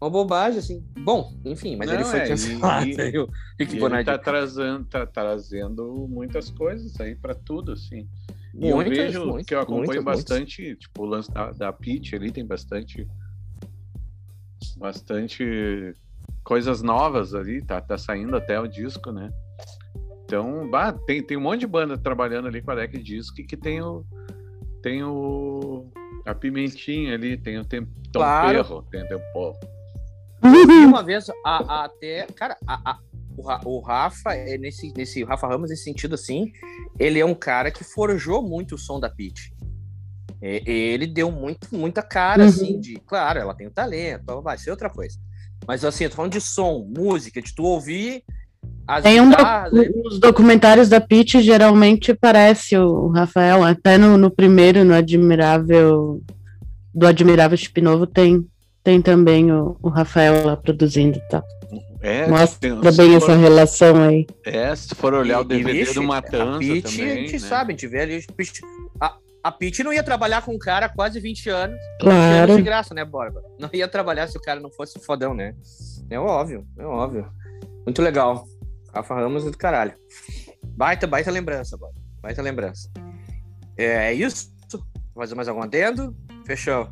[0.00, 0.82] Uma bobagem, assim.
[0.98, 2.86] Bom, enfim, mas Não, ele foi é, cancelado.
[2.86, 3.28] e- aí o
[3.58, 8.08] Rick tá trazendo, tá trazendo muitas coisas aí pra tudo, assim.
[8.54, 11.72] E Muitas, eu vejo muitas, que eu acompanho muitas, bastante, tipo, o lance da, da
[11.72, 13.06] Peach ali tem bastante
[14.76, 15.94] bastante
[16.42, 19.30] coisas novas ali, tá, tá saindo até o disco, né?
[20.24, 23.56] Então, bah, tem, tem um monte de banda trabalhando ali com a Deck Disc que
[23.56, 24.04] tem o
[24.82, 25.90] tem o
[26.24, 28.46] a pimentinha ali, tem o tem, Tom Claro.
[28.50, 29.50] Perro, tem, o
[30.42, 32.26] uma vez, a, a- até.
[32.34, 32.98] Cara, a-
[33.36, 35.22] o, o Rafa, é nesse, nesse.
[35.22, 36.52] o Rafa Ramos, nesse sentido assim,
[36.98, 39.52] ele é um cara que forjou muito o som da Pete.
[40.42, 42.48] ele deu muito, muita cara, Uhum.
[42.48, 42.96] assim, de.
[43.06, 45.16] Claro, ela tem o talento, vai ser outra coisa.
[45.66, 48.22] Mas assim, eu tô falando de som, música, de tu ouvir
[48.86, 49.88] as Tem um guitarras, né?
[50.04, 56.22] os documentários da Pitty geralmente parece o Rafael, até no, no primeiro, no Admirável,
[56.94, 58.44] do Admirável Chip Novo, tem,
[58.82, 61.42] tem também o, o Rafael lá produzindo e tal.
[62.02, 64.26] É, Mostra tem- bem for- essa relação aí.
[64.46, 67.14] É, se for olhar o E- e, DVD vixe, do Matanza a Pitty, também, a
[67.16, 67.38] gente né?
[67.38, 68.24] sabe, a gente vê ali.
[69.00, 71.78] a A, a Pitty não ia trabalhar com um cara há quase 20 anos.
[72.00, 72.46] Claro.
[72.46, 72.56] Claro.
[72.56, 73.42] de graça, né, Borba?
[73.58, 75.54] Não ia trabalhar se o cara não fosse fodão, né?
[76.08, 77.26] É óbvio, é óbvio.
[77.84, 78.44] Muito legal.
[78.94, 79.92] Rafa Ramos é do caralho.
[80.64, 81.94] Baita, baita lembrança, Borba.
[82.22, 82.90] Baita lembrança.
[83.76, 84.50] É, é isso?
[85.14, 86.16] Fazer mais algum adendo?
[86.46, 86.88] Fechou.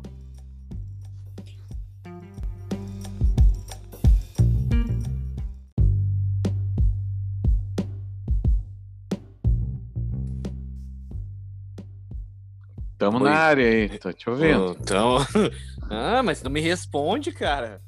[12.99, 13.29] Tamo Oi.
[13.29, 14.77] na área aí, tô te ouvindo.
[14.79, 15.17] Então.
[15.89, 17.81] ah, mas não me responde, cara.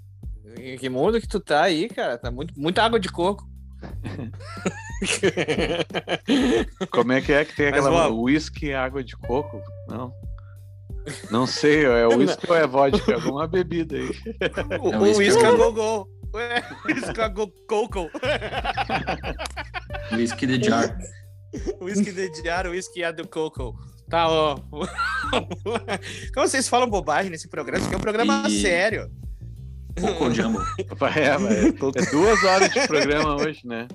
[0.58, 2.18] Em que mundo que tu tá aí, cara?
[2.18, 3.48] Tá muito, muita água de coco.
[6.92, 8.24] Como é que é que tem Mas aquela vamos.
[8.24, 9.62] whisky e água de coco?
[9.88, 10.14] Não.
[11.32, 13.16] Não sei, é whisky ou é vodka?
[13.16, 14.10] Alguma bebida aí.
[14.80, 16.08] O, É o whisky uísque ao- gogô.
[16.34, 18.10] Ué, uísque a go- coco.
[20.14, 20.98] Whisky de jar.
[21.82, 23.76] Whisky de diário, whisky a do coco.
[24.12, 24.56] Tá, ó.
[26.34, 27.78] Como vocês falam bobagem nesse programa?
[27.80, 29.10] Isso aqui é um programa E- sério.
[30.00, 30.60] Coco Jumbo.
[31.16, 33.88] É, mas tô- é duas horas de programa hoje, né?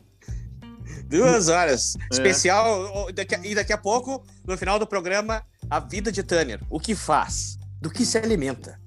[1.09, 1.95] Duas horas.
[1.97, 2.15] É.
[2.15, 3.09] Especial.
[3.45, 6.61] e daqui a pouco, no final do programa, a vida de Tanner.
[6.71, 7.59] O que faz?
[7.81, 8.81] Do que se alimenta?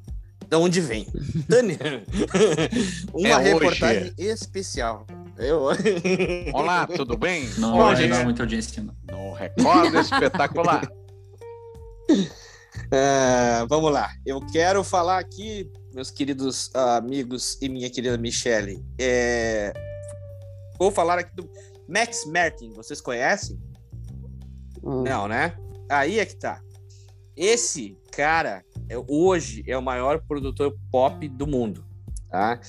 [0.47, 1.05] De onde vem?
[1.47, 2.03] Tanner.
[3.13, 3.43] Uma É hoje.
[3.53, 5.05] reportagem especial.
[5.37, 5.67] Eu...
[6.53, 7.47] Olá, tudo bem?
[7.57, 8.09] Não vai gente.
[8.09, 8.95] dar muita audiência, não.
[9.15, 10.91] No Record Espetacular.
[12.91, 14.09] É, vamos lá.
[14.25, 18.83] Eu quero falar aqui, meus queridos ah, amigos e minha querida Michele.
[18.99, 19.73] é,
[20.77, 21.49] Vou falar aqui do
[21.87, 22.71] Max Martin.
[22.73, 23.59] Vocês conhecem?
[24.83, 25.03] Hum.
[25.03, 25.55] Não, né?
[25.89, 26.61] Aí é que tá.
[27.35, 31.85] Esse cara é- hoje é o maior produtor pop do mundo,
[32.29, 32.59] tá?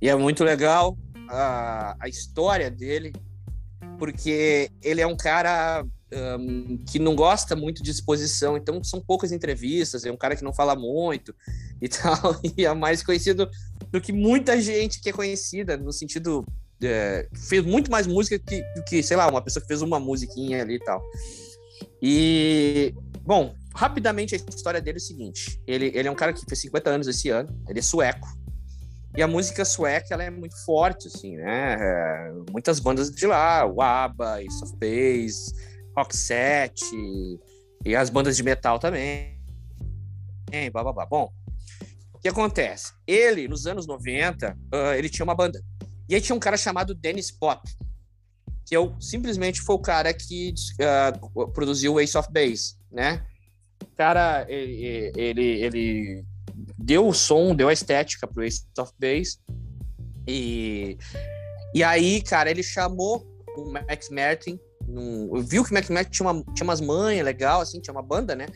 [0.00, 0.96] E é muito legal
[1.28, 3.12] a, a história dele,
[3.98, 9.32] porque ele é um cara ahn, que não gosta muito de exposição, então são poucas
[9.32, 11.34] entrevistas, é um cara que não fala muito
[11.80, 13.48] e tal, e é mais conhecido
[13.90, 16.44] do que muita gente que é conhecida, no sentido.
[16.82, 19.98] é, fez muito mais música que, do que, sei lá, uma pessoa que fez uma
[19.98, 21.02] musiquinha ali e tal.
[22.00, 26.44] E, bom, rapidamente a história dele é o seguinte: ele, ele é um cara que
[26.46, 28.28] fez 50 anos esse ano, ele é sueco.
[29.14, 31.76] E a música sueca ela é muito forte, assim, né?
[31.78, 35.52] É, muitas bandas de lá, o ABBA, Ace of Base,
[35.96, 36.84] Roxette,
[37.84, 39.38] e as bandas de metal também.
[40.52, 40.70] Hein.
[41.08, 41.32] Bom,
[42.12, 42.92] o que acontece?
[43.06, 45.62] Ele, nos anos 90, ah, ele tinha uma banda.
[46.08, 47.62] E aí tinha um cara chamado Dennis Pop,
[48.66, 51.12] que eu simplesmente foi o cara que ah,
[51.52, 53.26] produziu Ace of Base, né?
[53.82, 56.24] O cara, ele, ele, ele
[56.78, 59.38] deu o som, deu a estética pro Ace of Base.
[60.26, 60.96] E,
[61.74, 64.58] e aí, cara, ele chamou o Max Martin.
[64.92, 68.02] Num, viu que o Max Martin tinha, uma, tinha umas manhas legal, assim, tinha uma
[68.02, 68.46] banda, né?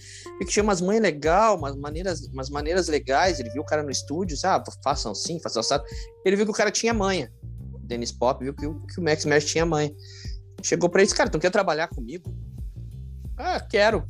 [0.40, 3.40] E que tinha umas manhas legal, umas maneiras, umas maneiras legais.
[3.40, 5.82] Ele viu o cara no estúdio, disse, ah, façam assim, façam assado.
[6.26, 7.32] Ele viu que o cara tinha manha.
[7.80, 9.90] Dennis Pop viu que, o- que o Max Martin tinha manha.
[10.62, 12.30] Chegou pra ele e disse, cara, tu quer trabalhar comigo?
[13.38, 14.04] Ah, quero.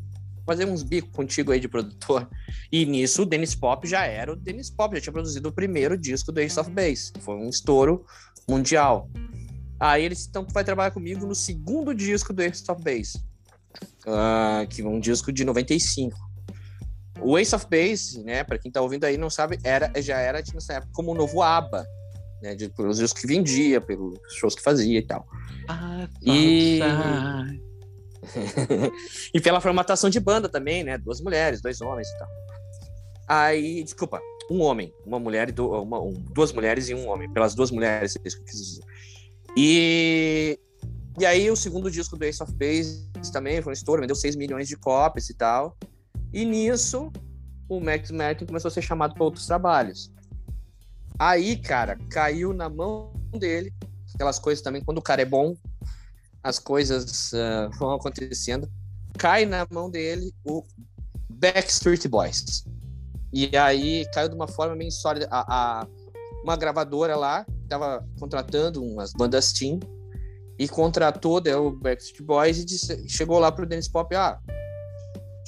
[0.45, 2.29] Fazer uns bicos contigo aí de produtor.
[2.73, 5.97] E nisso o Dennis Pop já era o Dennis Pop, já tinha produzido o primeiro
[5.99, 7.13] disco do Ace of Base.
[7.21, 8.05] Foi um estouro
[8.49, 9.11] mundial.
[9.79, 13.23] Aí ele disse, então vai trabalhar comigo no segundo disco do Ace of Base.
[14.07, 16.17] Ah, que é um disco de 95.
[17.21, 20.43] O Ace of Base, né, para quem tá ouvindo aí não sabe, era, já era
[20.43, 21.87] tipo, nessa época como o novo ABBA,
[22.43, 25.27] né, de, pelos discos que vendia, pelos shows que fazia e tal.
[26.23, 26.79] E...
[29.35, 30.99] e pela formatação de banda também, né?
[30.99, 32.29] Duas mulheres, dois homens e tal.
[33.29, 34.21] Aí, desculpa,
[34.51, 37.33] um homem, uma mulher e do, uma- um- duas mulheres e um homem.
[37.33, 38.85] Pelas duas mulheres, é isso que eu quis dizer.
[39.57, 40.59] E,
[41.19, 44.37] e aí, o segundo disco do Ace of Base também foi um estouro, vendeu 6
[44.37, 45.77] milhões de cópias e tal.
[46.33, 47.11] E nisso,
[47.69, 50.13] o Max Martin começou a ser chamado para outros trabalhos.
[51.19, 53.73] Aí, cara, caiu na mão dele
[54.15, 55.57] aquelas coisas também, quando o cara é bom,
[56.43, 58.71] as coisas ah, vão acontecendo.
[59.19, 60.63] Cai na mão dele o
[61.29, 62.65] Backstreet Boys.
[63.33, 65.27] E aí caiu de uma forma meio sólida.
[65.31, 65.87] A, a-
[66.47, 69.81] uma gravadora lá estava contratando umas bandas teen
[70.59, 74.39] e contratou né, o Backstreet Boys e disse- chegou lá pro Dennis Pop, ah,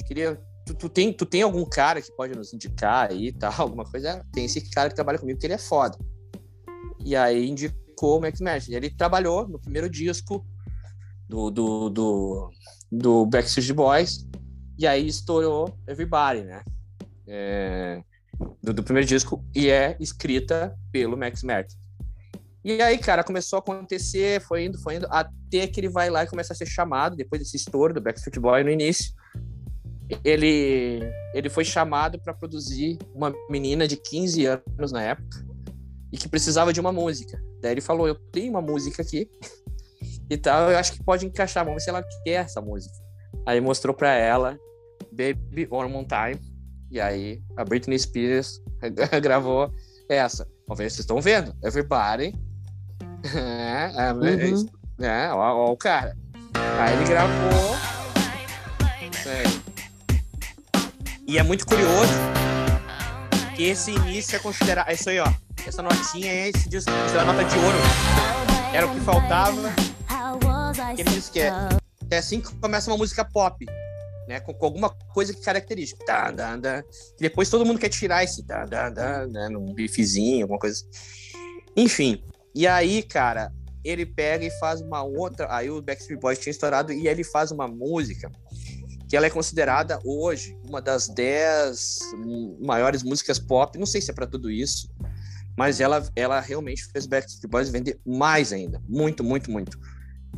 [0.07, 3.85] queria tu, tu tem tu tem algum cara que pode nos indicar aí tal, alguma
[3.85, 4.15] coisa?
[4.21, 5.97] "Ah, Tem esse cara que trabalha comigo que ele é foda.
[7.05, 8.73] E aí indicou o Max Martin.
[8.73, 10.45] Ele trabalhou no primeiro disco
[11.29, 12.51] do, do, do,
[12.91, 14.27] do Backstreet Boys
[14.79, 16.63] e aí estourou Everybody, né?
[17.27, 18.03] É,
[18.63, 21.77] do, do primeiro disco e é escrita pelo Max Martin.
[22.65, 26.25] E aí, cara, começou a acontecer, foi indo, foi indo, até que ele vai lá
[26.25, 29.13] e começa a ser chamado, depois desse estouro do Backstreet Boy no início.
[30.25, 31.01] Ele,
[31.35, 35.47] ele foi chamado para produzir uma menina de 15 anos na época
[36.13, 37.41] e que precisava de uma música.
[37.61, 39.31] Daí ele falou: Eu tenho uma música aqui
[40.31, 42.95] e tal, eu acho que pode encaixar, vamos ver se ela quer essa música.
[43.47, 44.59] Aí mostrou para ela
[45.13, 46.48] Baby More Time,
[46.91, 48.61] e aí a Britney Spears
[49.23, 49.73] gravou
[50.09, 50.47] essa.
[50.67, 51.55] Vamos ver se vocês estão vendo.
[51.63, 52.35] Everybody.
[53.35, 54.69] É, é, Uhum.
[55.05, 55.39] é, ó,
[55.69, 56.17] ó o cara.
[56.81, 57.77] Aí ele gravou.
[59.27, 59.63] Aí.
[61.27, 62.13] E é muito curioso
[63.55, 64.91] que esse início é considerado.
[64.91, 65.31] Isso aí, ó.
[65.67, 67.79] essa notinha é esse disco, isso é a nota de ouro.
[68.73, 69.71] Era o que faltava.
[70.95, 71.51] Que ele diz que é,
[72.09, 73.67] que é assim que começa uma música pop,
[74.29, 74.39] né?
[74.41, 76.05] Com, com alguma coisa que característica.
[76.05, 76.33] Tá.
[77.19, 78.45] E depois todo mundo quer tirar esse
[79.27, 79.49] né?
[79.49, 80.85] Num bifezinho, alguma coisa.
[81.77, 82.23] Enfim.
[82.55, 83.53] E aí, cara,
[83.83, 85.47] ele pega e faz uma outra.
[85.51, 88.31] Aí o Backstreet Boys tinha estourado e ele faz uma música
[89.09, 91.99] que ela é considerada hoje uma das dez
[92.61, 93.79] maiores músicas pop.
[93.79, 94.91] Não sei se é para tudo isso,
[95.57, 98.83] mas ela, ela realmente fez Backstreet Boys vender mais ainda.
[98.87, 99.79] Muito, muito, muito.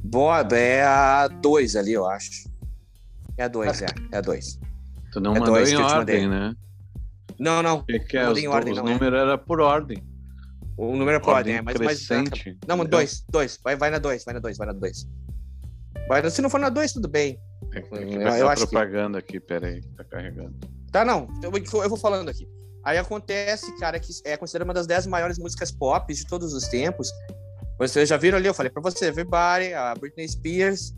[0.02, 2.48] Bob é a 2 ali, eu acho.
[3.40, 3.86] É a 2, é.
[4.12, 4.58] É a 2.
[5.12, 6.54] Tu não É mandou dois em que ordem, né?
[7.38, 7.82] Não, não.
[7.82, 8.92] Que, que é, Não os tem ordem, não é.
[8.92, 10.04] números era por ordem.
[10.76, 12.58] O número é por ordem, é, mas, mas crescente.
[12.68, 12.90] Não, entendeu?
[12.98, 13.58] dois, dois.
[13.64, 15.06] Vai, vai na dois, vai na dois, vai na dois.
[16.06, 17.38] Vai, se não for na dois, tudo bem.
[17.72, 20.54] É que Eu- eu acho que- propaganda aqui, peraí, tá carregando.
[20.92, 21.28] Tá, não.
[21.42, 22.46] Eu, vou- eu vou falando aqui.
[22.84, 26.68] Aí acontece, cara, que é considerada uma das dez maiores músicas pop de todos os
[26.68, 27.10] tempos.
[27.78, 30.94] Vocês já viram ali, eu falei pra você, Everybody, a Britney Spears.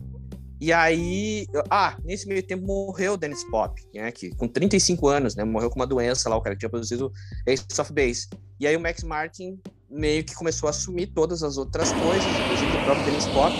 [0.61, 1.45] E aí.
[1.69, 4.11] Ah, nesse meio tempo morreu o Dennis Pop, né?
[4.11, 5.43] Que, com 35 anos, né?
[5.43, 7.11] Morreu com uma doença lá, o cara que tinha produzido
[7.45, 8.27] Ace of Base.
[8.59, 9.59] E aí o Max Martin
[9.89, 13.53] meio que começou a assumir todas as outras coisas, inclusive o próprio Dennis Pop.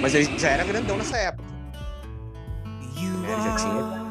[0.00, 1.44] Mas ele já era grandão nessa época.
[2.94, 4.02] É, ele já tinha.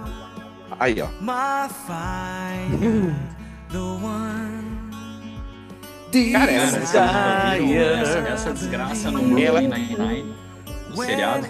[0.79, 1.07] Aí, ó.
[1.21, 3.13] My fire,
[3.71, 4.71] the one.
[6.33, 6.99] Cara, essa música
[8.01, 10.35] Essa, essa desgraça no Brooklyn Ela- Nine-Nine,
[10.91, 11.47] no seriado.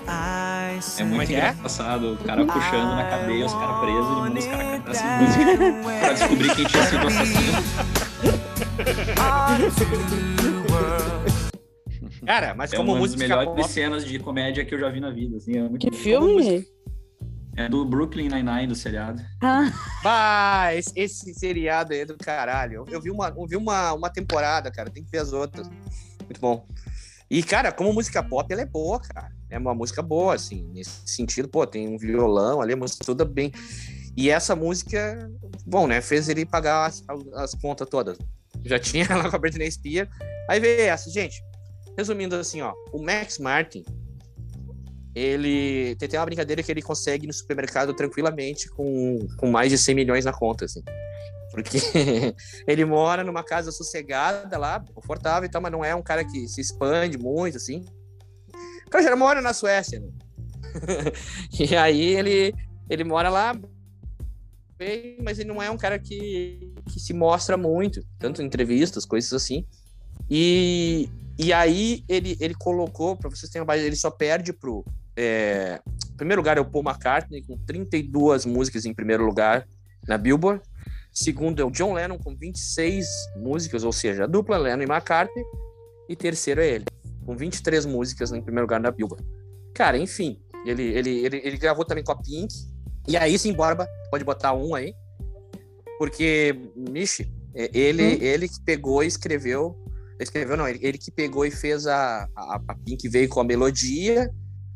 [0.98, 1.52] É muito que é?
[1.52, 2.14] engraçado.
[2.14, 6.00] O cara puxando na cadeia, os caras presos, ele manda os caras cantar essa música
[6.00, 7.52] pra descobrir quem tinha sido o assassino.
[12.26, 15.00] Cara, mas É como uma das melhores pop, cenas de comédia que eu já vi
[15.00, 15.38] na vida.
[15.38, 15.98] Assim, é muito Que bom.
[15.98, 16.66] filme?
[17.58, 19.22] É do Brooklyn Nine-Nine, do seriado.
[19.44, 19.70] Ah,
[20.04, 22.86] Bah, esse, esse seriado aí é do caralho.
[22.90, 24.90] Eu vi, uma, eu vi uma, uma temporada, cara.
[24.90, 25.68] Tem que ver as outras.
[26.24, 26.66] Muito bom.
[27.32, 29.32] E, cara, como música pop, ela é boa, cara.
[29.50, 30.70] É uma música boa, assim.
[30.74, 33.54] Nesse sentido, pô, tem um violão ali, a música toda bem.
[34.18, 35.32] E essa música,
[35.66, 36.02] bom, né?
[36.02, 37.02] Fez ele pagar as,
[37.36, 38.18] as contas todas.
[38.66, 40.10] Já tinha lá com a Britney Spears.
[40.50, 41.10] Aí veio essa.
[41.10, 41.42] Gente,
[41.98, 42.74] resumindo assim, ó.
[42.92, 43.86] O Max Martin,
[45.16, 49.96] ele tem, uma brincadeira que ele consegue no supermercado tranquilamente com, com mais de 100
[49.96, 50.82] milhões na conta, assim.
[51.52, 51.78] Porque
[52.66, 56.48] ele mora numa casa sossegada lá, confortável e tal, mas não é um cara que
[56.48, 57.84] se expande muito, assim.
[58.88, 60.10] O cara já mora na Suécia, né?
[61.60, 62.54] e aí ele,
[62.90, 63.54] ele mora lá,
[64.78, 69.06] bem, mas ele não é um cara que, que se mostra muito, tanto em entrevistas,
[69.06, 69.66] coisas assim.
[70.30, 74.86] E, e aí ele, ele colocou, para vocês terem uma base, ele só perde pro.
[75.16, 75.82] É,
[76.16, 79.68] primeiro lugar é o Paul McCartney, com 32 músicas em primeiro lugar
[80.08, 80.62] na Billboard.
[81.12, 83.06] Segundo é o John Lennon, com 26
[83.36, 85.44] músicas, ou seja, a dupla Lennon e McCartney.
[86.08, 86.86] E terceiro é ele,
[87.26, 89.26] com 23 músicas em primeiro lugar na Billboard.
[89.74, 92.54] Cara, enfim, ele, ele, ele, ele gravou também com a Pink.
[93.08, 94.94] E aí sim, Borba, pode botar um aí.
[95.98, 99.78] Porque, Nishi, é, ele, ele que pegou e escreveu.
[100.20, 103.44] Escreveu, não, ele, ele que pegou e fez a, a, a Pink veio com a
[103.44, 104.30] melodia,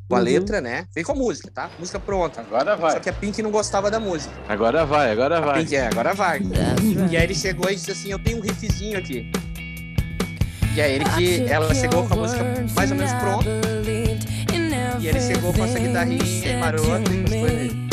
[0.08, 0.24] com a Uhum.
[0.24, 0.86] letra, né?
[0.94, 1.70] Veio com a música, tá?
[1.80, 2.42] Música pronta.
[2.42, 2.92] Agora vai.
[2.92, 4.34] Só que a Pink não gostava da música.
[4.48, 5.60] Agora vai, agora vai.
[5.62, 6.42] Pink, é, agora vai.
[7.10, 9.32] E aí ele chegou e disse assim: Eu tenho um riffzinho aqui.
[10.76, 12.44] E aí ele que ela chegou com a música
[12.76, 13.50] mais ou menos pronta.
[15.00, 17.86] E ele chegou com essa guitarrinha marota e gostou dele.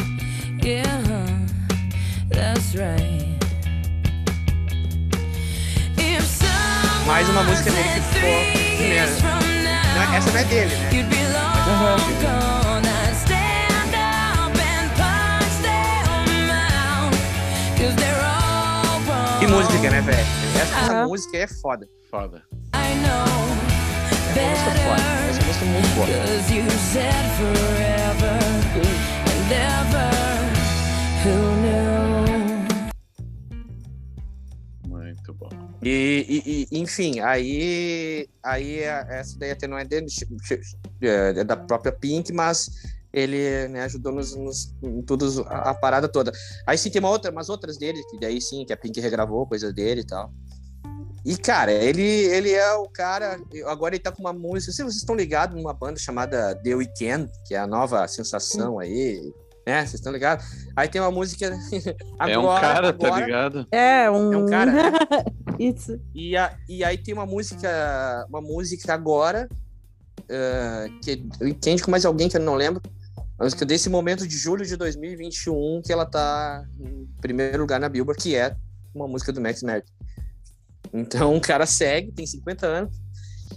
[7.06, 9.06] Mais uma música dele que ficou primeira.
[9.94, 11.21] Não, essa não é dele, né?
[19.38, 20.18] Que música, né, velho?
[20.60, 21.08] Essa, essa Aham.
[21.08, 21.88] música é foda.
[22.10, 22.42] Foda.
[22.72, 25.02] É uma música foda.
[25.30, 26.06] Essa música é muito boa.
[35.32, 35.48] Muito bom.
[35.82, 40.06] E, e- e, enfim, aí, aí a- essa daí até não é dele,
[41.02, 42.70] é é da própria Pink, mas
[43.12, 45.04] ele né, ajudou nos, nos- em
[45.48, 46.32] a, a parada toda.
[46.66, 49.46] Aí sim tem uma outra, umas outras dele, que daí sim, que a Pink regravou,
[49.46, 50.32] coisa dele e tal.
[51.24, 53.40] E, cara, ele, ele é o cara.
[53.66, 54.72] Agora ele tá com uma música.
[54.72, 59.32] Se vocês estão ligados numa banda chamada The Weeknd, que é a nova sensação aí.
[59.66, 59.80] Né?
[59.80, 60.44] Vocês estão ligados?
[60.74, 61.46] Aí tem uma música.
[62.20, 63.66] é um agora- cara, tá agora- ligado?
[63.70, 64.32] é um.
[64.32, 64.90] É um cara, né?
[65.58, 66.00] Isso.
[66.14, 69.48] E, a- e aí tem uma música, uma música agora,
[70.28, 72.82] eh, que entende com mais alguém que eu não lembro.
[73.38, 77.88] A música desse momento de julho de 2021, que ela tá em primeiro lugar na
[77.88, 78.56] Billboard, que é
[78.94, 79.92] uma música do Max Martin.
[80.92, 82.94] Então o cara segue, tem 50 anos.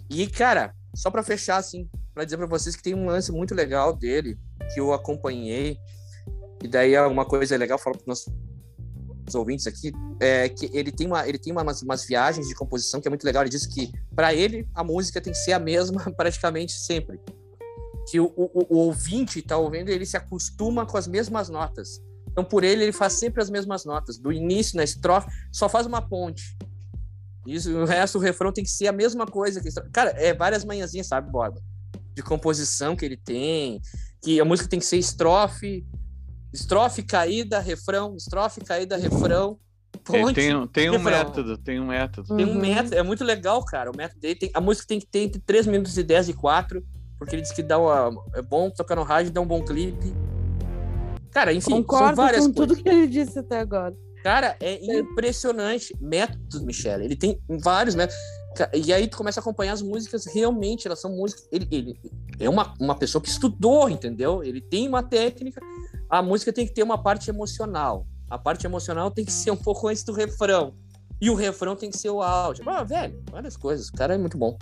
[0.10, 3.54] E, cara, só pra fechar, assim, pra dizer pra vocês que tem um lance muito
[3.54, 4.38] legal dele,
[4.74, 5.78] que eu acompanhei,
[6.66, 11.28] e daí uma coisa legal, falo pros nossos ouvintes aqui, é que ele tem, uma,
[11.28, 13.44] ele tem umas, umas viagens de composição que é muito legal.
[13.44, 17.20] Ele disse que, pra ele, a música tem que ser a mesma praticamente sempre.
[18.10, 22.02] Que o, o, o ouvinte tá ouvindo, ele se acostuma com as mesmas notas.
[22.30, 24.18] Então, por ele, ele faz sempre as mesmas notas.
[24.18, 26.58] Do início, na estrofe, só faz uma ponte.
[27.48, 29.62] Isso, o resto, o refrão tem que ser a mesma coisa.
[29.62, 29.70] Que.
[29.92, 31.62] Cara, é várias manhãzinhas, sabe, Borba?
[32.14, 33.80] De composição que ele tem.
[34.22, 35.86] Que a música tem que ser estrofe,
[36.56, 39.58] estrofe, caída, refrão, estrofe, caída, refrão.
[40.10, 41.12] Ele Ponte, tem, um- tem um refrão.
[41.18, 42.36] método, tem um método.
[42.36, 42.60] Tem um Uhum.
[42.62, 43.92] método, é muito legal, cara.
[43.92, 46.34] O método dele tem, a música tem que ter entre 3 minutos e 10 e
[46.34, 46.84] 4,
[47.18, 50.14] porque ele diz que dá uma, é bom tocar no rádio, dá um bom clipe.
[51.32, 52.78] Cara, enfim, são Concordo várias com coisas.
[52.78, 53.96] tudo que ele disse até agora.
[54.24, 55.96] Cara, é impressionante.
[56.02, 57.06] Métodos, Michele.
[57.06, 58.20] Ele tem vários métodos.
[58.74, 61.46] E aí tu começa a acompanhar as músicas, realmente, elas são músicas.
[61.52, 62.00] Ele, ele
[62.40, 64.42] é uma, uma pessoa que estudou, entendeu?
[64.44, 65.62] Ele tem uma técnica.
[66.10, 68.06] A música tem que ter uma parte emocional.
[68.30, 70.76] A parte emocional tem que ser um pouco antes do refrão.
[71.22, 72.68] E o refrão tem que ser o áudio.
[72.68, 73.88] Ah, velho, várias coisas.
[73.90, 74.58] O cara é muito bom.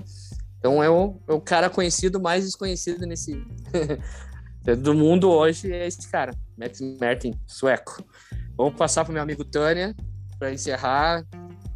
[0.58, 3.34] Então é o, é o cara conhecido mais desconhecido nesse.
[4.82, 8.02] do mundo hoje é esse cara, Max Martin, sueco.
[8.56, 9.94] Vamos passar para meu amigo Tânia
[10.40, 11.26] para encerrar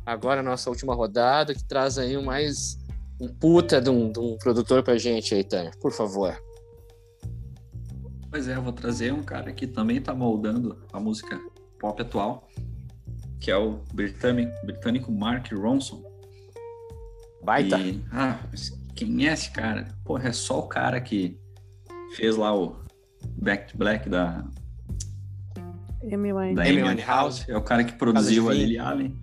[0.06, 2.78] agora a nossa última rodada, que traz aí mais
[3.20, 6.40] um puta de um, de um produtor pra gente aí, Tânia, por favor.
[8.30, 11.40] Pois é, eu vou trazer um cara que também tá moldando a música
[11.80, 12.48] pop atual,
[13.40, 16.04] que é o britânico, britânico Mark Ronson.
[17.44, 17.80] Baita.
[17.80, 19.88] E, ah, mas quem é esse cara?
[20.04, 21.40] Porra, é só o cara que
[22.16, 22.76] fez lá o
[23.42, 24.44] Back to Black da,
[26.14, 26.84] Amy.
[26.84, 27.50] Winehouse.
[27.50, 28.54] É o cara que produziu a.
[28.54, 29.16] Lily Allen.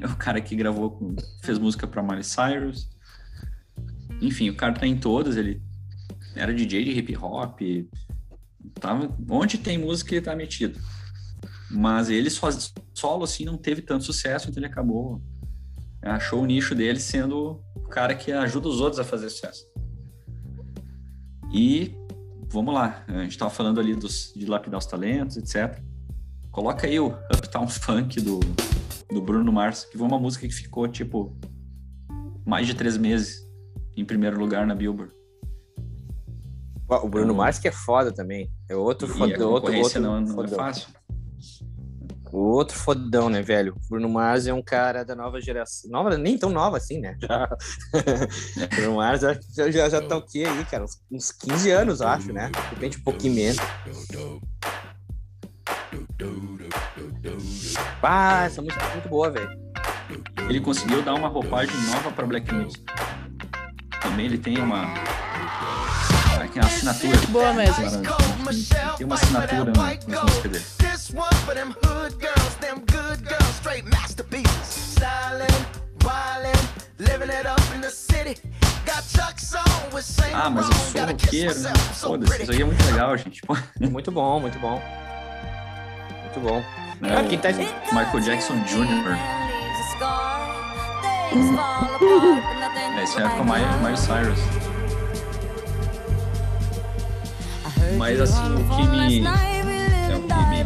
[0.00, 2.90] É o cara que gravou com, fez música pra Miley Cyrus.
[4.20, 5.62] Enfim, o cara tá em todas, ele
[6.34, 7.60] era DJ de hip hop,
[8.74, 10.78] tava, onde tem música ele tá metido.
[11.70, 12.48] Mas ele só,
[12.92, 15.22] solo assim não teve tanto sucesso, então ele acabou
[16.04, 19.66] achou o nicho dele sendo o cara que ajuda os outros a fazer sucesso.
[21.52, 21.94] E
[22.48, 25.82] vamos lá, a gente tava falando ali dos, de lapidar os talentos, etc.
[26.50, 28.40] Coloca aí o Uptown Funk do,
[29.10, 31.36] do Bruno Mars, que foi uma música que ficou, tipo,
[32.44, 33.44] mais de três meses
[33.96, 35.12] em primeiro lugar na Billboard.
[36.88, 38.50] O Bruno Mars que é foda também.
[38.68, 40.56] É outro E fodão, outro, outro não, não é fodão.
[40.56, 40.88] fácil.
[42.30, 43.76] Outro fodão, né, velho?
[43.88, 45.88] Bruno Mars é um cara da nova geração.
[45.88, 47.16] Nova, nem tão nova assim, né?
[47.20, 47.48] Já...
[48.74, 50.82] Bruno Mars já, já, já tá o quê aí, cara?
[50.82, 52.50] Uns, uns 15 anos, acho, né?
[52.50, 53.56] De repente um pouquinho menos.
[58.02, 59.50] Ah, essa música é muito boa, velho.
[60.48, 62.84] Ele conseguiu dar uma roupagem nova para Black Music.
[64.02, 64.92] Também ele tem uma,
[66.54, 67.26] tem uma assinatura.
[67.28, 67.74] Boa mesmo.
[68.96, 69.72] Tem uma assinatura na,
[70.06, 70.64] nas músicas dele.
[70.78, 74.94] This one for them hood girls, them good girls, straight masterpieces.
[74.94, 75.46] Stylin',
[76.04, 76.68] wildin',
[76.98, 78.36] living it up in the city.
[78.86, 81.58] Got Chuck's on with Saint Ah, mas eu sou roqueiro.
[81.60, 81.72] né?
[81.94, 83.40] Foda-se, isso aí é muito legal, gente.
[83.42, 84.80] Pô, Muito bom, muito bom.
[86.22, 86.62] Muito bom.
[87.00, 87.48] né, Ah, quem tá...
[87.50, 89.16] Michael Jackson Jr.
[92.96, 94.38] É, isso é com Miley Cyrus.
[97.96, 99.24] Mas assim, o que me.
[99.24, 100.64] É, o que me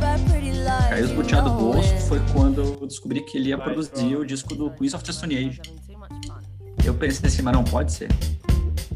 [0.88, 4.70] caiu esbuteado do bolso foi quando eu descobri que ele ia produzir o disco do
[4.70, 5.60] Queens of the Stone Age.
[6.84, 8.08] Eu pensei assim, mas não pode ser.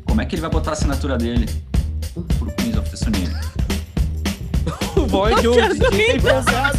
[0.06, 1.46] Como é que ele vai botar a assinatura dele
[2.38, 3.32] pro Queens of the Stone Age?
[4.96, 6.78] O boy de um DJ pesado.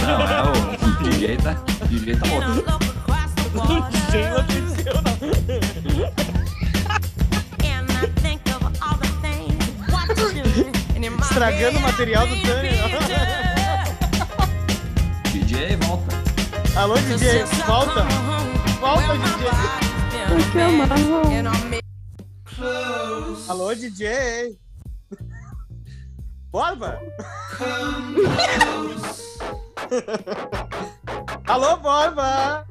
[0.00, 1.62] Não, é o, DJ tá.
[1.82, 2.50] O DJ tá louco.
[3.90, 6.29] DJ enlouqueceu, não.
[11.30, 12.72] Estragando o material do Tânia.
[15.30, 16.16] DJ, volta.
[16.76, 18.04] Alô, DJ, volta.
[18.80, 19.48] Volta, DJ.
[23.48, 24.58] Alô, DJ.
[26.50, 27.00] Borba?
[31.46, 32.66] Alô, Borba?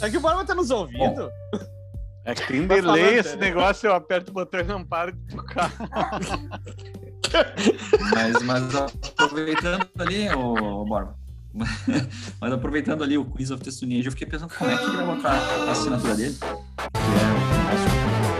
[0.00, 1.30] É que o Borba tá nos ouvindo?
[2.24, 5.18] É que tem Vai delay esse negócio, eu aperto o botão e não para de
[5.34, 5.72] tocar.
[8.14, 8.74] Mas, mas
[9.18, 11.16] aproveitando ali, ô, Borba.
[12.40, 15.04] Mas aproveitando ali o Quiz of the eu fiquei pensando como é que ele vai
[15.04, 16.34] botar a assinatura dele.
[16.34, 17.80] Que é mais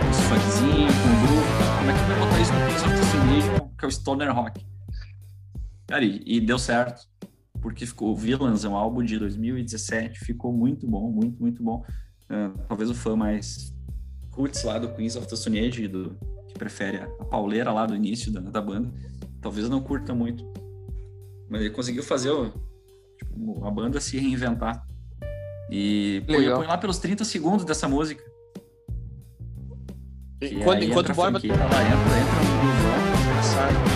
[0.09, 1.77] os funkzinho, com groove.
[1.77, 4.33] Como é que ele vai botar isso no Quiz of the que é o Stoner
[4.33, 4.65] Rock?
[5.87, 7.07] Cara, e, e deu certo.
[7.61, 11.85] porque ficou o Villains é um álbum de 2017, ficou muito bom, muito, muito bom.
[12.29, 13.72] Ah, talvez o fã mais
[14.35, 16.15] roots lá do Queens of the Stone Age, do,
[16.47, 18.91] que prefere a, a pauleira lá do início da, da banda,
[19.41, 20.43] talvez não curta muito.
[21.49, 22.51] Mas ele conseguiu fazer o-
[23.17, 24.85] tipo, a banda se reinventar.
[25.69, 28.23] E põe, põe lá pelos 30 segundos dessa música.
[30.39, 31.37] que Enquanto, aí enquanto entra o Borba.
[31.37, 33.92] a funkeira lá, entra, entra no groovão, sai.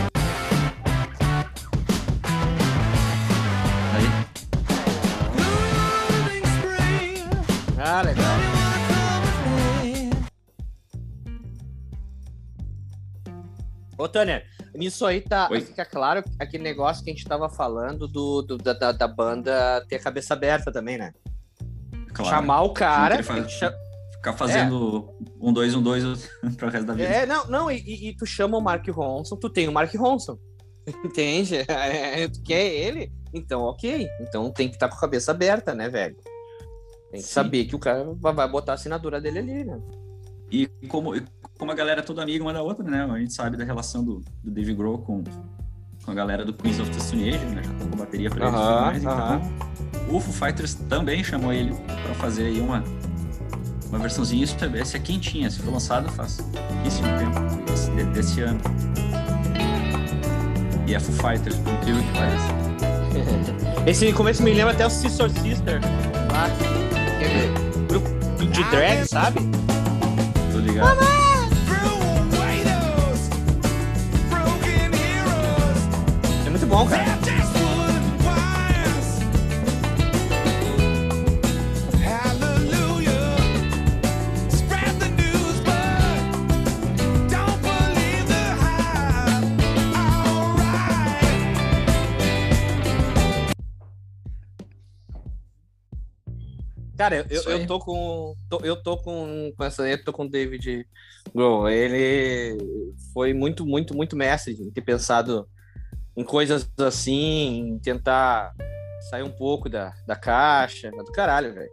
[13.98, 14.44] Ô, Tânia,
[14.76, 15.62] nisso aí tá, Oi.
[15.62, 19.84] fica claro aquele negócio que a gente tava falando do, do- da, da, da banda
[19.90, 21.12] ter a cabeça aberta também, né?
[22.14, 22.30] claro.
[22.30, 23.22] Chamar o cara.
[23.24, 26.04] Ficar fazendo um, dois, um, dois
[26.58, 27.08] pro resto da vida.
[27.08, 30.38] É, não, não, e, e- tu chama o Mark Ronson, tu tem o Mark Ronson.
[31.04, 31.58] Entende?
[31.68, 33.12] É, tu quer ele?
[33.34, 34.08] Então, ok.
[34.22, 36.16] Então tem que estar com a cabeça aberta, né, velho?
[37.12, 37.34] Tem que Sim.
[37.34, 39.80] saber que o cara vai botar a assinatura dele ali, né?
[40.52, 41.24] E como, e
[41.58, 43.04] como a galera é toda amiga uma da outra, né?
[43.04, 45.24] A gente sabe da relação do, do Dave Grohl com,
[46.06, 47.62] com a galera do Queens of the Stone Age, né?
[47.64, 48.98] Já tocou bateria pra eles e tudo mais.
[49.04, 52.82] Então, o Foo Fighters também chamou ele pra fazer aí uma,
[53.90, 54.44] uma versãozinha.
[54.44, 58.60] Isso é- esse é quentinha, esse foi lançado faz pouquíssimo tempo, esse, de- desse ano.
[60.88, 62.68] E é Foo Fighters, por incrível que pareça.
[63.86, 65.80] Esse começo me lembra até o Sister Sister.
[66.32, 66.46] Lá,
[67.16, 69.40] aquele grupo de drag, sabe?
[70.58, 70.98] Tô ligado.
[76.46, 77.17] É muito bom, cara.
[96.98, 98.34] Cara, eu, eu, eu tô com.
[98.50, 99.88] tô- eu tô com, com essa.
[99.88, 100.88] Eu tô com o David
[101.34, 101.70] Grohl.
[101.70, 102.58] Ele
[103.14, 105.48] foi muito, muito, muito mestre em ter pensado
[106.16, 108.52] em coisas assim, em tentar
[109.10, 110.88] sair um pouco da, da caixa.
[110.88, 111.70] É do caralho, velho.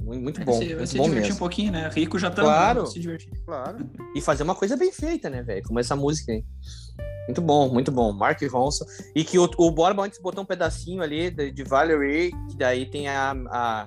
[0.00, 0.52] Muito, muito bom.
[0.52, 1.34] Se, vai muito se bom divertir mesmo.
[1.34, 1.90] um pouquinho, né?
[1.92, 2.86] Rico já tá Claro.
[2.86, 3.32] se divertir.
[3.44, 3.78] Claro.
[4.14, 5.62] E fazer uma coisa bem feita, né, velho?
[5.64, 6.44] Como essa música aí.
[7.26, 8.12] Muito bom, muito bom.
[8.12, 8.84] Mark Ronson.
[9.14, 12.86] E que o, o Borba antes botou um pedacinho ali de, de Valerie, que daí
[12.86, 13.86] tem a, a-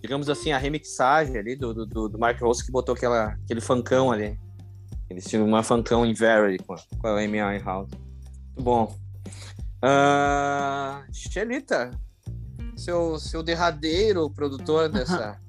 [0.00, 4.10] digamos assim, a remixagem ali do, do, do- Mark Ronson que botou aquela, aquele funkão
[4.10, 4.38] ali.
[5.08, 7.90] Eles tinham uma funkão em Valerie com a, com a Amy Winehouse.
[8.46, 8.96] Muito bom.
[9.82, 11.90] Ah, Xelita,
[12.76, 15.40] seu, seu derradeiro produtor dessa,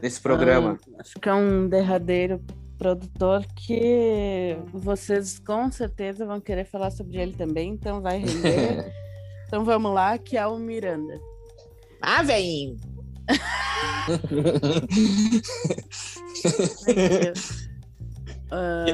[0.00, 0.78] desse programa.
[0.94, 2.42] Ah, acho que é um derradeiro
[2.76, 8.92] produtor que vocês com certeza vão querer falar sobre ele também, então vai render.
[9.46, 11.18] então vamos lá, que é o Miranda.
[12.02, 12.76] Ah, velhinho!
[18.52, 18.84] Ah,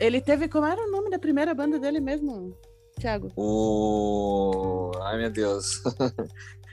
[0.00, 0.48] ele teve.
[0.48, 2.56] Como era o nome da primeira banda dele mesmo,
[2.98, 3.30] Thiago?
[3.36, 4.90] O.
[5.02, 5.82] Ai, meu Deus.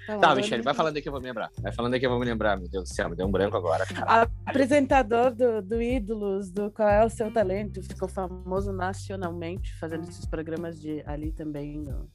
[0.07, 1.49] Tá, Tá, Michele, vai falando aí que eu vou me lembrar.
[1.61, 3.31] Vai falando aí que eu vou me lembrar, meu Deus do céu, me deu um
[3.31, 4.27] branco agora, cara.
[4.45, 10.26] Apresentador do, do Ídolos, do Qual é o Seu Talento, ficou famoso nacionalmente, fazendo esses
[10.26, 12.10] programas de ali também no,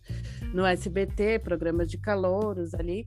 [0.52, 3.06] no SBT, programas de calouros ali.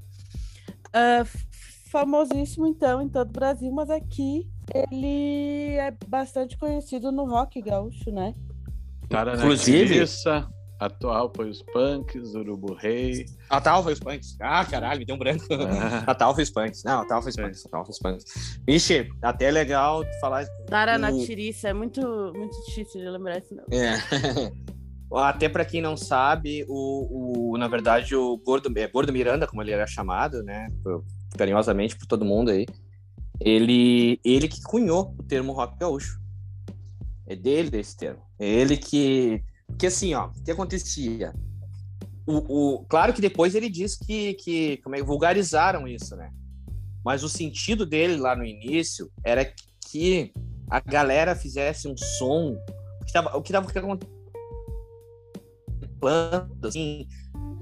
[0.93, 1.47] F-
[1.91, 8.11] famosíssimo, então, em todo o Brasil, mas aqui ele é bastante conhecido no rock gaúcho,
[8.11, 8.35] né?
[9.09, 10.05] Cara na Inclusive-
[10.79, 13.25] atual foi os Punks, Urubu Rei.
[13.49, 14.37] A Tal fez punks.
[14.39, 15.43] Ah, caralho, me deu um branco.
[15.51, 16.83] Ah, A Tal fez punks.
[16.85, 17.65] Não, a Tal fez punks.
[17.65, 18.59] A Tal fez punks.
[18.65, 20.45] Vixe, até é legal falar.
[20.67, 21.99] Tara na Tiriça, é muito,
[22.35, 23.67] muito difícil de lembrar esse nome.
[23.73, 23.97] É.
[25.11, 29.61] Até pra quem não sabe, o, o, na verdade, o Gordo, é, Gordo Miranda, como
[29.61, 30.69] ele era chamado, né?
[31.35, 32.67] Carinhosamente por todo mundo aí.
[33.39, 36.19] Ele, ele que cunhou o termo rock gaúcho.
[37.25, 38.21] É dele esse termo.
[38.37, 39.43] É ele que.
[39.65, 41.33] Porque assim, ó, o que acontecia?
[42.25, 46.31] O, o, claro que depois ele diz que, que como é, vulgarizaram isso, né?
[47.03, 49.51] Mas o sentido dele lá no início era
[49.89, 50.31] que
[50.69, 52.55] a galera fizesse um som.
[53.01, 53.67] O que tava, o que tava
[56.07, 57.07] acontecendo assim,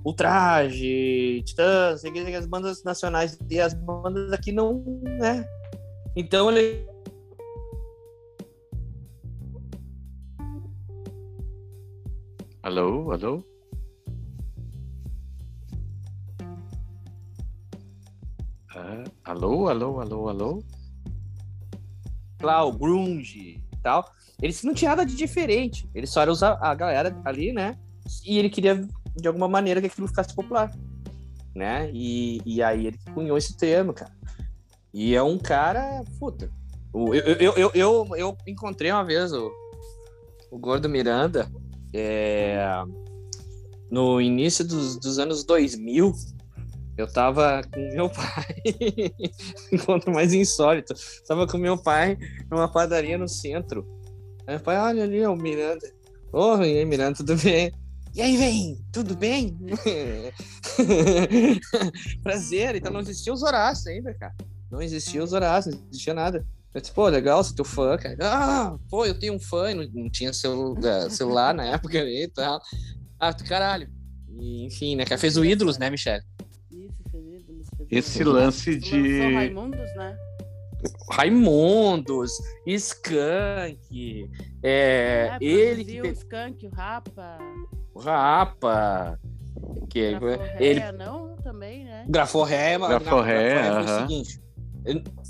[0.03, 4.83] Ultraje, Titãs, as bandas nacionais e as bandas aqui não,
[5.19, 5.45] né?
[6.15, 6.87] Então ele
[12.63, 13.43] alô, alô?
[18.75, 20.63] Ah, alô, alô, alô, alô?
[22.41, 24.11] lá, o grunge e tal,
[24.41, 25.89] eles não tinha nada de diferente.
[25.93, 27.77] Ele só era usar a galera ali, né?
[28.25, 30.71] E ele queria, de alguma maneira, que aquilo ficasse popular.
[31.55, 31.89] né?
[31.93, 34.11] E, e aí ele cunhou esse termo, cara.
[34.93, 36.49] E é um cara, puta.
[36.93, 39.51] Eu, eu, eu, eu, eu encontrei uma vez o,
[40.49, 41.49] o Gordo Miranda
[41.93, 42.65] é,
[43.91, 46.13] no início dos, dos anos 2000.
[46.97, 48.55] Eu tava com meu pai,
[49.71, 50.95] encontro mais insólito.
[51.27, 52.17] Tava com meu pai
[52.49, 53.85] numa padaria no centro.
[54.47, 55.87] Aí meu pai, olha ali, é o Miranda.
[56.31, 57.71] Ô, aí, Miranda, tudo bem?
[58.17, 59.55] E aí, vem, tudo bem?
[62.23, 64.33] Prazer, então não existia os Horácios ainda, cara.
[64.71, 66.43] Não existia os Horácios, não existia nada.
[66.73, 68.17] Eu disse, pô, legal, sou teu fã, cara.
[68.21, 72.27] Ah, pô, eu tenho um fã, não, não tinha celu- eh, celular na época e
[72.27, 72.59] tal.
[73.19, 73.87] Ah, caralho.
[74.39, 76.23] E, enfim, né, cara, fez o Ídolos, né, Michelle?
[76.71, 78.41] Isso, fez ídolos, fez Esse ídolos.
[78.41, 79.33] lance de.
[79.35, 80.17] Raimundos, né?
[81.11, 82.31] Raimundos,
[82.65, 84.29] Skank,
[84.63, 87.37] é, É, ele que o Skank, o Rapa,
[87.93, 89.19] o Rapa,
[89.89, 92.05] que Graforreia, ele não, também, né?
[92.07, 94.05] Graforreia, mas Graforreia, não, Graforreia foi aham.
[94.05, 94.41] o seguinte.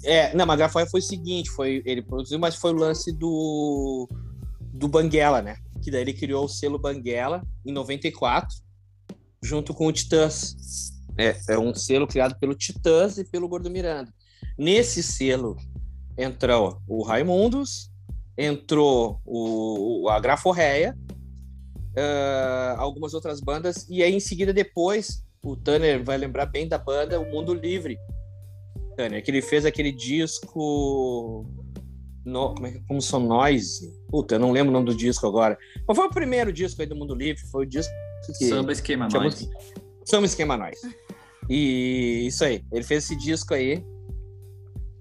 [0.03, 4.07] É, não, mas Graforreia foi o seguinte, foi ele produziu, mas foi o lance do
[4.59, 5.57] do Banguela, né?
[5.81, 8.55] Que daí ele criou o selo Banguela em 94,
[9.41, 10.55] junto com o Titãs.
[11.17, 14.13] É, é um selo criado pelo Titãs e pelo Gordo Miranda.
[14.57, 15.55] Nesse selo
[16.17, 17.91] entrou o Raimundos,
[18.38, 20.97] entrou o, a Graforreia,
[21.95, 26.77] ah, algumas outras bandas, e aí em seguida depois o Tanner vai lembrar bem da
[26.77, 27.97] banda O Mundo Livre.
[28.95, 31.45] Tanner, que ele fez aquele disco.
[32.25, 33.79] No, como, é, que- como são nós?
[34.09, 35.57] Puta, eu não lembro o nome do disco agora.
[35.85, 37.41] Qual foi o primeiro disco aí do Mundo Livre?
[37.51, 37.93] Foi o disco
[38.38, 38.45] que.
[38.45, 39.47] Samba esquema nós.
[40.03, 40.79] Samba Esquema Nós.
[41.49, 42.63] E isso aí.
[42.71, 43.84] Ele fez esse disco aí.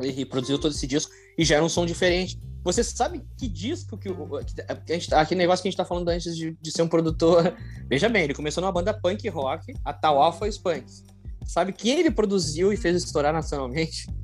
[0.00, 2.38] Ele produziu todo esse disco e já era um som diferente.
[2.64, 5.78] Você sabe que disco que, o- que a gente, tá- aquele negócio que a gente
[5.78, 7.54] tá falando antes de, de ser um produtor.
[7.88, 11.04] Veja bem, ele começou numa banda punk rock, a tal Alpha Punks.
[11.46, 14.06] Sabe quem ele produziu e fez estourar nacionalmente?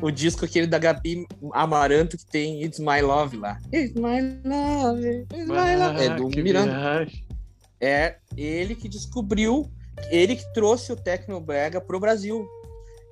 [0.00, 3.58] O disco aquele da Gabi Amaranto que tem It's My Love lá.
[3.72, 6.00] It's My Love, It's My Love.
[6.04, 7.24] É do Ah, Miranda viagem.
[7.80, 9.68] é ele que descobriu,
[10.08, 12.46] ele que trouxe o Tecnobrega pro Brasil.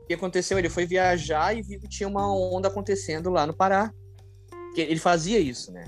[0.06, 0.56] O que aconteceu?
[0.56, 3.90] Ele foi viajar e viu que tinha uma onda acontecendo lá no Pará.
[4.72, 5.84] Que Ele fazia isso, né?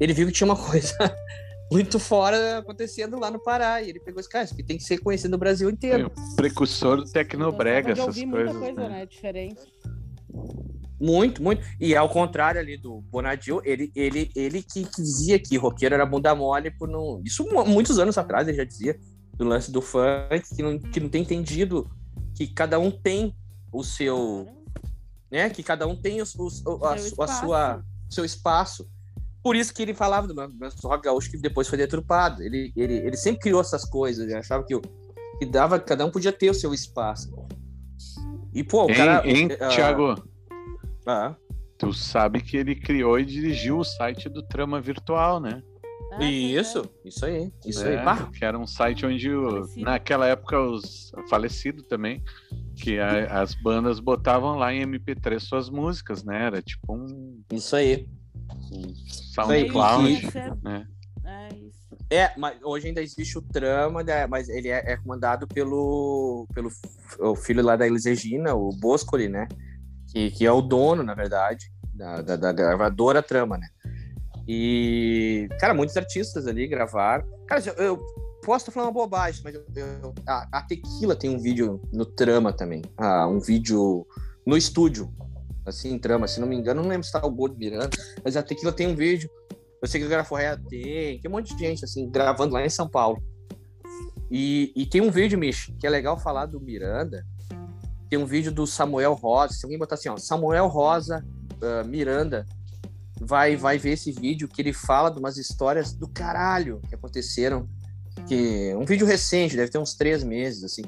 [0.00, 0.92] Ele viu que tinha uma coisa
[1.70, 3.80] muito fora acontecendo lá no Pará.
[3.80, 6.10] E ele pegou esse cara, isso aqui tem que ser conhecido no Brasil inteiro.
[6.34, 8.24] Precursor do Tecnobrega, essas coisas.
[8.24, 8.88] muita coisa, né?
[8.88, 9.06] né?
[9.06, 9.60] Diferente.
[11.00, 11.64] Muito, muito.
[11.80, 16.34] E ao contrário ali do Bonadil, ele, ele, ele que, dizia que roqueiro era bunda
[16.34, 17.22] mole por não.
[17.24, 18.98] Isso mu- muitos anos atrás ele já dizia,
[19.36, 21.88] do lance do funk, que não, que não tem entendido
[22.38, 23.34] que cada um tem
[23.72, 24.46] o seu.
[25.30, 25.50] né?
[25.50, 27.40] Que cada um tem os, os- o- a, a espaço.
[27.44, 28.88] sua, seu espaço.
[29.42, 32.42] Por isso que ele falava do do rock gaúcho que depois foi deturpado.
[32.42, 34.80] Ele, ele, ele sempre criou essas coisas, ele achava que, o-
[35.38, 37.34] que dava, cada um podia ter o seu espaço.
[38.54, 39.22] E, pô, o Hein, cara.
[39.28, 40.14] hein, ah, Thiago?
[41.06, 41.34] ah,
[41.76, 45.62] Tu sabe que ele criou e dirigiu o site do Trama Virtual, né?
[46.10, 46.60] Ah, pois é.
[46.60, 47.94] Isso, isso aí, isso aí.
[47.96, 52.22] É, Bah, que era um site onde, o- naquela época, os falecido também,
[52.76, 56.44] que a- as bandas botavam lá em MP3 suas músicas, né?
[56.46, 58.08] Era tipo um, isso aí.
[58.72, 58.94] um
[59.34, 60.54] SoundCloud, influencer.
[60.62, 60.86] né?
[61.24, 61.78] É isso.
[62.10, 66.70] É, mas hoje ainda existe o trama, né, mas ele é, é comandado pelo, pelo
[67.18, 69.46] o filho lá da Elis Regina, o Boscoli, né?
[70.10, 73.68] Que, que é o dono, na verdade, da, da, da gravadora Trama, né?
[74.50, 77.26] E, cara, muitos artistas ali gravaram.
[77.46, 78.06] Cara, eu, eu
[78.42, 82.06] posso estar falando uma bobagem, mas eu- eu- a, a Tequila tem um vídeo no
[82.06, 82.80] Trama também.
[82.96, 84.06] Ah, um vídeo
[84.46, 85.12] no estúdio,
[85.66, 86.26] assim, Trama.
[86.26, 87.90] Se não me engano, não lembro se tá o Gordo Miranda,
[88.24, 89.28] mas a Tequila tem um vídeo.
[89.82, 92.70] Eu sei que o Graforreia tem, tem um monte de gente, assim, gravando lá em
[92.70, 93.22] São Paulo.
[94.30, 97.24] E, e tem um vídeo, Mich, que é legal falar do Miranda.
[98.10, 99.52] Tem um vídeo do Samuel Rosa.
[99.52, 101.22] Se alguém botar assim, ó, Samuel Rosa,
[101.62, 102.46] ah, Miranda,
[103.20, 107.68] vai, vai ver esse vídeo que ele fala de umas histórias do caralho que aconteceram.
[108.26, 110.82] Que, um vídeo recente, deve ter uns três meses, assim.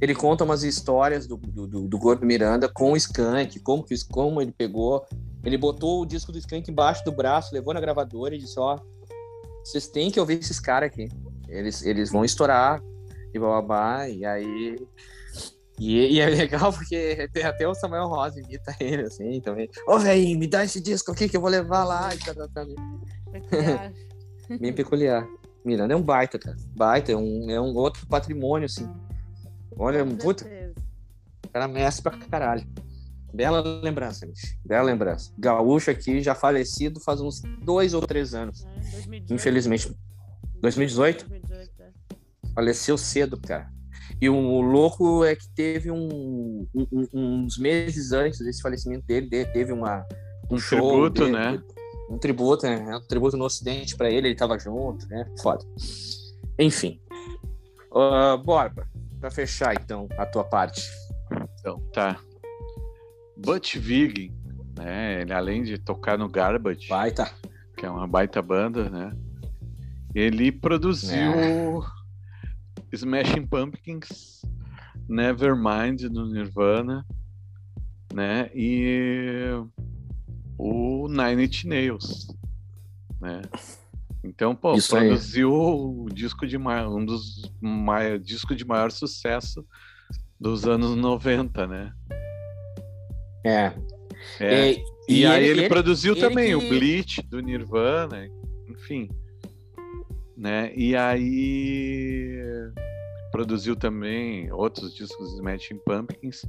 [0.00, 3.94] Ele conta umas histórias do, do, do, do Gordo Miranda com o Skank, como, que,
[4.06, 5.04] como ele pegou.
[5.42, 8.78] Ele botou o disco do Skank embaixo do braço, levou na gravadora e disse: Ó,
[9.64, 11.08] vocês têm que ouvir esses caras aqui.
[11.48, 12.80] Eles, eles vão estourar
[13.34, 14.08] e babá.
[14.08, 14.76] E aí.
[15.78, 19.68] E, e é legal porque tem até o Samuel Rosa imita ele, assim, também.
[19.86, 22.14] Ô, velho, me dá esse disco aqui que eu vou levar lá.
[22.14, 22.66] E tá, tá, tá.
[23.32, 23.92] Peculiar.
[24.60, 25.26] Bem peculiar.
[25.64, 26.56] Miranda é um baita, cara.
[26.74, 28.88] Baita, é um, é um outro patrimônio, assim.
[29.76, 30.74] Olha, Com puta, certeza.
[31.52, 32.66] cara mestre pra caralho.
[33.32, 34.58] Bela lembrança, gente.
[34.64, 35.30] Bela lembrança.
[35.38, 38.64] Gaúcho aqui, já falecido faz uns dois ou três anos.
[38.64, 39.34] É, 2018.
[39.34, 39.96] Infelizmente.
[40.62, 41.28] 2018?
[41.28, 41.90] 2018, é.
[42.54, 43.70] Faleceu cedo, cara.
[44.20, 49.46] E o louco é que teve um, um- uns meses antes desse falecimento dele, de-
[49.46, 50.04] teve uma,
[50.50, 50.78] um, Um show
[51.10, 51.62] tributo, dele, né?
[52.10, 52.96] Um tributo, né?
[52.96, 55.24] Um tributo no Ocidente pra ele, ele tava junto, né?
[55.40, 55.64] Foda.
[56.58, 57.00] Enfim.
[57.94, 58.88] Ah, Borba,
[59.20, 60.82] pra fechar então a tua parte.
[61.60, 62.18] Então, tá.
[63.36, 64.32] Butch Vig,
[64.76, 65.20] né?
[65.20, 67.30] Ele além de tocar no Garbage, Vai, tá.
[67.76, 69.12] que é uma baita banda, né?
[70.14, 71.80] Ele produziu É.
[72.92, 74.42] Smashing Pumpkins,
[75.08, 77.04] Nevermind do Nirvana,
[78.12, 78.50] né?
[78.54, 79.50] E
[80.56, 82.28] o Nine Inch Nails,
[83.20, 83.42] né?
[84.24, 85.06] Então, pô, Isso aí.
[85.08, 89.64] produziu o disco de maior, um dos maiores discos de maior sucesso
[90.40, 91.92] dos anos 90, né?
[93.44, 93.72] É.
[94.40, 98.28] É, E, e, aí ele, produziu ele também que- o Bleach do Nirvana,
[98.68, 99.08] enfim.
[100.38, 100.72] Né?
[100.76, 102.38] E aí
[103.32, 106.42] produziu também outros discos Smashing Pumpkins.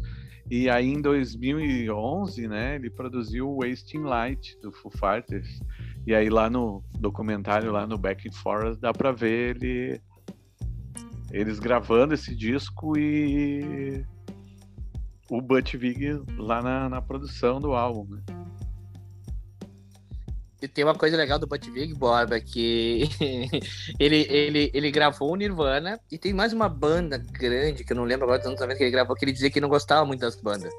[0.50, 5.60] E aí em 2011, né, ele produziu Wasting Light do Foo Fighters.
[6.06, 10.02] E aí lá no documentário lá no Back in Forest dá pra ver ele
[11.32, 14.04] eles gravando esse disco e
[15.30, 18.39] o Butch Vig lá na, na produção do álbum, né?
[20.62, 23.10] E tem uma coisa legal do Butch Vig, Borba, que
[23.98, 28.04] ele, ele, ele gravou o Nirvana e tem mais uma banda grande, que eu não
[28.04, 30.36] lembro agora anos 90 que ele gravou, que ele dizia que não gostava muito das
[30.36, 30.74] bandas.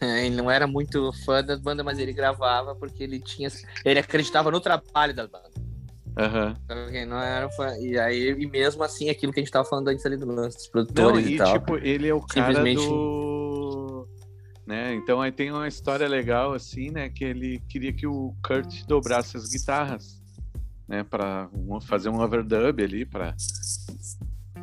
[0.00, 3.48] Ele não era muito fã das bandas, mas ele gravava porque ele tinha.
[3.84, 5.52] Ele acreditava no trabalho das bandas.
[6.92, 7.74] Ele não era fã.
[7.78, 10.56] E aí, e mesmo assim, aquilo que a gente tava falando antes ali do lance
[10.58, 11.52] dos Não, produtores e e, tal.
[11.58, 13.25] tipo, ele é o cara Simplesmente- do.
[14.66, 14.94] Né?
[14.94, 17.08] Então aí tem uma história legal, assim, né?
[17.08, 20.20] Que ele queria que o Kurt dobrasse as guitarras,
[20.88, 21.06] né?
[21.52, 23.34] Um- fazer um overdub ali, pra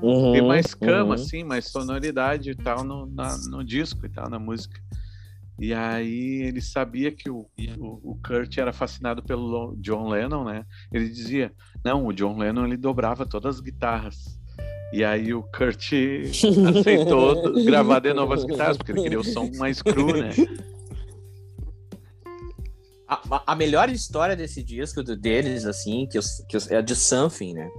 [0.02, 1.14] Uhum, ter mais cama, uhum.
[1.14, 4.82] assim, mais sonoridade e tal no, na- no disco e tal, na música.
[5.58, 7.48] E aí ele sabia que o,
[7.78, 10.66] o, o Kurt era fascinado pelo Lo- John Lennon, né?
[10.92, 11.54] Ele dizia,
[11.86, 14.38] não, o John Lennon ele dobrava todas as guitarras.
[14.94, 15.92] E aí o Kurt
[16.80, 20.30] aceitou gravar de novo as guitarras, porque ele queria o som mais cru, né?
[23.08, 26.96] A, a- melhor história desse disco deles, assim, que, os, que os- é a de
[26.96, 27.70] Something, né?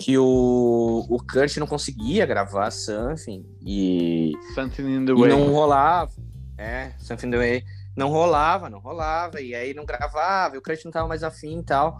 [0.00, 5.30] Que o, o Kurt não conseguia gravar Something e, Something in the e Way.
[5.30, 6.10] não rolava.
[6.58, 7.64] É, Something the Way.
[7.96, 9.40] Não rolava, não rolava.
[9.40, 11.96] E aí não gravava, e o Kurt não tava mais afim e tal.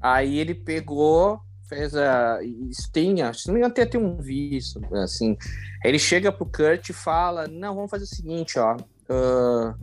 [0.00, 1.40] Aí ele pegou,
[1.70, 2.40] fez a.
[2.42, 2.90] Isso
[3.24, 5.38] acho- se não me engano, até tem um isso, assim.
[5.82, 8.76] Ele chega pro Kurt e fala: Não, vamos fazer o seguinte, ó.
[9.08, 9.74] ah,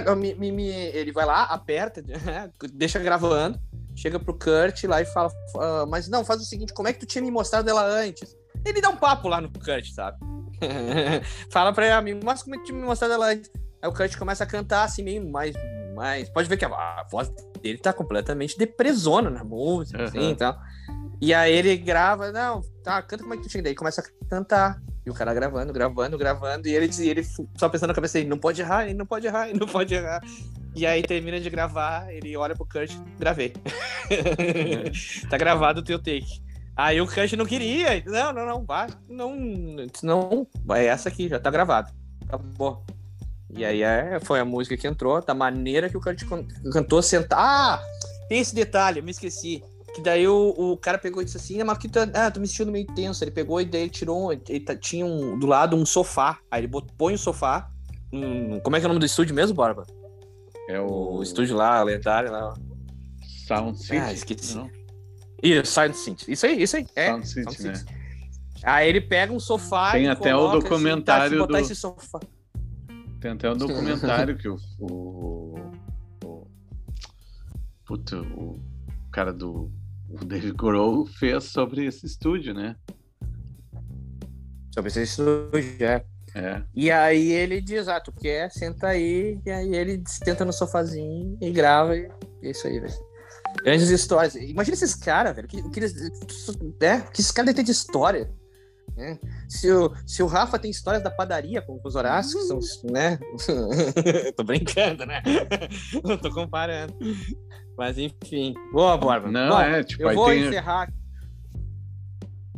[0.00, 2.02] ga- me- me- me- ele vai lá, aperta,
[2.72, 3.58] deixa gravando,
[3.94, 7.00] chega pro Kurt lá e fala: "Ah, Mas não, faz o seguinte, como é que
[7.00, 8.34] tu tinha me mostrado ela antes?
[8.64, 10.18] Ele dá um papo lá no Kurt, sabe?
[11.52, 13.50] fala pra ele, mostra como é que tu tinha me mostrado ela antes.
[13.82, 15.54] Aí o Kurt começa a cantar assim, meio mais.
[15.96, 20.30] Mais pode ver que a, a voz dele tá completamente depresona na música, assim, Aham.
[20.30, 20.58] e tal.
[21.20, 23.62] E aí ele grava, não, tá, canta como é que tu tinha.
[23.62, 24.80] Daí começa a cantar.
[25.04, 26.68] E o cara gravando, gravando, gravando.
[26.68, 27.24] E ele, e ele
[27.56, 29.94] só pensando na cabeça dele, não pode errar, ele não pode errar, ele não pode
[29.94, 30.20] errar.
[30.74, 33.54] E aí termina de gravar, ele olha pro Kurt, gravei.
[35.30, 36.44] tá gravado o teu take.
[36.76, 39.34] Aí o Kurt não queria, não, não, não, vai, não,
[40.02, 41.90] não, vai essa aqui, já tá gravado.
[42.26, 42.84] Acabou.
[43.50, 46.16] E aí é, foi a música que entrou, da maneira que o can-
[46.72, 47.38] cantou sentar.
[47.38, 47.82] Ah,
[48.28, 49.62] tem esse detalhe, eu me esqueci.
[49.94, 52.38] Que daí o, o cara pegou e disse assim, ah, mas que tu, ah, tu
[52.40, 53.22] me sentiu meio tenso.
[53.24, 56.38] Ele pegou e daí ele tirou, um- ele tá- tinha um, do lado um sofá.
[56.50, 57.70] Aí ele botou, põe o sofá.
[58.12, 59.86] hum, como é que é o nome do estúdio mesmo, Barba?
[60.68, 62.52] É O o estúdio lá, lendário lá.
[63.46, 63.96] Sound City.
[63.96, 64.56] Ah, esqueci.
[64.56, 64.68] não?
[65.42, 66.32] Isso, Silent City.
[66.32, 66.86] Isso aí, isso aí.
[66.96, 67.74] É, Sound City, Sound né?
[67.76, 67.96] City.
[68.64, 71.64] Aí ele pega um sofá Tem e até o documentário assim, tá, se botar do-
[71.64, 72.20] esse sofá.
[73.20, 74.56] Tem até um documentário que o.
[74.78, 75.54] o,
[76.24, 76.46] o
[77.84, 78.60] puta, o
[79.12, 79.70] cara do.
[80.08, 82.76] O David Grohl fez sobre esse estúdio, né?
[84.72, 86.04] Sobre esse estúdio, é.
[86.34, 86.62] É.
[86.74, 89.40] E aí ele diz, ah, tu quer, senta aí.
[89.44, 91.96] E aí ele senta no sofazinho e grava.
[91.96, 92.08] E
[92.42, 92.94] é isso aí, velho.
[93.64, 94.34] Grandes histórias.
[94.34, 95.48] Imagina esses caras, velho.
[95.48, 95.94] Que, que, eles,
[96.78, 97.00] né?
[97.12, 98.30] que esses caras devem ter de história.
[98.96, 99.18] Né?
[99.46, 103.18] Se, o, se o Rafa tem histórias da padaria com os Horácios, que são, né?
[104.34, 105.22] tô brincando, né?
[106.02, 106.94] Não tô comparando.
[107.76, 108.54] Mas enfim.
[108.72, 109.30] Boa, Borba.
[109.30, 110.90] Não, Bom, é, tipo, eu vou tem- encerrar.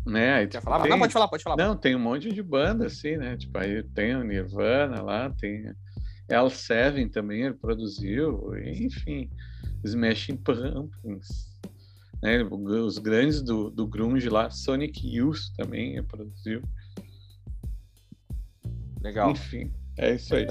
[0.07, 0.35] Né?
[0.35, 0.83] Aí, tipo, falar?
[0.83, 1.57] tem- Não, pode falar, pode falar.
[1.57, 3.37] Não, tem um monte de banda, assim, né?
[3.37, 5.75] Tipo, aí tem o Nirvana lá, tem
[6.31, 9.29] L7 também, ele produziu, enfim,
[9.85, 11.48] Smashing Pumpkins,
[12.23, 12.43] né?
[12.43, 16.63] Os grandes do, do grunge lá, Sonic Youth também produziu.
[19.01, 19.31] Legal.
[19.31, 20.47] Enfim, é isso aí.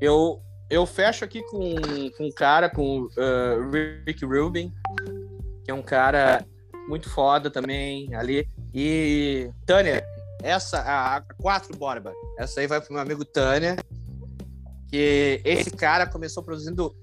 [0.00, 0.40] Eu,
[0.70, 1.74] eu fecho aqui com,
[2.16, 3.10] com um cara, com o
[4.06, 4.72] Rick Rubin,
[5.64, 6.44] que é um cara
[6.88, 8.48] muito foda também ali.
[8.72, 10.04] E, Tânia,
[10.42, 13.76] essa, a, a 4 Borba, essa aí vai pro meu amigo Tânia,
[14.88, 16.94] que esse cara começou produzindo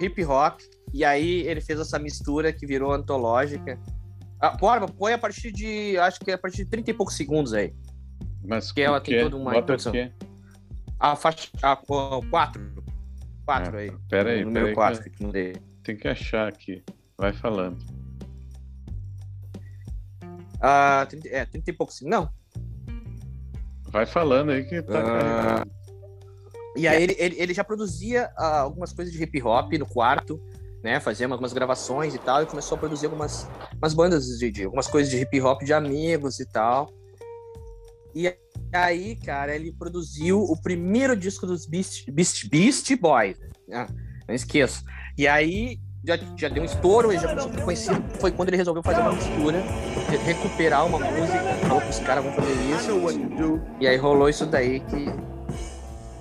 [0.00, 0.60] hip hop,
[0.92, 3.78] e aí ele fez essa mistura que virou antológica.
[4.40, 7.16] Ah, Borba, põe a partir de, acho que é a partir de 30 e poucos
[7.16, 7.74] segundos aí.
[8.44, 9.92] Mas Que ela tem toda uma Bota o introdução.
[9.92, 10.12] quê?
[10.98, 12.82] A faixa, a 4.
[13.44, 13.92] 4 Ah, aí.
[14.08, 15.56] pera aí, número pera aí 4 que- não dei.
[15.82, 16.82] Tem que achar aqui.
[17.16, 17.78] Vai falando.
[20.60, 22.00] Ah, 30, é, 30 e poucos.
[22.02, 22.28] Não,
[23.90, 25.66] Vai falando aí que tá Ah.
[26.74, 30.40] E aí ele, ele, ele já produzia ah, algumas coisas de hip hop no quarto,
[30.82, 30.98] né?
[31.00, 33.46] Fazia algumas gravações e tal, e começou a produzir algumas
[33.76, 36.90] umas bandas de, de algumas coisas de hip hop de amigos e tal.
[38.14, 38.34] E
[38.72, 43.38] aí, cara, ele produziu o primeiro disco dos Beast, Beast, Beast Boys.
[43.68, 43.86] né?
[44.28, 44.82] não esqueço.
[45.16, 48.04] E aí já, já deu um estouro, ele já começou a ficar conhecido.
[48.20, 49.62] Foi quando ele resolveu fazer uma mistura,
[50.08, 51.42] re- recuperar uma música.
[51.68, 52.90] Falou que os caras vão fazer isso.
[53.80, 55.06] E aí rolou isso daí que.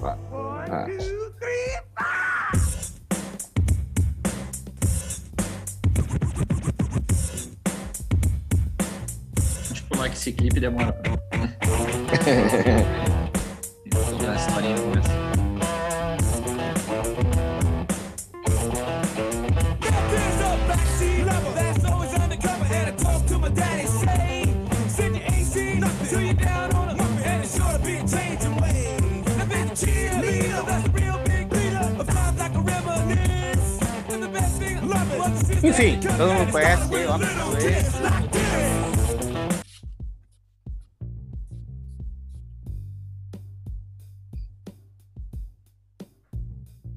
[0.03, 0.17] Ah,
[0.69, 0.87] ah.
[10.01, 11.11] Tipo, lá que esse clipe demora pra.
[14.31, 15.11] a historinha começa.
[20.09, 21.81] There's a backseat lover that's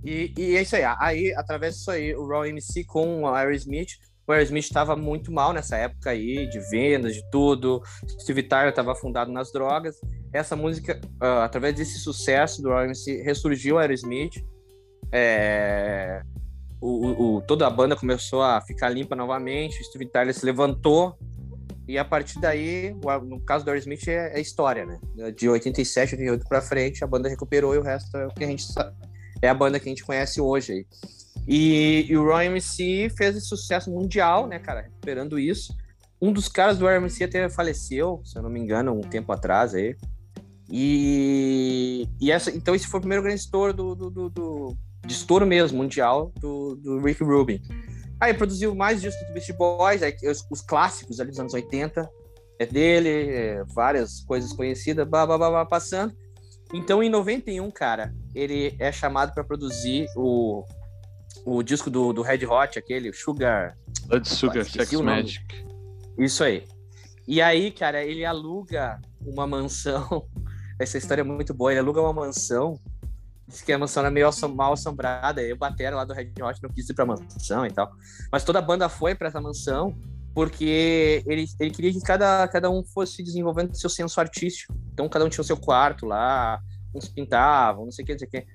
[0.04, 0.82] E, e é isso aí.
[1.00, 3.88] Aí, através disso aí, o Raw MC com o Aerosmith.
[4.26, 7.82] O Aerosmith estava muito mal nessa época aí, de vendas, de tudo.
[8.20, 9.96] Steve Tyler estava afundado nas drogas.
[10.32, 14.42] Essa música, ah, através desse sucesso do Raw MC, ressurgiu o Aerosmith.
[15.12, 16.22] É,
[16.80, 19.80] o, o- toda a banda começou a ficar limpa novamente.
[19.80, 21.16] O Steve Tyler se levantou.
[21.86, 22.94] E a partir daí,
[23.26, 24.98] no caso do Aerosmith, é, é história, né?
[25.36, 28.46] De 87, 88 pra frente, a banda recuperou e o resto é o que a
[28.46, 28.96] gente sabe
[29.44, 30.86] é a banda que a gente conhece hoje aí.
[31.46, 35.74] E, e o Roy MC fez esse sucesso mundial, né, cara, recuperando isso.
[36.20, 39.30] Um dos caras do Roy MC até faleceu, se eu não me engano, um tempo
[39.32, 39.94] atrás aí.
[40.70, 44.76] E, e essa, então esse foi o primeiro grande estouro do, do, do- do-
[45.06, 47.60] de estouro mesmo, mundial, do, do Rick Rubin.
[48.18, 52.08] Aí produziu mais discos do Beast Boys, aí, os, os clássicos ali dos anos 80,
[52.58, 56.14] é dele, é, várias coisas conhecidas, blá, blá, blá, blá, passando.
[56.74, 60.64] Então, em 91, cara, ele é chamado para produzir o,
[61.46, 63.78] o disco do, do Red Hot, aquele, o Sugar.
[64.08, 64.90] Blood Sugar Sex.
[65.00, 65.64] Magic.
[66.18, 66.66] Isso aí.
[67.28, 70.26] E aí, cara, ele aluga uma mansão.
[70.76, 71.70] Essa história é muito boa.
[71.70, 72.74] Ele aluga uma mansão.
[73.46, 75.40] Diz que a mansão era meio mal assombrada.
[75.40, 77.88] E o batera lá do Red Hot não quis ir pra mansão e tal.
[78.32, 79.96] Mas toda a banda foi para essa mansão
[80.34, 84.74] porque ele, ele queria que cada, cada um fosse desenvolvendo seu senso artístico.
[84.92, 86.60] Então, cada um tinha o seu quarto lá,
[86.92, 88.46] uns pintavam, não sei o que, não sei o que.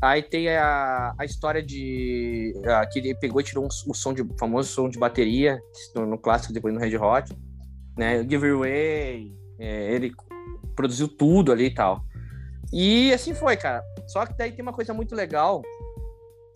[0.00, 2.54] Aí tem a, a história de.
[2.66, 5.60] ah, que ele pegou e tirou um, o som de, famoso som de bateria,
[5.94, 7.36] no, no clássico, depois no Red Hot,
[7.96, 8.22] né?
[8.22, 10.12] Give It Away, é, ele
[10.74, 12.04] produziu tudo ali e tal.
[12.72, 13.82] E assim foi, cara.
[14.06, 15.62] Só que daí tem uma coisa muito legal.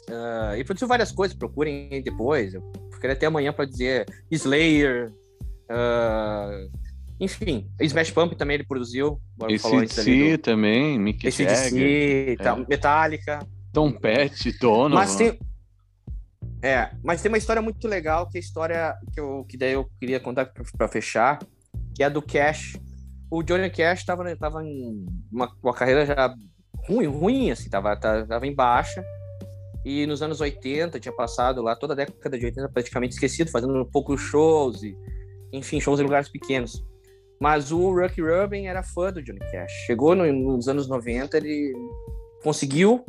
[0.09, 2.55] ah, e produziu várias coisas, procurem depois.
[3.03, 5.13] Ficaria até amanhã para dizer Slayer.
[5.69, 6.67] ah,
[7.21, 9.21] enfim, Smash Pump também ele produziu.
[9.43, 13.39] ACDC do- também, Mick Jagger, ACDC, tal, Metallica.
[13.73, 14.95] Tom Petty, Donovan.
[14.95, 15.39] Mas tem.
[16.63, 19.73] É, mas tem uma história muito legal, que é a história que, eu, que daí
[19.73, 20.47] eu queria contar
[20.77, 21.39] pra fechar,
[21.95, 22.77] que é a do Cash.
[23.31, 26.33] O Johnny Cash tava, tava em uma, uma carreira já
[26.89, 29.03] ruim, ruim, assim, tava, tava, tava em baixa.
[29.85, 33.85] E nos anos 80, tinha passado lá toda a década de 80 praticamente esquecido, fazendo
[33.87, 34.97] poucos shows, e,
[35.53, 36.85] enfim, shows em lugares pequenos.
[37.41, 39.73] Mas o Rick Rubin era fã do Johnny Cash.
[39.87, 41.73] Chegou no- nos anos 90, ele
[42.43, 43.05] conseguiu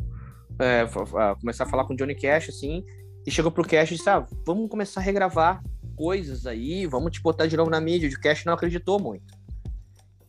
[0.60, 0.86] é,
[1.40, 2.86] começar a falar com o Johnny Cash, assim,
[3.26, 5.64] e chegou pro Cash e disse, ah, vamos começar a regravar
[5.96, 8.08] coisas aí, vamos te botar de novo na mídia.
[8.10, 9.34] O Cash não acreditou muito.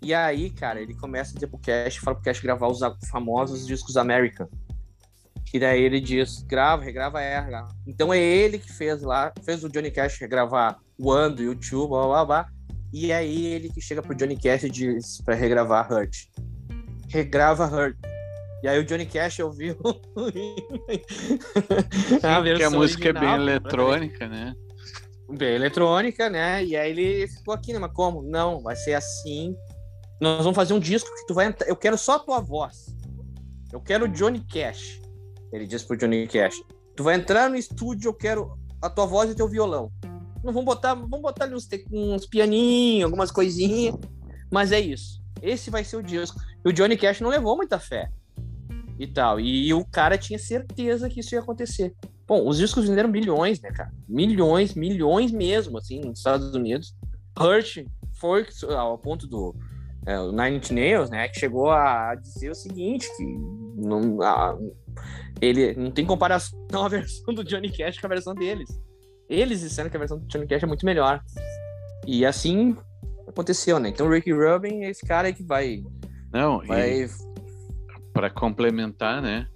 [0.00, 2.80] E aí, cara, ele começa a dizer pro Cash, fala pro Cash gravar os
[3.10, 4.48] famosos discos American.
[5.54, 7.38] E daí ele diz, grava, regrava, é.
[7.38, 7.68] regrava.
[7.86, 12.06] Então é ele que fez lá, fez o Johnny Cash regravar One do YouTube, blá
[12.08, 12.48] blá blá.
[12.92, 16.26] E aí ele que chega pro Johnny Cash e diz pra regravar Hurt.
[17.08, 17.96] Regrava Hurt.
[18.64, 19.78] E aí o Johnny Cash ouviu
[22.20, 24.56] a Porque a música é bem original, eletrônica, né?
[25.38, 26.64] bem eletrônica, né?
[26.64, 27.78] E aí ele ficou aqui, né?
[27.78, 28.22] Mas como?
[28.22, 29.54] Não, vai ser assim.
[30.20, 31.68] Nós vamos fazer um disco que tu vai entrar.
[31.68, 32.86] Eu quero só a tua voz.
[33.72, 35.03] Eu quero o Johnny Cash.
[35.54, 36.60] Ele disse pro Johnny Cash.
[36.96, 39.90] Tu vai entrar no estúdio, eu quero a tua voz e teu violão.
[40.42, 43.94] Não vamos botar, vamos botar ali uns, uns pianinhos, algumas coisinhas.
[44.50, 45.22] Mas é isso.
[45.40, 46.40] Esse vai ser o disco.
[46.64, 48.10] E o Johnny Cash não levou muita fé.
[48.98, 49.38] E tal.
[49.38, 51.94] E, o cara tinha certeza que isso ia acontecer.
[52.26, 53.92] Bom, os discos venderam milhões, né, cara?
[54.08, 56.96] Milhões, milhões mesmo, assim, nos Estados Unidos.
[57.38, 59.54] Hurt foi ao ponto do
[60.06, 63.24] é, o Nine Inch Nails, né, que chegou a dizer o seguinte, que
[63.76, 64.56] não, a-
[65.40, 68.68] ele não tem comparação a versão do Johnny Cash com a versão deles.
[69.28, 71.22] Eles disseram que a versão do Johnny Cash é muito melhor.
[72.06, 72.76] E assim
[73.26, 73.88] aconteceu, né?
[73.88, 75.82] Então o Ricky Rubin é esse cara aí que vai,
[76.32, 77.08] Não, vai
[78.12, 79.46] para complementar, né?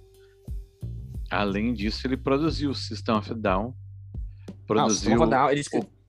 [1.29, 5.37] Além disso, ele produziu o System of a Down, Ah, o produziu System of a
[5.37, 5.61] Down, ele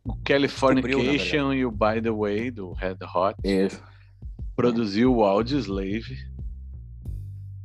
[0.02, 3.82] o Californication e o By the Way do Red Hot, Isso.
[4.60, 6.16] Produziu o Audioslave,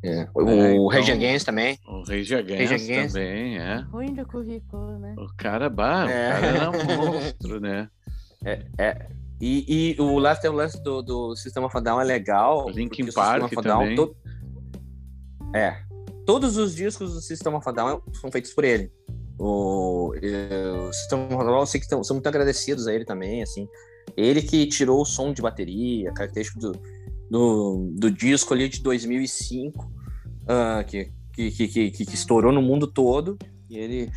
[0.04, 0.28] É.
[0.36, 1.80] O então- Rage Against também.
[1.88, 3.14] o Rage Against, Rage Against.
[3.16, 3.76] também, é.
[3.92, 5.16] Ruim de currículo, né?
[5.18, 6.30] O cara, bah, É.
[6.30, 7.90] o cara era um monstro, né?
[8.78, 9.08] É.
[9.42, 12.70] E, e o lance, o lance do, do System of a Down é legal.
[12.70, 13.96] Linkin o Park também.
[13.96, 14.16] to-
[15.56, 15.78] É.
[16.26, 18.92] Todos os discos do System of a Down são feitos por ele.
[19.40, 23.06] O, o System of a Down, eu sei que tão- são muito agradecidos a ele
[23.06, 23.68] também, assim.
[24.16, 26.72] Ele que tirou o som de bateria, característico do,
[27.30, 29.92] do, do disco ali de 2005,
[30.48, 33.38] ah, que, que, que, que, estourou no mundo todo.
[33.70, 34.12] E ele...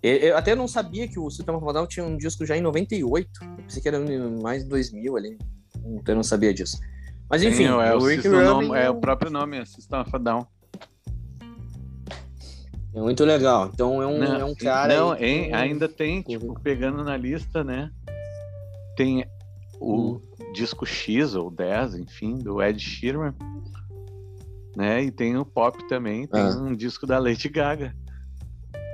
[0.00, 2.60] Eu até não sabia que o System of a Down tinha um disco já em
[2.60, 3.28] 98.
[3.42, 3.98] Eu pensei que era
[4.40, 5.38] mais de 2000 ali.
[5.84, 6.78] Então eu não sabia disso.
[7.28, 10.18] Mas enfim, Sim, é, o, o nome- é é, o próprio nome, é System of
[10.18, 10.46] Down.
[12.94, 13.70] é muito legal.
[13.72, 14.96] Então é um, é um cara.
[14.96, 17.90] não, aí hein, tem- ainda tem, tipo, pegando na lista, né?
[18.98, 19.24] Tem
[19.80, 20.20] o Hum.
[20.52, 23.32] disco X ou 10, enfim, do Ed Sheeran,
[24.76, 25.04] né?
[25.04, 26.56] E tem o pop também, tem Ah.
[26.58, 27.94] um disco da Lady Gaga.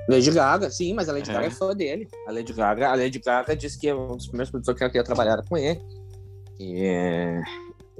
[0.06, 1.32] Lady Gaga, sim, mas a Lady É.
[1.32, 2.06] Gaga é fã dele.
[2.28, 4.90] A Lady Gaga, a Lady Gaga disse que é um dos primeiros produtores que ela
[4.92, 5.80] queria trabalhar com ele.
[6.60, 7.40] E,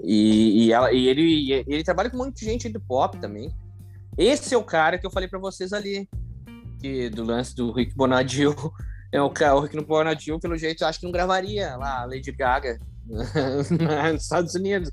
[0.02, 3.50] e, e ela, e ele, e ele trabalha com muita gente de pop também.
[4.18, 6.06] Esse é o cara que eu falei pra vocês ali,
[6.78, 8.54] que do lance do Rick Bonadil.
[9.14, 12.32] É o, cara, o Rick Bonadil, pelo jeito, acho que não gravaria lá a Lady
[12.32, 12.80] Gaga
[14.12, 14.90] nos Estados Unidos.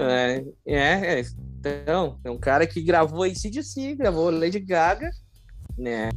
[0.00, 0.74] É, é.
[0.74, 1.24] É, é.
[1.60, 5.10] Então, é um cara que gravou ACDC, gravou Lady Gaga,
[5.76, 6.08] né?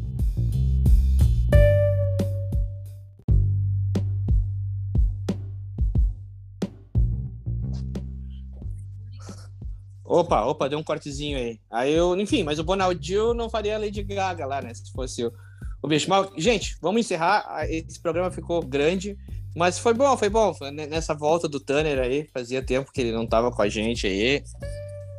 [10.06, 11.60] Opa, opa, deu um cortezinho aí.
[11.70, 14.74] Aí eu, enfim, mas o Bonaldinho não faria Lady Gaga lá, né?
[14.74, 15.34] Se fosse o,
[15.82, 16.10] o bicho.
[16.10, 17.46] Mas, gente, vamos encerrar.
[17.48, 19.18] Ah, Esse programa ficou grande,
[19.56, 20.56] mas foi bom, foi bom.
[20.90, 24.44] Nessa volta do Tanner aí, fazia tempo que ele não tava com a gente aí.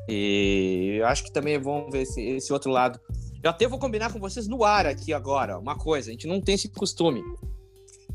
[0.09, 2.98] E eu acho que também é bom ver esse, esse outro lado.
[3.43, 6.09] Eu até vou combinar com vocês no ar aqui agora, uma coisa.
[6.09, 7.22] A gente não tem esse costume.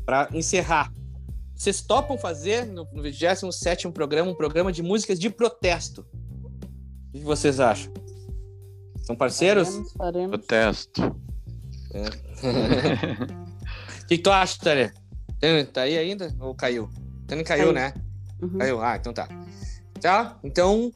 [0.04, 0.92] Para encerrar.
[1.54, 6.04] Vocês topam fazer no, no 27 programa um programa de músicas de protesto?
[7.08, 7.92] O que vocês acham?
[9.02, 9.68] São parceiros?
[9.68, 10.30] Faremos, faremos.
[10.30, 11.16] Protesto.
[11.94, 12.04] O
[14.08, 14.92] que, que tu acha, Tânia?
[15.72, 16.34] Tá aí ainda?
[16.40, 16.88] Ou caiu?
[17.26, 17.72] Tânia caiu, Caiu.
[17.72, 17.94] né?
[18.42, 18.58] Uhum.
[18.58, 18.82] Caiu.
[18.82, 19.28] Ah, então tá.
[20.00, 20.36] Tá?
[20.42, 20.90] Então,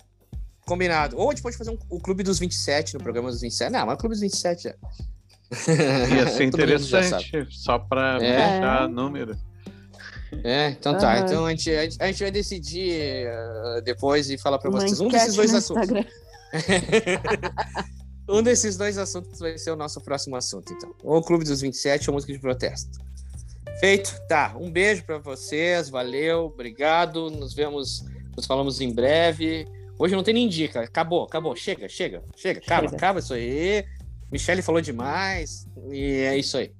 [0.66, 1.16] combinado.
[1.16, 3.70] Ou a gente pode fazer um, o Clube dos 27 no programa dos 27.
[3.70, 4.74] Não, mas o Clube dos 27 já.
[6.14, 8.36] Ia ser interessante, só pra É.
[8.58, 9.34] deixar número.
[10.44, 11.14] É, então tá.
[11.14, 11.24] Aham.
[11.24, 14.80] Então a gente, a gente, a gente vai decidir eh, depois e falar pra Uma
[14.80, 15.00] vocês.
[15.00, 15.88] Um desses dois assuntos.
[18.28, 20.94] Um desses dois assuntos vai ser o nosso próximo assunto, então.
[21.02, 22.98] Ou o Clube dos 27 ou música de protesto.
[23.80, 24.20] Feito?
[24.28, 24.54] Tá.
[24.58, 25.88] Um beijo pra vocês.
[25.88, 26.46] Valeu.
[26.46, 27.30] Obrigado.
[27.30, 28.04] Nos vemos.
[28.36, 29.66] Nos falamos em breve.
[29.98, 30.80] Hoje não tem nem dica.
[30.80, 31.56] Acabou, acabou.
[31.56, 32.60] Chega, chega, chega.
[32.60, 32.96] Acaba, Chega.
[32.96, 33.84] acaba isso aí.
[34.30, 35.66] Michele falou demais.
[35.90, 36.72] E é isso aí.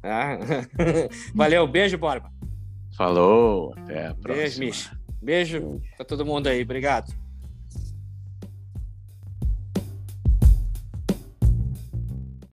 [0.00, 0.38] Tá?
[1.34, 1.66] Valeu.
[1.66, 2.32] Beijo, Borba.
[2.96, 4.34] Falou, até a próxima.
[4.42, 4.90] Beijo, Mich.
[5.20, 6.62] Beijo pra todo mundo aí.
[6.62, 7.12] Obrigado.